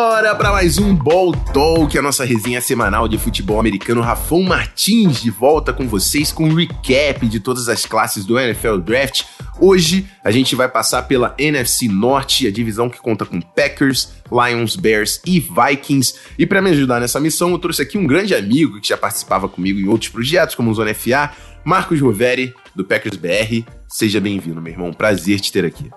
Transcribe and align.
Bora 0.00 0.32
para 0.32 0.52
mais 0.52 0.78
um 0.78 0.94
Ball 0.94 1.32
Talk, 1.32 1.98
a 1.98 2.00
nossa 2.00 2.24
resenha 2.24 2.60
semanal 2.60 3.08
de 3.08 3.18
futebol 3.18 3.58
americano. 3.58 4.00
Rafão 4.00 4.44
Martins 4.44 5.20
de 5.20 5.28
volta 5.28 5.72
com 5.72 5.88
vocês 5.88 6.30
com 6.30 6.44
um 6.44 6.54
recap 6.54 7.26
de 7.26 7.40
todas 7.40 7.68
as 7.68 7.84
classes 7.84 8.24
do 8.24 8.38
NFL 8.38 8.76
Draft. 8.76 9.24
Hoje 9.58 10.06
a 10.22 10.30
gente 10.30 10.54
vai 10.54 10.68
passar 10.68 11.02
pela 11.02 11.34
NFC 11.36 11.88
Norte, 11.88 12.46
a 12.46 12.52
divisão 12.52 12.88
que 12.88 13.00
conta 13.00 13.26
com 13.26 13.40
Packers, 13.40 14.12
Lions, 14.30 14.76
Bears 14.76 15.20
e 15.26 15.40
Vikings. 15.40 16.14
E 16.38 16.46
para 16.46 16.62
me 16.62 16.70
ajudar 16.70 17.00
nessa 17.00 17.18
missão, 17.18 17.50
eu 17.50 17.58
trouxe 17.58 17.82
aqui 17.82 17.98
um 17.98 18.06
grande 18.06 18.36
amigo 18.36 18.80
que 18.80 18.90
já 18.90 18.96
participava 18.96 19.48
comigo 19.48 19.80
em 19.80 19.88
outros 19.88 20.12
projetos, 20.12 20.54
como 20.54 20.70
o 20.70 20.74
Zona 20.74 20.94
FA, 20.94 21.32
Marcos 21.64 22.00
Roveri, 22.00 22.54
do 22.72 22.84
Packers 22.84 23.16
BR. 23.16 23.68
Seja 23.88 24.20
bem-vindo, 24.20 24.62
meu 24.62 24.72
irmão. 24.72 24.92
Prazer 24.92 25.40
te 25.40 25.50
ter 25.50 25.64
aqui. 25.64 25.90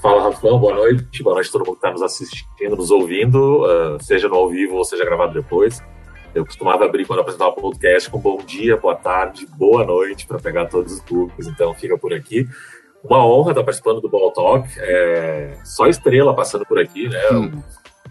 Fala, 0.00 0.22
Rafão, 0.22 0.60
boa 0.60 0.74
noite. 0.74 1.22
Boa 1.24 1.34
noite 1.34 1.48
a 1.48 1.52
todo 1.52 1.66
mundo 1.66 1.72
que 1.72 1.78
está 1.78 1.90
nos 1.90 2.02
assistindo, 2.02 2.76
nos 2.76 2.90
ouvindo, 2.90 3.64
uh, 3.64 4.02
seja 4.02 4.28
no 4.28 4.36
ao 4.36 4.48
vivo 4.48 4.76
ou 4.76 4.84
seja 4.84 5.04
gravado 5.04 5.32
depois. 5.32 5.82
Eu 6.32 6.46
costumava 6.46 6.84
abrir 6.84 7.04
quando 7.04 7.18
apresentava 7.18 7.50
o 7.50 7.60
podcast 7.60 8.08
com 8.08 8.20
bom 8.20 8.38
dia, 8.38 8.76
boa 8.76 8.94
tarde, 8.94 9.44
boa 9.56 9.84
noite, 9.84 10.24
para 10.24 10.38
pegar 10.38 10.66
todos 10.66 10.92
os 10.92 11.00
públicos, 11.00 11.48
então 11.48 11.74
fica 11.74 11.98
por 11.98 12.14
aqui. 12.14 12.46
Uma 13.02 13.26
honra 13.26 13.50
estar 13.50 13.64
participando 13.64 14.00
do 14.00 14.08
Ball 14.08 14.30
Talk. 14.32 14.68
É, 14.78 15.58
só 15.64 15.88
estrela 15.88 16.32
passando 16.32 16.64
por 16.64 16.78
aqui, 16.78 17.08
né? 17.08 17.30
Hum. 17.32 17.62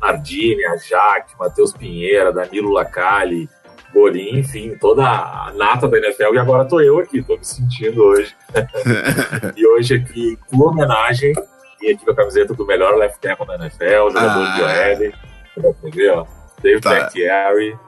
Nardini, 0.02 0.66
a 0.66 0.76
Jaque, 0.76 1.40
Matheus 1.40 1.72
Pinheira, 1.72 2.34
Danilo 2.34 2.72
Lacalle, 2.72 3.48
Borim, 3.94 4.40
enfim, 4.40 4.77
toda 4.77 5.04
a 5.05 5.54
nata 5.55 5.88
da 5.88 5.98
NFL. 5.98 6.34
E 6.34 6.38
agora 6.38 6.66
tô 6.66 6.82
eu 6.82 6.99
aqui, 6.99 7.24
tô 7.24 7.38
me 7.38 7.46
sentindo 7.46 8.04
hoje. 8.04 8.35
e 9.55 9.66
hoje 9.66 9.96
aqui, 9.96 10.38
com 10.49 10.63
homenagem 10.63 11.34
Aqui 11.77 11.97
com 12.03 12.11
a 12.11 12.15
camiseta 12.15 12.53
do 12.53 12.65
melhor 12.65 12.95
left 12.95 13.20
tackle 13.20 13.45
da 13.45 13.55
NFL, 13.55 14.09
jogador 14.11 14.45
ah. 14.47 14.93
de 14.95 15.11
OL. 15.11 15.73
Pra 15.79 15.89
ver, 15.91 16.11
ó. 16.11 16.25
David 16.61 16.81
tá. 16.81 17.09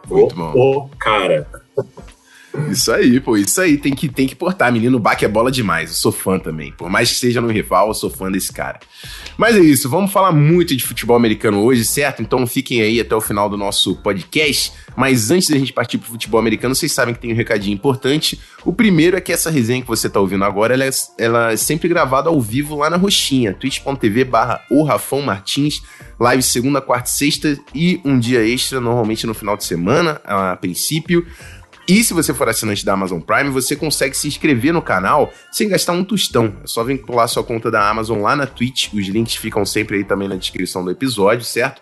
o, 0.10 0.86
o 0.86 0.90
cara. 1.00 1.48
Isso 2.72 2.92
aí, 2.92 3.20
pô, 3.20 3.38
isso 3.38 3.62
aí, 3.62 3.78
tem 3.78 3.94
que, 3.94 4.10
tem 4.10 4.28
que 4.28 4.36
portar. 4.36 4.72
Menino 4.72 5.00
Bach 5.00 5.22
é 5.22 5.28
bola 5.28 5.52
demais, 5.52 5.90
eu 5.90 5.96
sou 5.96 6.12
fã 6.12 6.40
também. 6.40 6.72
Por 6.72 6.90
mais 6.90 7.10
que 7.10 7.16
seja 7.16 7.40
no 7.40 7.48
rival, 7.48 7.90
eu 7.90 7.94
sou 7.94 8.10
fã 8.10 8.32
desse 8.32 8.52
cara. 8.52 8.80
Mas 9.38 9.56
é 9.56 9.60
isso, 9.60 9.90
vamos 9.90 10.12
falar 10.12 10.32
muito 10.32 10.76
de 10.76 10.84
futebol 10.84 11.16
americano 11.16 11.62
hoje, 11.62 11.86
certo? 11.86 12.22
Então 12.22 12.46
fiquem 12.48 12.82
aí 12.82 13.00
até 13.00 13.16
o 13.16 13.22
final 13.22 13.50
do 13.50 13.58
nosso 13.58 13.96
podcast. 13.98 14.72
Mas 14.96 15.32
antes 15.32 15.50
da 15.50 15.58
gente 15.58 15.72
partir 15.72 15.98
pro 15.98 16.10
futebol 16.10 16.40
americano, 16.40 16.76
vocês 16.76 16.92
sabem 16.92 17.14
que 17.14 17.22
tem 17.22 17.32
um 17.32 17.36
recadinho 17.36 17.74
importante. 17.74 18.40
O 18.66 18.74
primeiro 18.74 19.16
é 19.16 19.22
que 19.22 19.32
essa 19.32 19.50
resenha 19.50 19.82
que 19.82 19.88
você 19.88 20.10
tá 20.10 20.20
ouvindo 20.20 20.44
agora, 20.44 20.74
ela 20.74 20.86
é, 20.86 20.90
ela 21.18 21.52
é 21.54 21.58
sempre 21.58 21.88
gravada 21.88 22.30
ao 22.30 22.42
vivo 22.42 22.76
lá 22.76 22.90
na 22.90 22.98
Roxinha, 22.98 23.54
twitch.tv 23.54 24.26
barra 24.26 24.62
o 24.70 24.84
Rafão 24.84 25.22
Martins, 25.22 25.82
live 26.20 26.44
segunda, 26.44 26.82
quarta 26.82 27.10
e 27.10 27.14
sexta 27.14 27.58
e 27.74 28.02
um 28.04 28.20
dia 28.20 28.46
extra, 28.46 28.82
normalmente 28.82 29.26
no 29.26 29.34
final 29.34 29.56
de 29.56 29.64
semana, 29.64 30.20
a 30.26 30.56
princípio. 30.58 31.26
E 31.88 32.04
se 32.04 32.14
você 32.14 32.34
for 32.34 32.48
assinante 32.48 32.86
da 32.86 32.94
Amazon 32.94 33.20
Prime, 33.20 33.50
você 33.50 33.76
consegue 33.76 34.16
se 34.16 34.28
inscrever 34.28 34.72
no 34.72 34.82
canal 34.82 35.34
sem 35.52 35.68
gastar 35.68 35.94
um 35.94 36.04
tostão. 36.04 36.54
É 36.64 36.68
só 36.68 36.84
vincular 36.84 37.28
sua 37.28 37.44
conta 37.44 37.72
da 37.72 37.90
Amazon 37.90 38.22
lá 38.22 38.36
na 38.36 38.46
Twitch. 38.46 38.94
Os 38.94 39.08
links 39.08 39.36
ficam 39.36 39.66
sempre 39.66 39.98
aí 39.98 40.04
também 40.04 40.28
na 40.28 40.36
descrição 40.36 40.84
do 40.84 40.92
episódio, 40.92 41.44
certo? 41.44 41.82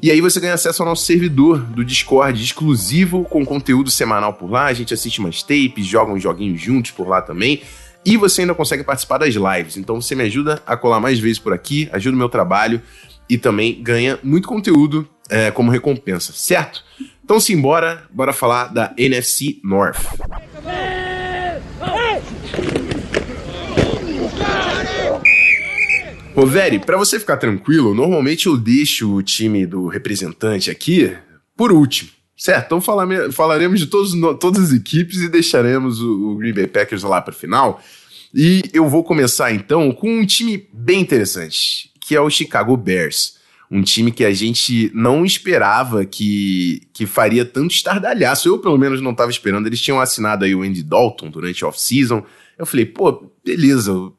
E 0.00 0.12
aí 0.12 0.20
você 0.20 0.38
ganha 0.38 0.54
acesso 0.54 0.82
ao 0.82 0.88
nosso 0.88 1.04
servidor 1.04 1.58
do 1.58 1.84
Discord 1.84 2.40
exclusivo 2.40 3.24
com 3.24 3.44
conteúdo 3.44 3.90
semanal 3.90 4.32
por 4.32 4.48
lá. 4.48 4.66
A 4.66 4.72
gente 4.72 4.94
assiste 4.94 5.18
umas 5.18 5.42
tapes, 5.42 5.86
joga 5.86 6.12
uns 6.12 6.22
joguinhos 6.22 6.60
juntos 6.60 6.92
por 6.92 7.08
lá 7.08 7.20
também. 7.20 7.62
E 8.04 8.16
você 8.16 8.42
ainda 8.42 8.54
consegue 8.54 8.84
participar 8.84 9.18
das 9.18 9.34
lives. 9.34 9.76
Então 9.76 10.00
você 10.00 10.14
me 10.14 10.22
ajuda 10.22 10.62
a 10.64 10.76
colar 10.76 11.00
mais 11.00 11.18
vezes 11.18 11.40
por 11.40 11.52
aqui, 11.52 11.88
ajuda 11.92 12.14
o 12.14 12.18
meu 12.18 12.28
trabalho 12.28 12.80
e 13.28 13.36
também 13.36 13.82
ganha 13.82 14.18
muito 14.22 14.46
conteúdo 14.46 15.08
é, 15.28 15.50
como 15.50 15.70
recompensa, 15.70 16.32
certo? 16.32 16.82
Então 17.28 17.38
simbora, 17.38 18.04
bora 18.10 18.32
falar 18.32 18.68
da 18.68 18.94
NFC 18.96 19.60
North. 19.62 19.98
Ô, 26.34 26.46
Veri, 26.46 26.78
pra 26.78 26.96
você 26.96 27.20
ficar 27.20 27.36
tranquilo, 27.36 27.94
normalmente 27.94 28.46
eu 28.46 28.56
deixo 28.56 29.14
o 29.14 29.22
time 29.22 29.66
do 29.66 29.88
representante 29.88 30.70
aqui 30.70 31.14
por 31.54 31.70
último. 31.70 32.08
Certo, 32.34 32.64
então 32.64 33.30
falaremos 33.30 33.78
de 33.78 33.88
todos, 33.88 34.12
todas 34.40 34.62
as 34.62 34.72
equipes 34.72 35.20
e 35.20 35.28
deixaremos 35.28 36.00
o, 36.00 36.30
o 36.30 36.36
Green 36.36 36.54
Bay 36.54 36.66
Packers 36.66 37.02
lá 37.02 37.20
para 37.20 37.34
final. 37.34 37.82
E 38.34 38.62
eu 38.72 38.88
vou 38.88 39.04
começar 39.04 39.52
então 39.52 39.92
com 39.92 40.20
um 40.20 40.24
time 40.24 40.66
bem 40.72 41.02
interessante, 41.02 41.90
que 42.00 42.16
é 42.16 42.20
o 42.22 42.30
Chicago 42.30 42.74
Bears 42.74 43.36
um 43.70 43.82
time 43.82 44.10
que 44.10 44.24
a 44.24 44.32
gente 44.32 44.90
não 44.94 45.24
esperava 45.24 46.04
que, 46.04 46.82
que 46.92 47.06
faria 47.06 47.44
tanto 47.44 47.74
estardalhaço. 47.74 48.48
Eu, 48.48 48.58
pelo 48.58 48.78
menos, 48.78 49.00
não 49.00 49.10
estava 49.10 49.30
esperando. 49.30 49.66
Eles 49.66 49.80
tinham 49.80 50.00
assinado 50.00 50.44
aí 50.44 50.54
o 50.54 50.62
Andy 50.62 50.82
Dalton 50.82 51.28
durante 51.28 51.64
off-season. 51.64 52.24
Eu 52.58 52.64
falei, 52.64 52.86
pô, 52.86 53.30
beleza. 53.44 53.92
O 53.92 54.16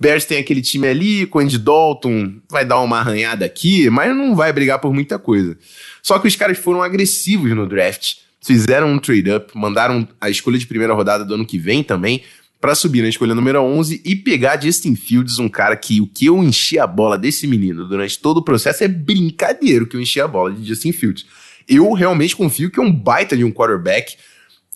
Bears 0.00 0.24
tem 0.24 0.38
aquele 0.38 0.62
time 0.62 0.86
ali, 0.86 1.26
com 1.26 1.38
o 1.38 1.42
Andy 1.42 1.58
Dalton 1.58 2.34
vai 2.50 2.64
dar 2.64 2.80
uma 2.80 2.98
arranhada 2.98 3.44
aqui, 3.44 3.90
mas 3.90 4.16
não 4.16 4.34
vai 4.34 4.52
brigar 4.52 4.78
por 4.78 4.94
muita 4.94 5.18
coisa. 5.18 5.58
Só 6.02 6.18
que 6.18 6.28
os 6.28 6.36
caras 6.36 6.56
foram 6.56 6.82
agressivos 6.82 7.50
no 7.54 7.66
draft. 7.66 8.16
Fizeram 8.44 8.88
um 8.88 8.98
trade-up, 8.98 9.56
mandaram 9.56 10.08
a 10.20 10.28
escolha 10.30 10.58
de 10.58 10.66
primeira 10.66 10.94
rodada 10.94 11.24
do 11.24 11.34
ano 11.34 11.46
que 11.46 11.58
vem 11.58 11.82
também 11.82 12.22
para 12.62 12.76
subir 12.76 13.02
na 13.02 13.08
escolha 13.08 13.34
número 13.34 13.60
11 13.60 14.02
e 14.04 14.14
pegar 14.14 14.62
Justin 14.62 14.94
Fields, 14.94 15.40
um 15.40 15.48
cara 15.48 15.74
que 15.76 16.00
o 16.00 16.06
que 16.06 16.26
eu 16.26 16.40
enchi 16.44 16.78
a 16.78 16.86
bola 16.86 17.18
desse 17.18 17.44
menino 17.44 17.88
durante 17.88 18.16
todo 18.20 18.36
o 18.36 18.42
processo 18.42 18.84
é 18.84 18.88
brincadeira 18.88 19.84
que 19.84 19.96
eu 19.96 20.00
enchi 20.00 20.20
a 20.20 20.28
bola 20.28 20.52
de 20.52 20.68
Justin 20.68 20.92
Fields. 20.92 21.26
Eu 21.68 21.92
realmente 21.92 22.36
confio 22.36 22.70
que 22.70 22.78
é 22.78 22.82
um 22.82 22.92
baita 22.92 23.36
de 23.36 23.42
um 23.42 23.50
quarterback 23.50 24.16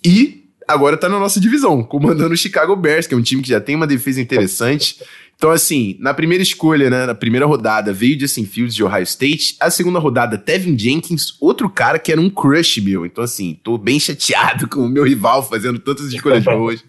e 0.05 0.51
agora 0.67 0.97
tá 0.97 1.09
na 1.09 1.21
nossa 1.21 1.39
divisão, 1.39 1.85
comandando 1.85 2.35
o 2.35 2.37
Chicago 2.37 2.75
Bears, 2.75 3.07
que 3.07 3.15
é 3.15 3.17
um 3.17 3.23
time 3.23 3.41
que 3.41 3.51
já 3.51 3.61
tem 3.61 3.77
uma 3.77 3.87
defesa 3.87 4.21
interessante. 4.21 5.01
Então, 5.37 5.51
assim, 5.51 5.97
na 6.01 6.15
primeira 6.15 6.43
escolha, 6.43 6.89
né, 6.89 7.05
na 7.05 7.15
primeira 7.15 7.45
rodada, 7.45 7.93
veio 7.93 8.19
Justin 8.19 8.47
Fields 8.47 8.75
de 8.75 8.83
Ohio 8.83 9.03
State. 9.03 9.57
A 9.61 9.71
segunda 9.71 9.99
rodada, 9.99 10.39
Tevin 10.39 10.79
Jenkins, 10.79 11.37
outro 11.39 11.69
cara 11.69 11.99
que 11.99 12.11
era 12.11 12.21
um 12.21 12.31
crush 12.31 12.81
meu. 12.81 13.05
Então, 13.05 13.23
assim, 13.23 13.59
tô 13.63 13.77
bem 13.77 14.01
chateado 14.01 14.67
com 14.69 14.81
o 14.81 14.89
meu 14.89 15.05
rival 15.05 15.47
fazendo 15.47 15.79
tantas 15.79 16.11
escolhas 16.11 16.43
boas. 16.45 16.83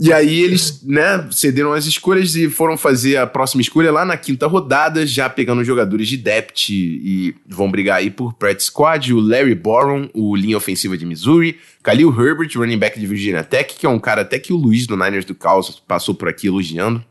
e 0.00 0.12
aí 0.12 0.42
eles, 0.42 0.82
né, 0.82 1.28
cederam 1.30 1.72
as 1.72 1.86
escolhas 1.86 2.34
e 2.34 2.50
foram 2.50 2.76
fazer 2.76 3.18
a 3.18 3.26
próxima 3.26 3.62
escolha 3.62 3.92
lá 3.92 4.04
na 4.04 4.16
quinta 4.16 4.48
rodada, 4.48 5.06
já 5.06 5.30
pegando 5.30 5.62
jogadores 5.62 6.08
de 6.08 6.16
depth 6.16 6.70
e 6.70 7.36
vão 7.48 7.70
brigar 7.70 7.98
aí 7.98 8.10
por 8.10 8.32
practice 8.34 8.66
squad. 8.66 9.14
O 9.14 9.20
Larry 9.20 9.54
Boron, 9.54 10.08
o 10.12 10.34
linha 10.34 10.56
ofensiva 10.56 10.98
de 10.98 11.06
Missouri. 11.06 11.56
Khalil 11.84 12.10
Herbert, 12.10 12.50
running 12.56 12.78
back 12.78 12.98
de 12.98 13.06
Virginia 13.06 13.44
Tech, 13.44 13.76
que 13.78 13.86
é 13.86 13.88
um 13.88 14.00
cara 14.00 14.22
até 14.22 14.38
que 14.38 14.52
o 14.52 14.56
Luiz 14.56 14.86
do 14.86 14.96
Niners 14.96 15.24
do 15.24 15.34
Caos 15.34 15.82
passou 15.86 16.14
por 16.14 16.28
aqui 16.28 16.48
elogiando. 16.48 17.04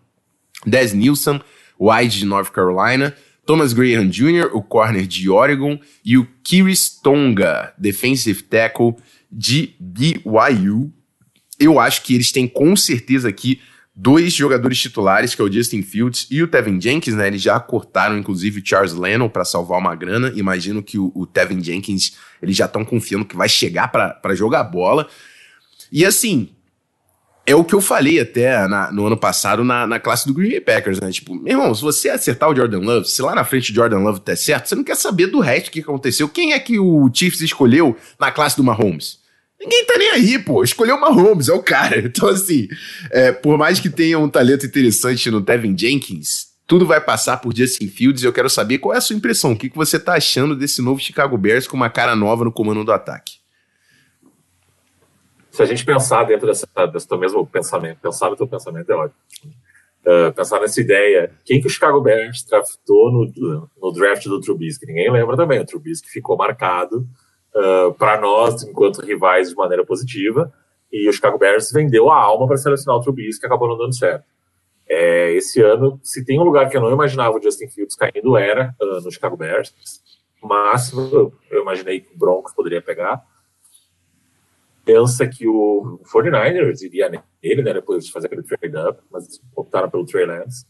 Des 0.66 0.94
Nilsson, 0.94 1.40
wide 1.80 2.18
de 2.18 2.26
North 2.26 2.52
Carolina, 2.52 3.16
Thomas 3.46 3.74
Graham 3.74 4.10
Jr., 4.10 4.50
o 4.54 4.62
corner 4.62 5.06
de 5.06 5.30
Oregon, 5.30 5.80
e 6.04 6.18
o 6.18 6.28
Kiris 6.44 6.90
Tonga, 6.90 7.74
defensive 7.78 8.42
tackle 8.44 8.96
de 9.32 9.76
BYU. 9.80 10.92
Eu 11.60 11.80
acho 11.80 12.04
que 12.04 12.16
eles 12.16 12.32
têm 12.32 12.48
com 12.48 12.76
certeza 12.76 13.28
aqui 13.28 13.60
dois 13.96 14.34
jogadores 14.34 14.80
titulares, 14.80 15.36
que 15.36 15.42
é 15.42 15.46
o 15.46 15.52
Justin 15.52 15.84
Fields 15.84 16.28
e 16.32 16.42
o 16.42 16.48
Tevin 16.48 16.82
Jenkins, 16.82 17.14
né? 17.14 17.28
Eles 17.28 17.42
já 17.42 17.60
cortaram, 17.60 18.18
inclusive, 18.18 18.60
o 18.60 18.66
Charles 18.66 18.94
Lennon 18.94 19.30
para 19.30 19.46
salvar 19.46 19.80
uma 19.80 19.96
grana. 19.96 20.32
Imagino 20.36 20.82
que 20.82 20.98
o, 20.98 21.12
o 21.14 21.28
Tevin 21.28 21.62
Jenkins, 21.64 22.14
eles 22.42 22.56
já 22.56 22.66
estão 22.66 22.84
confiando 22.84 23.26
que 23.26 23.36
vai 23.36 23.50
chegar 23.50 23.90
para 23.90 24.36
jogar 24.36 24.64
bola. 24.64 25.08
E 25.92 26.06
assim, 26.06 26.50
é 27.46 27.54
o 27.56 27.64
que 27.64 27.76
eu 27.76 27.82
falei 27.82 28.20
até 28.20 28.68
na, 28.68 28.92
no 28.92 29.06
ano 29.06 29.18
passado 29.18 29.64
na, 29.64 29.86
na 29.86 30.00
classe 30.00 30.26
do 30.26 30.34
Green 30.34 30.52
Bay 30.52 30.62
Packers, 30.62 31.00
né? 31.00 31.12
Tipo, 31.12 31.36
meu 31.36 31.54
irmão, 31.54 31.76
se 31.76 31.82
você 31.82 32.10
acertar 32.10 32.50
o 32.50 32.56
Jordan 32.56 32.80
Love, 32.80 33.08
se 33.08 33.22
lá 33.22 33.36
na 33.36 33.44
frente 33.44 33.72
o 33.72 33.76
Jordan 33.76 34.00
Love 34.00 34.22
tá 34.22 34.36
certo, 34.36 34.68
você 34.68 34.76
não 34.76 34.84
quer 34.84 34.96
saber 34.96 35.28
do 35.28 35.40
resto 35.40 35.70
que 35.70 35.82
aconteceu. 35.82 36.30
Quem 36.30 36.54
é 36.54 36.60
que 36.60 36.80
o 36.80 37.10
Chiefs 37.14 37.42
escolheu 37.42 37.98
na 38.18 38.32
classe 38.32 38.56
do 38.56 38.64
Mahomes? 38.64 39.20
Ninguém 39.60 39.86
tá 39.86 39.98
nem 39.98 40.12
aí, 40.12 40.40
pô. 40.40 40.64
Escolheu 40.64 40.96
o 40.96 41.02
Mahomes, 41.02 41.50
é 41.50 41.54
o 41.54 41.62
cara. 41.62 42.00
Então, 42.06 42.30
assim, 42.30 42.68
é, 43.12 43.32
por 43.32 43.58
mais 43.58 43.80
que 43.80 43.90
tenha 43.90 44.20
um 44.20 44.30
talento 44.30 44.66
interessante 44.66 45.30
no 45.30 45.42
Tevin 45.42 45.78
Jenkins, 45.78 46.48
tudo 46.66 46.86
vai 46.86 47.02
passar 47.02 47.38
por 47.38 47.56
Justin 47.56 47.88
Fields 47.88 48.24
e 48.24 48.26
eu 48.26 48.34
quero 48.34 48.50
saber 48.50 48.78
qual 48.78 48.94
é 48.94 48.98
a 48.98 49.02
sua 49.02 49.16
impressão. 49.16 49.52
O 49.52 49.56
que, 49.58 49.70
que 49.70 49.76
você 49.76 50.00
tá 50.00 50.14
achando 50.14 50.56
desse 50.56 50.82
novo 50.82 51.00
Chicago 51.00 51.38
Bears 51.38 51.68
com 51.68 51.76
uma 51.76 51.90
cara 51.90 52.16
nova 52.16 52.46
no 52.46 52.52
comando 52.52 52.84
do 52.84 52.92
ataque? 52.92 53.43
Se 55.54 55.62
a 55.62 55.66
gente 55.68 55.86
pensar 55.86 56.24
dentro 56.24 56.48
dessa, 56.48 56.68
desse 56.92 57.16
mesmo 57.16 57.46
pensamento, 57.46 58.00
pensar 58.02 58.28
no 58.28 58.36
teu 58.36 58.48
pensamento 58.48 58.92
é 58.92 58.96
ótimo. 58.96 59.22
Uh, 60.04 60.34
pensar 60.34 60.60
nessa 60.60 60.82
ideia, 60.82 61.32
quem 61.46 61.62
que 61.62 61.68
o 61.68 61.70
Chicago 61.70 62.02
Bears 62.02 62.44
draftou 62.44 63.12
no, 63.12 63.70
no 63.80 63.94
draft 63.94 64.26
do 64.26 64.42
Trubisky? 64.42 64.88
Ninguém 64.88 65.12
lembra 65.12 65.38
também. 65.38 65.60
O 65.60 65.66
Trubisky 65.66 66.10
ficou 66.10 66.36
marcado 66.36 67.08
uh, 67.54 67.90
ah, 67.90 67.94
para 67.94 68.20
nós, 68.20 68.64
enquanto 68.64 69.06
rivais, 69.06 69.50
de 69.50 69.56
maneira 69.56 69.86
positiva. 69.86 70.52
E 70.92 71.08
o 71.08 71.14
Chicago 71.14 71.38
Bears 71.38 71.72
vendeu 71.72 72.10
a 72.10 72.20
alma 72.20 72.48
para 72.48 72.58
selecionar 72.58 73.00
o 73.00 73.04
Trubisky, 73.04 73.46
acabou 73.46 73.68
não 73.68 73.78
dando 73.78 73.96
certo. 73.96 74.26
É, 74.90 75.34
esse 75.34 75.62
ano, 75.62 76.00
se 76.02 76.26
tem 76.26 76.40
um 76.40 76.44
lugar 76.44 76.68
que 76.68 76.76
eu 76.76 76.82
não 76.82 76.92
imaginava 76.92 77.38
o 77.38 77.42
Justin 77.42 77.68
Fields 77.68 77.96
caindo, 77.96 78.36
era 78.36 78.76
uh, 78.82 79.02
no 79.02 79.12
Chicago 79.12 79.38
Bears. 79.38 79.72
eu, 81.14 81.32
eu 81.52 81.62
imaginei 81.62 82.00
que 82.00 82.12
o 82.16 82.18
Broncos 82.18 82.54
poderia 82.54 82.82
pegar. 82.82 83.24
Pensa 84.86 85.28
que 85.28 85.48
o 85.48 86.00
49ers 86.14 86.82
iria 86.82 87.10
nele, 87.10 87.62
né, 87.62 87.74
depois 87.74 88.06
de 88.06 88.12
fazer 88.12 88.28
aquele 88.28 88.44
trade-up, 88.44 89.02
mas 89.12 89.40
optaram 89.56 89.90
pelo 89.90 90.06
Trey 90.06 90.26
Lance. 90.26 90.66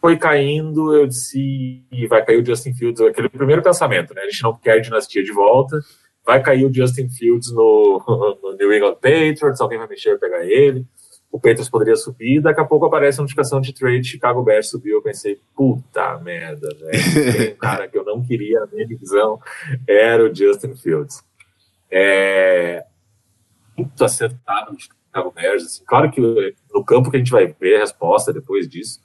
Foi 0.00 0.16
caindo, 0.16 0.94
eu 0.94 1.06
disse, 1.06 1.84
vai 2.08 2.24
cair 2.24 2.42
o 2.42 2.46
Justin 2.46 2.74
Fields, 2.74 3.00
aquele 3.00 3.28
primeiro 3.28 3.62
pensamento, 3.62 4.14
né, 4.14 4.22
a 4.22 4.30
gente 4.30 4.42
não 4.42 4.56
quer 4.56 4.72
a 4.72 4.80
dinastia 4.80 5.22
de 5.22 5.32
volta, 5.32 5.80
vai 6.24 6.42
cair 6.42 6.64
o 6.64 6.72
Justin 6.72 7.08
Fields 7.08 7.52
no, 7.52 8.38
no 8.42 8.56
New 8.56 8.72
England 8.72 8.94
Patriots, 8.94 9.60
alguém 9.60 9.78
vai 9.78 9.88
mexer, 9.88 10.18
pegar 10.18 10.44
ele 10.44 10.86
o 11.32 11.40
Patriots 11.40 11.70
poderia 11.70 11.96
subir, 11.96 12.42
daqui 12.42 12.60
a 12.60 12.64
pouco 12.64 12.84
aparece 12.84 13.18
a 13.18 13.22
notificação 13.22 13.58
de 13.58 13.72
trade, 13.72 14.06
Chicago 14.06 14.42
Bears 14.42 14.68
subiu, 14.68 14.98
eu 14.98 15.02
pensei, 15.02 15.40
puta 15.56 16.18
merda, 16.18 16.68
velho, 16.78 17.32
tem 17.32 17.52
um 17.54 17.56
cara 17.56 17.88
que 17.88 17.96
eu 17.96 18.04
não 18.04 18.22
queria 18.22 18.60
na 18.60 18.66
minha 18.66 18.86
divisão, 18.86 19.40
era 19.88 20.22
o 20.22 20.32
Justin 20.32 20.76
Fields. 20.76 21.24
É, 21.90 22.84
muito 23.82 24.04
acertado 24.04 24.74
o 24.74 24.78
Chicago 24.78 25.30
Bears, 25.30 25.64
assim, 25.64 25.84
claro 25.84 26.10
que 26.10 26.20
no 26.72 26.84
campo 26.84 27.10
que 27.10 27.16
a 27.16 27.18
gente 27.18 27.32
vai 27.32 27.46
ver 27.46 27.76
a 27.76 27.80
resposta 27.80 28.32
depois 28.32 28.68
disso, 28.68 29.00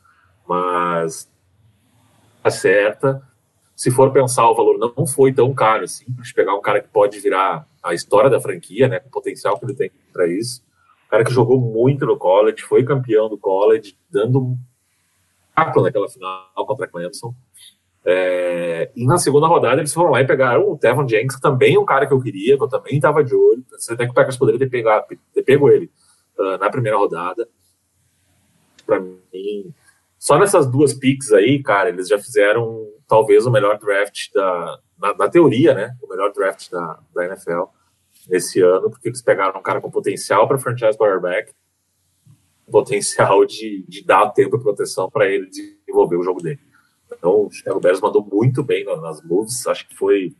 mas 0.48 1.30
acerta, 2.44 3.22
se 3.76 3.92
for 3.92 4.12
pensar 4.12 4.50
o 4.50 4.56
valor 4.56 4.78
não 4.78 5.06
foi 5.06 5.34
tão 5.34 5.54
caro 5.54 5.84
assim, 5.84 6.06
para 6.06 6.24
pegar 6.36 6.56
um 6.56 6.62
cara 6.62 6.82
que 6.82 6.88
pode 6.88 7.20
virar 7.20 7.68
a 7.84 7.94
história 7.94 8.30
da 8.30 8.40
franquia, 8.40 8.88
né, 8.88 9.00
com 9.00 9.08
o 9.10 9.12
potencial 9.12 9.60
que 9.60 9.66
ele 9.66 9.76
tem 9.76 9.92
para 10.12 10.28
isso, 10.28 10.66
cara 11.10 11.24
que 11.24 11.32
jogou 11.32 11.60
muito 11.60 12.06
no 12.06 12.18
college, 12.18 12.62
foi 12.62 12.84
campeão 12.84 13.30
do 13.30 13.38
college, 13.38 13.98
dando 14.10 14.40
um 14.40 14.58
naquela 15.56 16.08
final 16.08 16.66
contra 16.68 16.86
a 16.86 16.88
Clemson. 16.88 17.34
É, 18.10 18.90
e 18.96 19.06
na 19.06 19.18
segunda 19.18 19.48
rodada 19.48 19.82
eles 19.82 19.94
foram 19.94 20.12
lá 20.12 20.22
e 20.22 20.26
pegaram 20.26 20.72
o 20.72 20.78
Tevon 20.78 21.06
Jenks, 21.06 21.42
também 21.42 21.78
um 21.78 21.84
cara 21.84 22.08
que 22.08 22.14
eu 22.14 22.22
queria, 22.22 22.56
que 22.56 22.64
eu 22.64 22.70
também 22.70 22.96
estava 22.96 23.22
de 23.22 23.36
olho. 23.36 23.66
Até 23.90 24.06
que 24.06 24.12
o 24.12 24.14
Packers 24.14 24.38
poderia 24.38 24.58
ter, 24.58 24.70
pegado, 24.70 25.06
ter 25.34 25.44
pego 25.44 25.70
ele 25.70 25.92
uh, 26.40 26.58
na 26.58 26.70
primeira 26.70 26.98
rodada. 26.98 27.50
Para 28.86 29.02
mim, 29.02 29.74
só 30.18 30.40
nessas 30.40 30.66
duas 30.66 30.94
picks 30.94 31.34
aí, 31.34 31.62
cara, 31.62 31.90
eles 31.90 32.08
já 32.08 32.18
fizeram 32.18 32.88
talvez 33.10 33.46
o 33.46 33.52
melhor 33.52 33.78
draft 33.78 34.32
da, 34.34 34.80
na, 34.98 35.14
na 35.14 35.30
teoria, 35.30 35.74
né? 35.74 35.94
O 36.02 36.08
melhor 36.08 36.32
draft 36.32 36.72
da, 36.72 37.00
da 37.14 37.26
NFL 37.26 37.64
esse 38.30 38.62
ano, 38.62 38.90
porque 38.90 39.10
eles 39.10 39.22
pegaram 39.22 39.60
um 39.60 39.64
cara 39.64 39.82
com 39.82 39.92
potencial 39.92 40.48
para 40.48 40.58
franchise 40.58 40.98
quarterback, 40.98 41.52
potencial 42.72 43.46
de, 43.46 43.86
de 43.86 44.06
dar 44.06 44.30
tempo 44.30 44.56
e 44.56 44.62
proteção 44.62 45.10
para 45.10 45.28
ele 45.28 45.50
desenvolver 45.50 46.16
o 46.16 46.24
jogo 46.24 46.42
dele. 46.42 46.60
Então, 47.12 47.46
o 47.46 47.52
Chicago 47.52 47.80
Bears 47.80 48.02
mandou 48.02 48.24
muito 48.24 48.64
bem 48.64 48.84
nas 48.86 49.22
moves, 49.24 49.66
acho 49.68 49.88
que 49.88 49.96
foi 49.96 50.36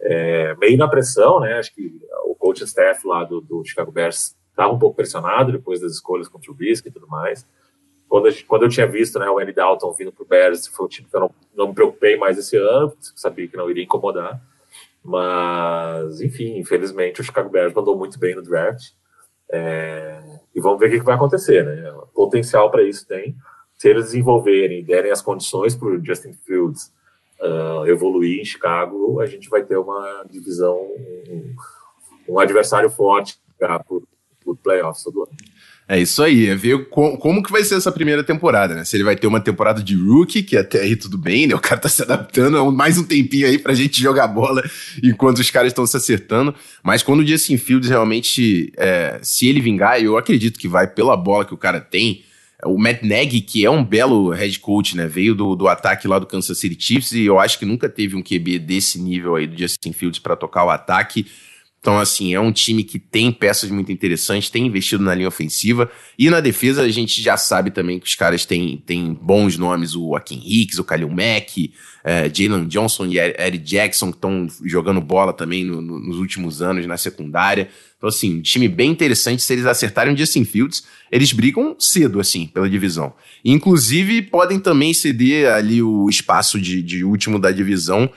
é, 0.00 0.54
meio 0.56 0.78
na 0.78 0.88
pressão, 0.88 1.40
né? 1.40 1.58
Acho 1.58 1.74
que 1.74 2.00
o 2.24 2.34
coaching 2.34 2.64
staff 2.64 3.06
lá 3.06 3.24
do, 3.24 3.40
do 3.40 3.64
Chicago 3.64 3.90
Bears 3.90 4.36
estava 4.50 4.72
um 4.72 4.78
pouco 4.78 4.96
pressionado 4.96 5.52
depois 5.52 5.80
das 5.80 5.92
escolhas 5.92 6.28
contra 6.28 6.50
o 6.50 6.54
Bisque 6.54 6.88
e 6.88 6.92
tudo 6.92 7.08
mais. 7.08 7.46
Quando, 8.08 8.28
eu, 8.28 8.34
quando 8.46 8.62
eu 8.64 8.68
tinha 8.68 8.86
visto 8.86 9.18
né, 9.18 9.28
o 9.28 9.38
Andy 9.38 9.52
Dalton 9.52 9.92
vindo 9.92 10.12
para 10.12 10.22
o 10.22 10.26
Bears, 10.26 10.66
foi 10.66 10.84
um 10.84 10.88
time 10.88 11.08
que 11.08 11.16
eu 11.16 11.20
não, 11.20 11.34
não 11.54 11.68
me 11.68 11.74
preocupei 11.74 12.16
mais 12.16 12.36
esse 12.38 12.56
ano, 12.56 12.94
sabia 13.00 13.48
que 13.48 13.56
não 13.56 13.70
iria 13.70 13.84
incomodar. 13.84 14.40
Mas, 15.02 16.20
enfim, 16.20 16.58
infelizmente 16.58 17.20
o 17.20 17.24
Chicago 17.24 17.48
Bears 17.48 17.72
mandou 17.72 17.96
muito 17.96 18.18
bem 18.18 18.34
no 18.34 18.42
draft. 18.42 18.90
É, 19.50 20.22
e 20.54 20.60
vamos 20.60 20.78
ver 20.78 20.86
o 20.86 20.90
que 20.90 21.00
vai 21.00 21.14
acontecer, 21.14 21.64
né? 21.64 21.90
Potencial 22.14 22.70
para 22.70 22.82
isso 22.82 23.06
tem. 23.06 23.36
Se 23.82 23.88
eles 23.88 24.04
desenvolverem 24.04 24.78
e 24.78 24.84
derem 24.84 25.10
as 25.10 25.20
condições 25.20 25.74
para 25.74 25.88
o 25.88 26.06
Justin 26.06 26.32
Fields 26.46 26.92
uh, 27.40 27.84
evoluir 27.88 28.40
em 28.40 28.44
Chicago, 28.44 29.18
a 29.18 29.26
gente 29.26 29.48
vai 29.48 29.64
ter 29.64 29.76
uma 29.76 30.24
divisão, 30.30 30.76
um, 31.28 31.54
um 32.28 32.38
adversário 32.38 32.88
forte 32.88 33.38
para 33.58 33.82
o 34.46 34.54
playoffs 34.54 35.02
todo 35.02 35.24
ano. 35.24 35.32
É 35.88 35.98
isso 35.98 36.22
aí, 36.22 36.46
é 36.46 36.54
ver 36.54 36.90
como, 36.90 37.18
como 37.18 37.42
que 37.42 37.50
vai 37.50 37.64
ser 37.64 37.74
essa 37.74 37.90
primeira 37.90 38.22
temporada, 38.22 38.76
né? 38.76 38.84
Se 38.84 38.96
ele 38.96 39.02
vai 39.02 39.16
ter 39.16 39.26
uma 39.26 39.40
temporada 39.40 39.82
de 39.82 39.96
rookie, 39.96 40.44
que 40.44 40.56
até 40.56 40.82
aí 40.82 40.94
tudo 40.94 41.18
bem, 41.18 41.48
né? 41.48 41.54
O 41.56 41.60
cara 41.60 41.80
tá 41.80 41.88
se 41.88 42.02
adaptando, 42.02 42.58
é 42.58 42.70
mais 42.70 42.98
um 42.98 43.04
tempinho 43.04 43.48
aí 43.48 43.58
pra 43.58 43.74
gente 43.74 44.00
jogar 44.00 44.28
bola 44.28 44.62
enquanto 45.02 45.40
os 45.40 45.50
caras 45.50 45.72
estão 45.72 45.84
se 45.88 45.96
acertando. 45.96 46.54
Mas 46.84 47.02
quando 47.02 47.18
o 47.18 47.26
Justin 47.26 47.56
Fields 47.56 47.90
realmente, 47.90 48.72
é, 48.76 49.18
se 49.24 49.48
ele 49.48 49.60
vingar, 49.60 50.00
eu 50.00 50.16
acredito 50.16 50.56
que 50.56 50.68
vai 50.68 50.86
pela 50.86 51.16
bola 51.16 51.44
que 51.44 51.52
o 51.52 51.58
cara 51.58 51.80
tem. 51.80 52.22
O 52.64 52.78
Matt 52.78 53.02
Nagy, 53.02 53.40
que 53.40 53.64
é 53.64 53.70
um 53.70 53.84
belo 53.84 54.30
head 54.30 54.58
coach, 54.60 54.96
né? 54.96 55.06
Veio 55.06 55.34
do, 55.34 55.56
do 55.56 55.66
ataque 55.66 56.06
lá 56.06 56.18
do 56.18 56.26
Kansas 56.26 56.58
City 56.58 56.76
Chiefs 56.78 57.12
e 57.12 57.24
eu 57.24 57.38
acho 57.40 57.58
que 57.58 57.64
nunca 57.64 57.88
teve 57.88 58.14
um 58.14 58.22
QB 58.22 58.60
desse 58.60 59.00
nível 59.00 59.34
aí 59.34 59.46
do 59.46 59.58
Justin 59.58 59.92
Fields 59.92 60.20
para 60.20 60.36
tocar 60.36 60.64
o 60.64 60.70
ataque. 60.70 61.26
Então, 61.82 61.98
assim, 61.98 62.32
é 62.32 62.38
um 62.38 62.52
time 62.52 62.84
que 62.84 62.96
tem 62.96 63.32
peças 63.32 63.68
muito 63.68 63.90
interessantes, 63.90 64.48
tem 64.48 64.68
investido 64.68 65.02
na 65.02 65.16
linha 65.16 65.26
ofensiva. 65.26 65.90
E 66.16 66.30
na 66.30 66.38
defesa, 66.38 66.82
a 66.82 66.88
gente 66.88 67.20
já 67.20 67.36
sabe 67.36 67.72
também 67.72 67.98
que 67.98 68.06
os 68.06 68.14
caras 68.14 68.46
têm, 68.46 68.80
têm 68.86 69.12
bons 69.20 69.58
nomes, 69.58 69.96
o 69.96 70.14
Akin 70.14 70.40
Hicks, 70.46 70.78
o 70.78 70.84
Kalil 70.84 71.10
Mack, 71.10 71.72
é, 72.04 72.30
Jalen 72.32 72.68
Johnson 72.68 73.06
e 73.06 73.18
Eric 73.18 73.58
Jackson, 73.58 74.12
que 74.12 74.16
estão 74.16 74.46
jogando 74.64 75.00
bola 75.00 75.32
também 75.32 75.64
no, 75.64 75.82
no, 75.82 75.98
nos 75.98 76.18
últimos 76.18 76.62
anos 76.62 76.86
na 76.86 76.96
secundária. 76.96 77.68
Então, 77.98 78.08
assim, 78.08 78.38
um 78.38 78.42
time 78.42 78.68
bem 78.68 78.92
interessante. 78.92 79.42
Se 79.42 79.52
eles 79.52 79.66
acertarem 79.66 80.14
o 80.14 80.16
Justin 80.16 80.44
Fields, 80.44 80.84
eles 81.10 81.32
brigam 81.32 81.74
cedo, 81.80 82.20
assim, 82.20 82.46
pela 82.46 82.70
divisão. 82.70 83.12
Inclusive, 83.44 84.22
podem 84.22 84.60
também 84.60 84.94
ceder 84.94 85.52
ali 85.52 85.82
o 85.82 86.08
espaço 86.08 86.60
de, 86.60 86.80
de 86.80 87.02
último 87.02 87.40
da 87.40 87.50
divisão 87.50 88.08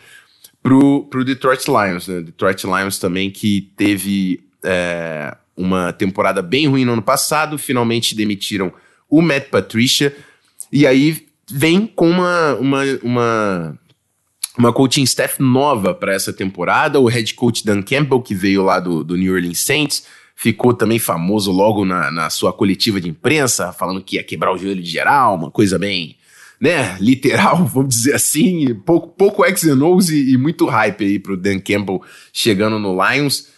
pro, 0.65 1.03
pro 1.11 1.23
Detroit 1.23 1.67
Lions, 1.67 2.07
né? 2.07 2.21
Detroit 2.21 2.63
Lions 2.65 2.97
também 2.97 3.29
que 3.29 3.71
teve 3.77 4.43
é, 4.63 5.37
uma 5.55 5.93
temporada 5.93 6.41
bem 6.41 6.67
ruim 6.67 6.83
no 6.83 6.93
ano 6.93 7.03
passado, 7.03 7.55
finalmente 7.55 8.15
demitiram 8.15 8.73
o 9.07 9.21
Matt 9.21 9.49
Patricia, 9.49 10.17
e 10.71 10.87
aí 10.87 11.23
vem 11.47 11.85
com 11.85 12.09
uma, 12.09 12.55
uma, 12.55 12.81
uma, 13.03 13.79
uma 14.57 14.73
coaching 14.73 15.03
staff 15.03 15.39
nova 15.39 15.93
para 15.93 16.15
essa 16.15 16.33
temporada, 16.33 16.99
o 16.99 17.05
head 17.05 17.35
coach 17.35 17.63
Dan 17.63 17.83
Campbell, 17.83 18.23
que 18.23 18.33
veio 18.33 18.63
lá 18.63 18.79
do, 18.79 19.03
do 19.03 19.15
New 19.15 19.35
Orleans 19.35 19.59
Saints, 19.59 20.07
ficou 20.35 20.73
também 20.73 20.97
famoso 20.97 21.51
logo 21.51 21.85
na, 21.85 22.09
na 22.09 22.31
sua 22.31 22.51
coletiva 22.51 22.99
de 22.99 23.07
imprensa, 23.07 23.71
falando 23.71 24.01
que 24.01 24.15
ia 24.15 24.23
quebrar 24.23 24.51
o 24.51 24.57
joelho 24.57 24.81
de 24.81 24.89
geral, 24.89 25.35
uma 25.35 25.51
coisa 25.51 25.77
bem 25.77 26.17
né, 26.59 26.97
literal, 26.99 27.65
vamos 27.67 27.95
dizer 27.95 28.15
assim, 28.15 28.73
pouco, 28.85 29.09
pouco 29.09 29.45
X 29.45 29.65
and 29.65 29.83
O's 29.83 30.09
e, 30.09 30.33
e, 30.33 30.37
muito 30.37 30.65
hype 30.65 31.03
aí 31.03 31.19
pro 31.19 31.37
Dan 31.37 31.59
Campbell 31.59 32.01
chegando 32.31 32.79
no 32.79 32.95
Lions. 32.95 33.53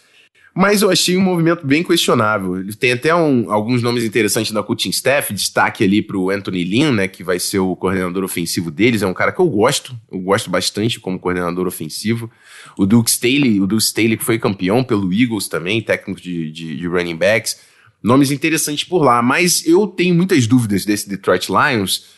Mas 0.60 0.82
eu 0.82 0.90
achei 0.90 1.16
um 1.16 1.20
movimento 1.20 1.64
bem 1.64 1.84
questionável. 1.84 2.58
Ele 2.58 2.74
tem 2.74 2.90
até 2.90 3.14
um, 3.14 3.52
alguns 3.52 3.80
nomes 3.80 4.02
interessantes 4.02 4.50
da 4.50 4.60
coaching 4.60 4.90
staff, 4.90 5.32
destaque 5.32 5.84
ali 5.84 6.02
pro 6.02 6.30
Anthony 6.30 6.64
Lynn, 6.64 6.92
né, 6.92 7.06
que 7.06 7.22
vai 7.22 7.38
ser 7.38 7.60
o 7.60 7.76
coordenador 7.76 8.24
ofensivo 8.24 8.68
deles, 8.68 9.02
é 9.02 9.06
um 9.06 9.14
cara 9.14 9.30
que 9.30 9.40
eu 9.40 9.48
gosto, 9.48 9.96
eu 10.10 10.18
gosto 10.18 10.50
bastante 10.50 10.98
como 10.98 11.16
coordenador 11.20 11.68
ofensivo. 11.68 12.28
O 12.76 12.86
Duke 12.86 13.08
Staley, 13.08 13.60
o 13.60 13.68
Duke 13.68 13.84
Staley 13.84 14.16
que 14.16 14.24
foi 14.24 14.36
campeão 14.36 14.82
pelo 14.82 15.12
Eagles 15.12 15.46
também, 15.46 15.80
técnico 15.80 16.20
de, 16.20 16.50
de, 16.50 16.76
de 16.76 16.86
running 16.88 17.16
backs. 17.16 17.60
Nomes 18.02 18.32
interessantes 18.32 18.82
por 18.82 19.04
lá, 19.04 19.22
mas 19.22 19.64
eu 19.64 19.86
tenho 19.86 20.12
muitas 20.12 20.46
dúvidas 20.48 20.84
desse 20.84 21.08
Detroit 21.08 21.48
Lions, 21.48 22.17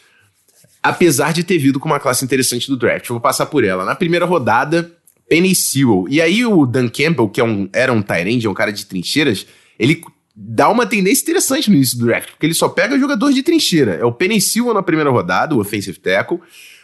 apesar 0.82 1.32
de 1.32 1.44
ter 1.44 1.58
vindo 1.58 1.78
com 1.78 1.88
uma 1.88 2.00
classe 2.00 2.24
interessante 2.24 2.68
do 2.68 2.76
draft. 2.76 3.08
Eu 3.08 3.14
vou 3.14 3.20
passar 3.20 3.46
por 3.46 3.64
ela. 3.64 3.84
Na 3.84 3.94
primeira 3.94 4.24
rodada, 4.24 4.90
Penny 5.28 5.54
Sewell. 5.54 6.06
E 6.08 6.20
aí 6.20 6.44
o 6.44 6.66
Dan 6.66 6.88
Campbell, 6.88 7.28
que 7.28 7.40
é 7.40 7.44
um, 7.44 7.68
era 7.72 7.92
um 7.92 8.02
Tyrande, 8.02 8.46
é 8.46 8.50
um 8.50 8.54
cara 8.54 8.72
de 8.72 8.84
trincheiras, 8.84 9.46
ele 9.78 10.02
dá 10.34 10.68
uma 10.68 10.86
tendência 10.86 11.22
interessante 11.22 11.68
no 11.68 11.76
início 11.76 11.98
do 11.98 12.06
draft, 12.06 12.30
porque 12.30 12.46
ele 12.46 12.54
só 12.54 12.68
pega 12.68 12.98
jogador 12.98 13.32
de 13.32 13.42
trincheira. 13.42 13.94
É 13.94 14.04
o 14.04 14.12
Penny 14.12 14.40
Sewell 14.40 14.74
na 14.74 14.82
primeira 14.82 15.10
rodada, 15.10 15.54
o 15.54 15.60
offensive 15.60 15.98
tackle. 15.98 16.40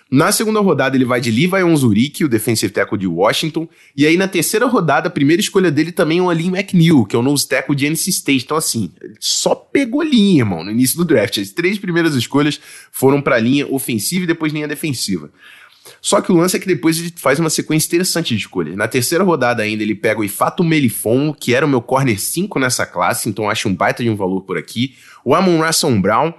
Na 0.09 0.31
segunda 0.31 0.61
rodada, 0.61 0.97
ele 0.97 1.05
vai 1.05 1.21
de 1.21 1.33
Levi 1.33 1.65
Onzuriki, 1.65 2.25
o 2.25 2.29
defensive 2.29 2.73
tackle 2.73 2.97
de 2.97 3.09
Washington. 3.09 3.69
E 3.97 4.07
aí, 4.07 4.17
na 4.17 4.29
terceira 4.29 4.65
rodada, 4.65 5.09
a 5.09 5.11
primeira 5.11 5.41
escolha 5.41 5.69
dele 5.69 5.91
também 5.91 6.19
é 6.19 6.23
o 6.23 6.31
Alim 6.31 6.57
McNeil, 6.57 7.05
que 7.05 7.17
é 7.17 7.19
o 7.19 7.23
nose 7.23 7.49
tackle 7.49 7.75
de 7.75 7.87
NC 7.87 8.11
State. 8.11 8.45
Então, 8.45 8.57
assim, 8.57 8.93
só 9.19 9.53
pegou 9.55 10.03
linha, 10.03 10.43
irmão, 10.43 10.63
no 10.63 10.71
início 10.71 10.97
do 10.97 11.05
draft. 11.05 11.39
As 11.39 11.51
três 11.51 11.77
primeiras 11.77 12.15
escolhas 12.15 12.61
foram 12.93 13.21
para 13.21 13.37
linha 13.39 13.67
ofensiva 13.67 14.23
e 14.23 14.29
depois 14.29 14.53
linha 14.53 14.69
defensiva. 14.69 15.29
Só 16.01 16.21
que 16.21 16.31
o 16.31 16.37
lance 16.37 16.57
é 16.57 16.61
que 16.61 16.67
depois 16.67 16.99
ele 16.99 17.13
faz 17.17 17.41
uma 17.41 17.51
sequência 17.51 17.89
interessante 17.89 18.35
de 18.35 18.41
escolhas. 18.41 18.77
Na 18.77 18.87
terceira 18.87 19.25
rodada 19.25 19.63
ainda, 19.63 19.83
ele 19.83 19.95
pega 19.95 20.21
o 20.21 20.25
Ifato 20.25 20.63
Melifon, 20.63 21.33
que 21.33 21.53
era 21.53 21.67
o 21.67 21.69
meu 21.69 21.81
corner 21.83 22.21
5 22.21 22.59
nessa 22.59 22.87
classe, 22.87 23.29
então 23.29 23.51
acho 23.51 23.69
um 23.69 23.75
baita 23.75 24.03
de 24.03 24.11
um 24.11 24.17
valor 24.17 24.43
por 24.43 24.57
aqui. 24.57 24.95
O 25.25 25.35
Amon 25.35 25.65
Russell 25.65 26.01
Brown, 26.01 26.33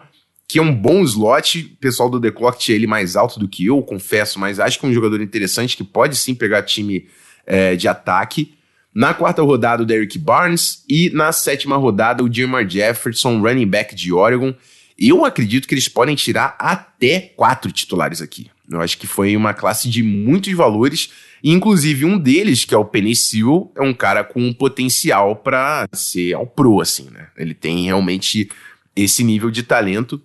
que 0.48 0.60
é 0.60 0.62
um 0.62 0.74
bom 0.74 1.04
slot. 1.04 1.74
O 1.74 1.78
pessoal 1.78 2.10
do 2.10 2.22
The 2.22 2.32
Clock 2.32 2.58
tinha 2.58 2.76
ele 2.76 2.88
mais 2.88 3.16
alto 3.16 3.40
do 3.40 3.48
que 3.48 3.66
eu, 3.66 3.82
confesso, 3.82 4.40
mas 4.40 4.60
acho 4.60 4.80
que 4.80 4.86
é 4.86 4.90
um 4.90 4.94
jogador 4.94 5.22
interessante 5.22 5.76
que 5.76 5.84
pode 5.84 6.16
sim 6.16 6.34
pegar 6.34 6.64
time 6.64 7.08
é, 7.46 7.76
de 7.76 7.88
ataque. 7.88 8.56
Na 8.94 9.14
quarta 9.14 9.44
rodada, 9.44 9.84
o 9.84 9.86
Derrick 9.86 10.18
Barnes. 10.18 10.84
E 10.90 11.10
na 11.12 11.32
sétima 11.32 11.78
rodada, 11.78 12.24
o 12.24 12.34
Jermar 12.34 12.68
Jefferson, 12.68 13.40
running 13.40 13.68
back 13.68 13.94
de 13.94 14.12
Oregon. 14.14 14.56
Eu 14.98 15.24
acredito 15.24 15.68
que 15.68 15.76
eles 15.76 15.88
podem 15.88 16.16
tirar 16.16 16.56
até 16.58 17.20
quatro 17.36 17.72
titulares 17.72 18.22
aqui. 18.22 18.50
Eu 18.70 18.82
acho 18.82 18.98
que 18.98 19.06
foi 19.06 19.38
uma 19.38 19.54
classe 19.54 19.88
de 19.90 20.02
muitos 20.02 20.52
valores, 20.54 21.12
inclusive 21.44 22.04
um 22.06 22.18
deles, 22.18 22.66
que 22.66 22.74
é 22.74 22.78
o 22.78 22.84
Penicil, 22.84 23.72
é 23.76 23.82
um 23.82 23.94
cara 23.94 24.24
com 24.24 24.42
um 24.42 24.52
potencial 24.52 25.36
para 25.36 25.88
ser 25.94 26.34
ao 26.34 26.48
pro, 26.48 26.82
assim, 26.82 27.10
né? 27.12 27.28
Ele 27.38 27.54
tem 27.54 27.86
realmente 27.86 28.50
esse 28.96 29.24
nível 29.24 29.52
de 29.52 29.62
talento. 29.62 30.22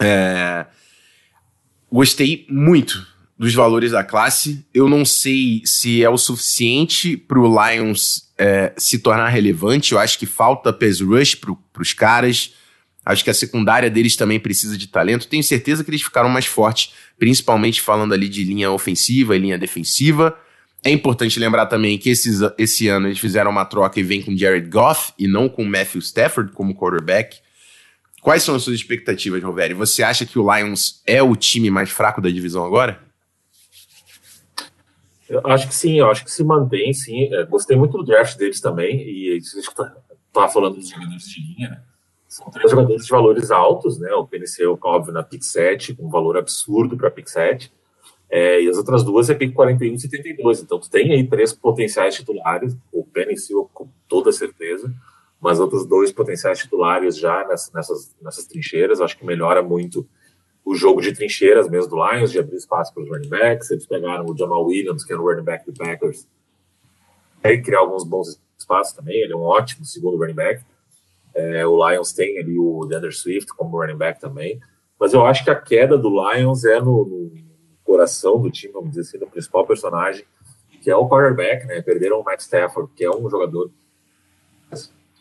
É... 0.00 0.66
Gostei 1.90 2.46
muito 2.48 3.06
dos 3.38 3.54
valores 3.54 3.92
da 3.92 4.02
classe. 4.02 4.64
Eu 4.72 4.88
não 4.88 5.04
sei 5.04 5.62
se 5.64 6.02
é 6.02 6.08
o 6.08 6.18
suficiente 6.18 7.16
para 7.16 7.38
o 7.38 7.46
Lions 7.46 8.26
é, 8.38 8.72
se 8.76 8.98
tornar 8.98 9.28
relevante. 9.28 9.92
Eu 9.92 9.98
acho 9.98 10.18
que 10.18 10.26
falta 10.26 10.72
pass 10.72 11.00
rush 11.00 11.34
para 11.34 11.82
os 11.82 11.92
caras. 11.92 12.54
Acho 13.04 13.22
que 13.22 13.30
a 13.30 13.34
secundária 13.34 13.88
deles 13.88 14.16
também 14.16 14.40
precisa 14.40 14.76
de 14.76 14.88
talento. 14.88 15.28
Tenho 15.28 15.44
certeza 15.44 15.84
que 15.84 15.90
eles 15.90 16.02
ficaram 16.02 16.28
mais 16.28 16.46
fortes, 16.46 16.92
principalmente 17.18 17.80
falando 17.80 18.12
ali 18.12 18.28
de 18.28 18.42
linha 18.42 18.70
ofensiva 18.70 19.36
e 19.36 19.38
linha 19.38 19.58
defensiva. 19.58 20.36
É 20.82 20.90
importante 20.90 21.38
lembrar 21.38 21.66
também 21.66 21.98
que 21.98 22.10
esses, 22.10 22.40
esse 22.58 22.88
ano 22.88 23.08
eles 23.08 23.18
fizeram 23.18 23.50
uma 23.50 23.64
troca 23.64 24.00
e 24.00 24.02
vem 24.02 24.22
com 24.22 24.36
Jared 24.36 24.68
Goff 24.68 25.12
e 25.18 25.28
não 25.28 25.48
com 25.48 25.64
Matthew 25.64 26.00
Stafford 26.00 26.52
como 26.52 26.74
quarterback. 26.74 27.38
Quais 28.26 28.42
são 28.42 28.56
as 28.56 28.64
suas 28.64 28.74
expectativas, 28.74 29.40
Roveri? 29.40 29.72
Você 29.74 30.02
acha 30.02 30.26
que 30.26 30.36
o 30.36 30.52
Lions 30.52 31.00
é 31.06 31.22
o 31.22 31.36
time 31.36 31.70
mais 31.70 31.90
fraco 31.90 32.20
da 32.20 32.28
divisão 32.28 32.64
agora? 32.64 33.00
Eu 35.28 35.40
acho 35.44 35.68
que 35.68 35.74
sim, 35.76 36.00
eu 36.00 36.10
acho 36.10 36.24
que 36.24 36.32
se 36.32 36.42
mantém, 36.42 36.92
sim. 36.92 37.32
É, 37.32 37.44
gostei 37.44 37.76
muito 37.76 37.96
do 37.96 38.02
draft 38.02 38.36
deles 38.36 38.60
também, 38.60 38.96
e 38.96 39.30
a 39.30 39.34
gente 39.34 39.72
tá, 39.72 39.96
tá 40.32 40.48
falando 40.48 40.74
dos 40.74 40.88
jogadores 40.88 41.22
de 41.22 41.40
linha, 41.40 41.68
né? 41.70 41.82
São 42.26 42.50
três 42.50 42.68
jogadores 42.68 43.04
de 43.04 43.10
valores 43.12 43.52
altos, 43.52 43.96
né? 43.96 44.12
O 44.14 44.26
PNC, 44.26 44.66
óbvio, 44.82 45.12
na 45.12 45.22
pick 45.22 45.44
7, 45.44 45.94
com 45.94 46.06
um 46.06 46.10
valor 46.10 46.36
absurdo 46.36 46.96
para 46.96 47.12
pick 47.12 47.28
7. 47.28 47.72
É, 48.28 48.60
e 48.60 48.68
as 48.68 48.76
outras 48.76 49.04
duas 49.04 49.30
é 49.30 49.34
pick 49.36 49.54
41 49.54 49.94
e 49.94 50.00
72. 50.00 50.62
Então, 50.62 50.80
tu 50.80 50.90
tem 50.90 51.12
aí 51.12 51.24
três 51.28 51.52
potenciais 51.52 52.16
titulares, 52.16 52.76
o 52.90 53.04
PNC 53.04 53.54
com 53.72 53.88
toda 54.08 54.32
certeza, 54.32 54.92
mas 55.40 55.60
outros 55.60 55.86
dois 55.86 56.12
potenciais 56.12 56.58
titulares 56.58 57.18
já 57.18 57.46
nessas, 57.46 57.72
nessas, 57.72 58.16
nessas 58.20 58.46
trincheiras. 58.46 59.00
Acho 59.00 59.18
que 59.18 59.24
melhora 59.24 59.62
muito 59.62 60.06
o 60.64 60.74
jogo 60.74 61.00
de 61.00 61.12
trincheiras 61.12 61.68
mesmo 61.68 61.90
do 61.90 62.04
Lions, 62.04 62.32
de 62.32 62.38
abrir 62.38 62.56
espaço 62.56 62.92
para 62.92 63.02
os 63.02 63.08
running 63.08 63.28
backs. 63.28 63.70
Eles 63.70 63.86
pegaram 63.86 64.26
o 64.26 64.36
Jamal 64.36 64.64
Williams, 64.64 65.04
que 65.04 65.12
era 65.12 65.22
o 65.22 65.24
running 65.24 65.44
back 65.44 65.64
do 65.64 65.72
Packers, 65.72 66.26
e 67.44 67.58
criar 67.58 67.80
alguns 67.80 68.02
bons 68.02 68.40
espaços 68.58 68.92
também. 68.92 69.20
Ele 69.20 69.32
é 69.32 69.36
um 69.36 69.42
ótimo 69.42 69.84
segundo 69.84 70.16
running 70.16 70.34
back. 70.34 70.64
É, 71.34 71.66
o 71.66 71.88
Lions 71.88 72.12
tem 72.12 72.38
ali 72.38 72.58
o 72.58 72.84
DeAndre 72.86 73.12
Swift 73.12 73.52
como 73.54 73.78
running 73.78 73.96
back 73.96 74.20
também. 74.20 74.60
Mas 74.98 75.12
eu 75.12 75.24
acho 75.24 75.44
que 75.44 75.50
a 75.50 75.54
queda 75.54 75.98
do 75.98 76.08
Lions 76.08 76.64
é 76.64 76.80
no, 76.80 77.04
no 77.04 77.32
coração 77.84 78.40
do 78.40 78.50
time, 78.50 78.72
vamos 78.72 78.90
dizer 78.90 79.02
assim, 79.02 79.18
no 79.18 79.30
principal 79.30 79.66
personagem, 79.66 80.24
que 80.82 80.90
é 80.90 80.96
o 80.96 81.08
quarterback, 81.08 81.66
né? 81.66 81.82
Perderam 81.82 82.20
o 82.20 82.24
Matt 82.24 82.40
Stafford, 82.40 82.90
que 82.96 83.04
é 83.04 83.10
um 83.10 83.28
jogador, 83.28 83.70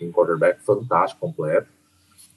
um 0.03 0.11
quarterback 0.11 0.61
fantástico, 0.63 1.21
completo 1.21 1.69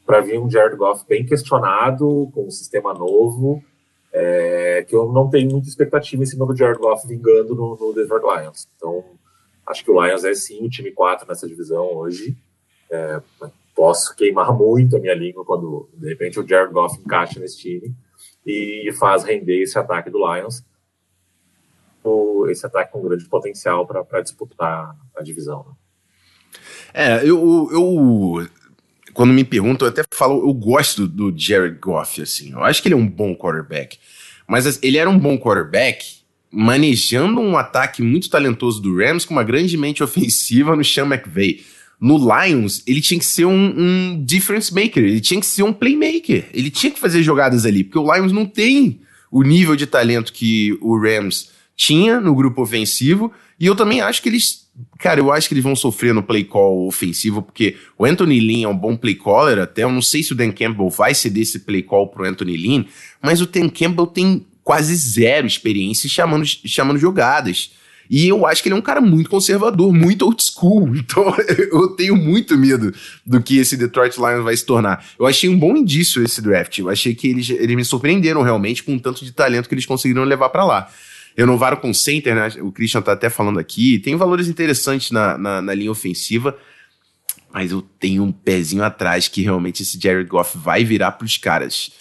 para 0.08 0.22
vir 0.22 0.40
um 0.40 0.50
Jared 0.50 0.74
Goff 0.74 1.04
bem 1.06 1.26
questionado, 1.26 2.30
com 2.32 2.46
um 2.46 2.50
sistema 2.50 2.94
novo, 2.94 3.62
é, 4.10 4.82
que 4.88 4.96
eu 4.96 5.12
não 5.12 5.28
tenho 5.28 5.50
muita 5.50 5.68
expectativa 5.68 6.22
em 6.22 6.26
cima 6.26 6.46
do 6.46 6.56
Jared 6.56 6.80
Goff 6.80 7.06
vingando 7.06 7.54
no, 7.54 7.76
no 7.76 7.92
Detroit 7.92 8.22
Lions. 8.22 8.66
Então, 8.74 9.04
acho 9.66 9.84
que 9.84 9.90
o 9.90 10.02
Lions 10.02 10.24
é 10.24 10.32
sim 10.34 10.64
o 10.64 10.70
time 10.70 10.92
4 10.92 11.28
nessa 11.28 11.46
divisão 11.46 11.94
hoje. 11.94 12.34
É, 12.90 13.20
posso 13.76 14.16
queimar 14.16 14.50
muito 14.56 14.96
a 14.96 14.98
minha 14.98 15.14
língua 15.14 15.44
quando, 15.44 15.90
de 15.92 16.08
repente, 16.08 16.40
o 16.40 16.48
Jared 16.48 16.72
Goff 16.72 16.98
encaixa 16.98 17.38
nesse 17.38 17.58
time 17.58 17.94
e 18.46 18.90
faz 18.98 19.24
render 19.24 19.60
esse 19.60 19.78
ataque 19.78 20.08
do 20.08 20.20
Lions. 20.20 20.64
Esse 22.48 22.64
ataque 22.64 22.92
com 22.92 23.02
grande 23.02 23.26
potencial 23.26 23.86
para 23.86 24.22
disputar 24.22 24.96
a 25.14 25.22
divisão. 25.22 25.66
Né? 25.68 25.74
É, 26.92 27.20
eu, 27.22 27.68
eu 27.72 28.48
quando 29.18 29.32
me 29.32 29.42
perguntam, 29.42 29.86
eu 29.86 29.90
até 29.90 30.04
falo, 30.14 30.48
eu 30.48 30.54
gosto 30.54 31.06
do, 31.08 31.34
Jared 31.36 31.78
Goff, 31.80 32.22
assim. 32.22 32.52
Eu 32.52 32.62
acho 32.62 32.80
que 32.80 32.86
ele 32.86 32.94
é 32.94 32.96
um 32.96 33.08
bom 33.08 33.34
quarterback. 33.34 33.98
Mas 34.46 34.78
ele 34.80 34.96
era 34.96 35.10
um 35.10 35.18
bom 35.18 35.36
quarterback 35.36 36.18
manejando 36.50 37.40
um 37.40 37.56
ataque 37.56 38.00
muito 38.00 38.30
talentoso 38.30 38.80
do 38.80 38.96
Rams 38.96 39.24
com 39.24 39.34
uma 39.34 39.42
grande 39.42 39.76
mente 39.76 40.02
ofensiva 40.04 40.76
no 40.76 40.84
Sean 40.84 41.06
McVay. 41.06 41.64
No 42.00 42.16
Lions, 42.16 42.82
ele 42.86 43.00
tinha 43.00 43.18
que 43.18 43.26
ser 43.26 43.44
um, 43.44 43.74
um 43.76 44.24
difference 44.24 44.72
maker, 44.72 45.02
ele 45.02 45.20
tinha 45.20 45.40
que 45.40 45.46
ser 45.46 45.64
um 45.64 45.72
playmaker, 45.72 46.46
ele 46.54 46.70
tinha 46.70 46.92
que 46.92 47.00
fazer 47.00 47.24
jogadas 47.24 47.66
ali, 47.66 47.82
porque 47.82 47.98
o 47.98 48.14
Lions 48.14 48.30
não 48.30 48.46
tem 48.46 49.00
o 49.32 49.42
nível 49.42 49.74
de 49.74 49.84
talento 49.84 50.32
que 50.32 50.78
o 50.80 50.96
Rams 50.96 51.50
tinha 51.76 52.20
no 52.20 52.36
grupo 52.36 52.62
ofensivo, 52.62 53.32
e 53.58 53.66
eu 53.66 53.74
também 53.74 54.00
acho 54.00 54.22
que 54.22 54.28
eles 54.28 54.67
Cara, 54.98 55.18
eu 55.18 55.32
acho 55.32 55.48
que 55.48 55.54
eles 55.54 55.64
vão 55.64 55.74
sofrer 55.74 56.14
no 56.14 56.22
play 56.22 56.44
call 56.44 56.86
ofensivo, 56.86 57.42
porque 57.42 57.76
o 57.96 58.04
Anthony 58.04 58.38
Lynn 58.38 58.64
é 58.64 58.68
um 58.68 58.76
bom 58.76 58.96
play 58.96 59.14
caller 59.14 59.58
até. 59.58 59.82
Eu 59.82 59.90
não 59.90 60.02
sei 60.02 60.22
se 60.22 60.32
o 60.32 60.36
Dan 60.36 60.52
Campbell 60.52 60.88
vai 60.88 61.14
ceder 61.14 61.42
esse 61.42 61.60
play 61.60 61.82
call 61.82 62.08
pro 62.08 62.24
Anthony 62.24 62.56
Lynn, 62.56 62.84
mas 63.20 63.40
o 63.40 63.46
Dan 63.46 63.68
Campbell 63.68 64.06
tem 64.06 64.46
quase 64.62 64.94
zero 64.94 65.46
experiência 65.46 66.08
chamando, 66.08 66.44
chamando 66.46 66.98
jogadas. 66.98 67.72
E 68.10 68.26
eu 68.26 68.46
acho 68.46 68.62
que 68.62 68.68
ele 68.68 68.74
é 68.74 68.78
um 68.78 68.82
cara 68.82 69.00
muito 69.00 69.28
conservador, 69.28 69.92
muito 69.92 70.24
old 70.24 70.42
school. 70.42 70.94
Então 70.96 71.34
eu 71.72 71.88
tenho 71.88 72.16
muito 72.16 72.56
medo 72.56 72.94
do 73.26 73.42
que 73.42 73.58
esse 73.58 73.76
Detroit 73.76 74.16
Lions 74.16 74.44
vai 74.44 74.56
se 74.56 74.64
tornar. 74.64 75.04
Eu 75.18 75.26
achei 75.26 75.48
um 75.48 75.58
bom 75.58 75.76
indício 75.76 76.22
esse 76.22 76.40
draft. 76.40 76.78
Eu 76.78 76.88
achei 76.88 77.14
que 77.14 77.28
eles, 77.28 77.50
eles 77.50 77.76
me 77.76 77.84
surpreenderam 77.84 78.42
realmente 78.42 78.82
com 78.82 78.94
o 78.94 79.00
tanto 79.00 79.24
de 79.24 79.32
talento 79.32 79.68
que 79.68 79.74
eles 79.74 79.86
conseguiram 79.86 80.24
levar 80.24 80.48
para 80.50 80.64
lá 80.64 80.88
renovaram 81.38 81.76
com 81.76 81.90
o 81.90 81.94
center, 81.94 82.34
né? 82.34 82.48
O 82.60 82.72
Christian 82.72 83.00
tá 83.00 83.12
até 83.12 83.30
falando 83.30 83.60
aqui. 83.60 84.00
Tem 84.00 84.16
valores 84.16 84.48
interessantes 84.48 85.12
na, 85.12 85.38
na, 85.38 85.62
na, 85.62 85.72
linha 85.72 85.90
ofensiva. 85.90 86.58
Mas 87.52 87.70
eu 87.70 87.80
tenho 87.80 88.24
um 88.24 88.32
pezinho 88.32 88.82
atrás 88.82 89.28
que 89.28 89.40
realmente 89.40 89.82
esse 89.82 89.98
Jared 90.00 90.28
Goff 90.28 90.58
vai 90.58 90.84
virar 90.84 91.12
pros 91.12 91.36
caras. 91.36 91.92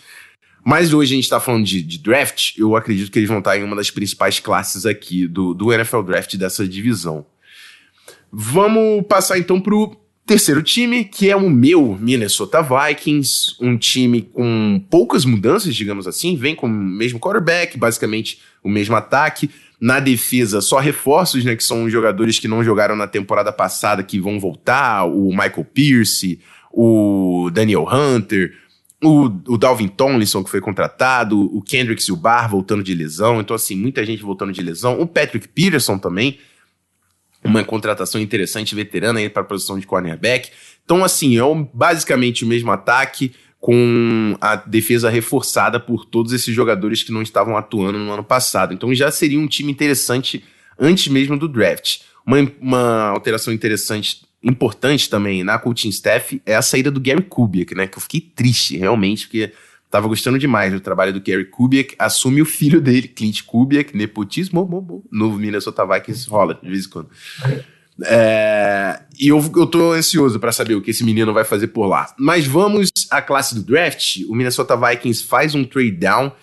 Mas 0.65 0.91
hoje 0.91 1.13
a 1.13 1.15
gente 1.15 1.29
tá 1.29 1.39
falando 1.39 1.65
de, 1.65 1.83
de 1.83 1.99
draft. 1.99 2.57
Eu 2.57 2.75
acredito 2.75 3.11
que 3.11 3.19
eles 3.19 3.29
vão 3.29 3.37
estar 3.37 3.55
em 3.57 3.63
uma 3.63 3.75
das 3.75 3.91
principais 3.91 4.39
classes 4.39 4.85
aqui 4.87 5.27
do, 5.27 5.53
do 5.53 5.71
NFL 5.71 6.01
Draft 6.01 6.35
dessa 6.35 6.67
divisão. 6.67 7.25
Vamos 8.31 9.05
passar 9.07 9.37
então 9.37 9.61
pro 9.61 9.95
Terceiro 10.27 10.61
time, 10.61 11.05
que 11.05 11.29
é 11.29 11.37
o 11.37 11.49
meu 11.49 11.97
Minnesota 11.97 12.61
Vikings, 12.61 13.55
um 13.61 13.77
time 13.77 14.21
com 14.21 14.85
poucas 14.89 15.23
mudanças, 15.23 15.73
digamos 15.73 16.05
assim, 16.05 16.35
vem 16.35 16.53
com 16.53 16.67
o 16.67 16.69
mesmo 16.69 17.17
quarterback, 17.17 17.77
basicamente 17.77 18.41
o 18.61 18.67
mesmo 18.67 18.93
ataque. 18.93 19.49
Na 19.79 20.01
defesa, 20.01 20.59
só 20.59 20.79
reforços, 20.79 21.45
né, 21.45 21.55
que 21.55 21.63
são 21.63 21.89
jogadores 21.89 22.39
que 22.39 22.47
não 22.47 22.61
jogaram 22.61 22.93
na 22.93 23.07
temporada 23.07 23.53
passada, 23.53 24.03
que 24.03 24.19
vão 24.19 24.37
voltar, 24.37 25.05
o 25.05 25.29
Michael 25.29 25.65
Pierce, 25.73 26.41
o 26.73 27.49
Daniel 27.53 27.87
Hunter, 27.89 28.53
o, 29.01 29.31
o 29.47 29.57
Dalvin 29.57 29.87
Tomlinson, 29.87 30.43
que 30.43 30.49
foi 30.49 30.59
contratado, 30.59 31.39
o 31.55 31.61
Kendricks 31.61 32.09
e 32.09 32.11
o 32.11 32.17
Barr 32.17 32.49
voltando 32.49 32.83
de 32.83 32.93
lesão, 32.93 33.39
então 33.39 33.55
assim, 33.55 33.77
muita 33.77 34.05
gente 34.05 34.23
voltando 34.23 34.51
de 34.51 34.61
lesão, 34.61 34.99
o 34.99 35.07
Patrick 35.07 35.47
Peterson 35.47 35.97
também, 35.97 36.37
uma 37.47 37.63
contratação 37.63 38.21
interessante 38.21 38.75
veterana 38.75 39.19
aí 39.19 39.29
para 39.29 39.41
a 39.41 39.45
posição 39.45 39.79
de 39.79 39.87
cornerback. 39.87 40.49
Então, 40.83 41.03
assim, 41.03 41.37
é 41.37 41.41
basicamente 41.73 42.43
o 42.43 42.47
mesmo 42.47 42.71
ataque 42.71 43.33
com 43.59 44.37
a 44.39 44.55
defesa 44.55 45.09
reforçada 45.09 45.79
por 45.79 46.05
todos 46.05 46.31
esses 46.31 46.53
jogadores 46.53 47.03
que 47.03 47.11
não 47.11 47.21
estavam 47.21 47.57
atuando 47.57 47.97
no 47.97 48.11
ano 48.11 48.23
passado. 48.23 48.73
Então 48.73 48.93
já 48.93 49.11
seria 49.11 49.39
um 49.39 49.47
time 49.47 49.71
interessante 49.71 50.43
antes 50.79 51.07
mesmo 51.07 51.37
do 51.37 51.47
draft. 51.47 52.01
Uma, 52.25 52.37
uma 52.61 53.07
alteração 53.09 53.53
interessante, 53.53 54.25
importante 54.43 55.09
também 55.09 55.43
na 55.43 55.57
coaching 55.57 55.89
staff 55.89 56.41
é 56.45 56.55
a 56.55 56.61
saída 56.61 56.91
do 56.91 56.99
Gary 56.99 57.23
Kubiak, 57.23 57.73
né? 57.73 57.87
Que 57.87 57.97
eu 57.97 58.01
fiquei 58.01 58.21
triste, 58.21 58.77
realmente, 58.77 59.27
porque 59.27 59.51
Tava 59.89 60.07
gostando 60.07 60.37
demais 60.37 60.73
do 60.73 60.81
trabalho 60.81 61.13
do 61.13 61.21
Gary 61.21 61.45
Kubiak. 61.45 61.95
Assume 61.97 62.41
o 62.41 62.45
filho 62.45 62.81
dele, 62.81 63.07
Clint 63.07 63.43
Kubiak, 63.43 63.95
nepotismo, 63.95 64.65
bom, 64.65 64.81
bom, 64.81 65.01
no 65.09 65.31
Minnesota 65.31 65.85
Vikings 65.85 66.29
rola 66.29 66.59
de 66.61 66.69
vez 66.69 66.85
em 66.85 66.89
quando. 66.89 67.09
É, 68.05 69.01
e 69.17 69.29
eu, 69.29 69.39
eu 69.55 69.65
tô 69.65 69.93
ansioso 69.93 70.39
para 70.39 70.51
saber 70.51 70.75
o 70.75 70.81
que 70.81 70.91
esse 70.91 71.05
menino 71.05 71.33
vai 71.33 71.45
fazer 71.45 71.67
por 71.67 71.85
lá. 71.85 72.13
Mas 72.19 72.45
vamos 72.45 72.89
à 73.09 73.21
classe 73.21 73.55
do 73.55 73.63
draft. 73.63 74.17
O 74.27 74.35
Minnesota 74.35 74.75
Vikings 74.75 75.23
faz 75.23 75.55
um 75.55 75.63
trade 75.63 75.91
down 75.91 76.33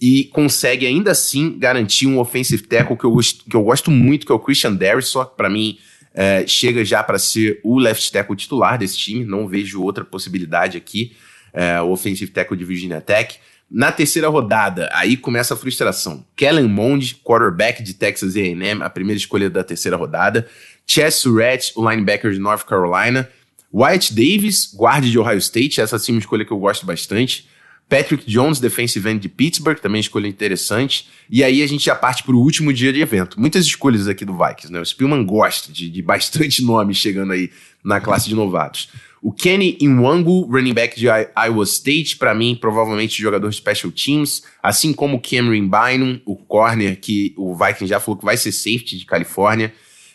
e 0.00 0.24
consegue 0.24 0.84
ainda 0.84 1.12
assim 1.12 1.56
garantir 1.56 2.06
um 2.06 2.18
offensive 2.18 2.62
tackle 2.64 2.96
que 2.96 3.04
eu, 3.04 3.16
que 3.48 3.56
eu 3.56 3.62
gosto 3.62 3.90
muito, 3.92 4.26
que 4.26 4.32
é 4.32 4.34
o 4.34 4.40
Christian 4.40 4.76
só 5.02 5.24
que 5.24 5.36
para 5.36 5.48
mim 5.48 5.78
é, 6.12 6.44
chega 6.46 6.84
já 6.84 7.02
para 7.02 7.18
ser 7.18 7.60
o 7.62 7.78
left 7.78 8.10
tackle 8.10 8.36
titular 8.36 8.76
desse 8.76 8.98
time. 8.98 9.24
Não 9.24 9.46
vejo 9.46 9.80
outra 9.80 10.04
possibilidade 10.04 10.76
aqui 10.76 11.16
é, 11.52 11.80
o 11.80 11.90
offensive 11.90 12.30
tackle 12.30 12.56
de 12.56 12.64
Virginia 12.64 13.00
Tech. 13.00 13.38
Na 13.70 13.92
terceira 13.92 14.28
rodada, 14.28 14.88
aí 14.92 15.16
começa 15.16 15.52
a 15.52 15.56
frustração. 15.56 16.24
Kellen 16.34 16.68
Mond, 16.68 17.16
quarterback 17.22 17.82
de 17.82 17.92
Texas 17.92 18.34
A&M, 18.34 18.82
a 18.82 18.88
primeira 18.88 19.18
escolha 19.18 19.50
da 19.50 19.62
terceira 19.62 19.96
rodada. 19.96 20.48
Chess 20.86 21.16
Surratt, 21.16 21.72
o 21.76 21.88
linebacker 21.88 22.32
de 22.32 22.38
North 22.38 22.64
Carolina. 22.64 23.28
Wyatt 23.72 24.14
Davis, 24.14 24.72
guarda 24.74 25.06
de 25.06 25.18
Ohio 25.18 25.36
State, 25.38 25.80
essa 25.80 25.98
sim 25.98 26.12
uma 26.12 26.18
escolha 26.18 26.44
que 26.44 26.50
eu 26.50 26.58
gosto 26.58 26.86
bastante. 26.86 27.46
Patrick 27.88 28.30
Jones, 28.30 28.60
defensive 28.60 29.08
end 29.08 29.20
de 29.20 29.28
Pittsburgh, 29.28 29.78
também 29.78 30.00
escolha 30.00 30.26
interessante. 30.26 31.08
E 31.30 31.42
aí 31.42 31.62
a 31.62 31.66
gente 31.66 31.86
já 31.86 31.94
parte 31.94 32.22
para 32.22 32.34
o 32.34 32.40
último 32.40 32.72
dia 32.72 32.92
de 32.92 33.00
evento. 33.00 33.40
Muitas 33.40 33.64
escolhas 33.64 34.06
aqui 34.06 34.24
do 34.24 34.36
Vikings, 34.36 34.70
né? 34.70 34.80
O 34.80 34.84
Spielman 34.84 35.24
gosta 35.24 35.72
de, 35.72 35.88
de 35.88 36.00
bastante 36.02 36.62
nome 36.62 36.94
chegando 36.94 37.32
aí 37.32 37.50
na 37.82 38.00
classe 38.00 38.28
de 38.28 38.34
novatos. 38.34 38.90
O 39.28 39.32
Kenny 39.32 39.76
Inwangu, 39.78 40.48
running 40.50 40.72
back 40.72 40.98
de 40.98 41.06
Iowa 41.06 41.64
State, 41.64 42.16
para 42.16 42.34
mim, 42.34 42.56
provavelmente 42.58 43.20
jogador 43.20 43.50
de 43.50 43.56
special 43.56 43.92
teams, 43.92 44.42
assim 44.62 44.94
como 44.94 45.20
Cameron 45.20 45.68
Bynum, 45.68 46.18
o 46.24 46.34
corner 46.34 46.98
que 46.98 47.34
o 47.36 47.54
Vikings 47.54 47.88
já 47.88 48.00
falou 48.00 48.16
que 48.16 48.24
vai 48.24 48.38
ser 48.38 48.52
safety 48.52 48.96
de 48.96 49.04
Califórnia. 49.04 49.70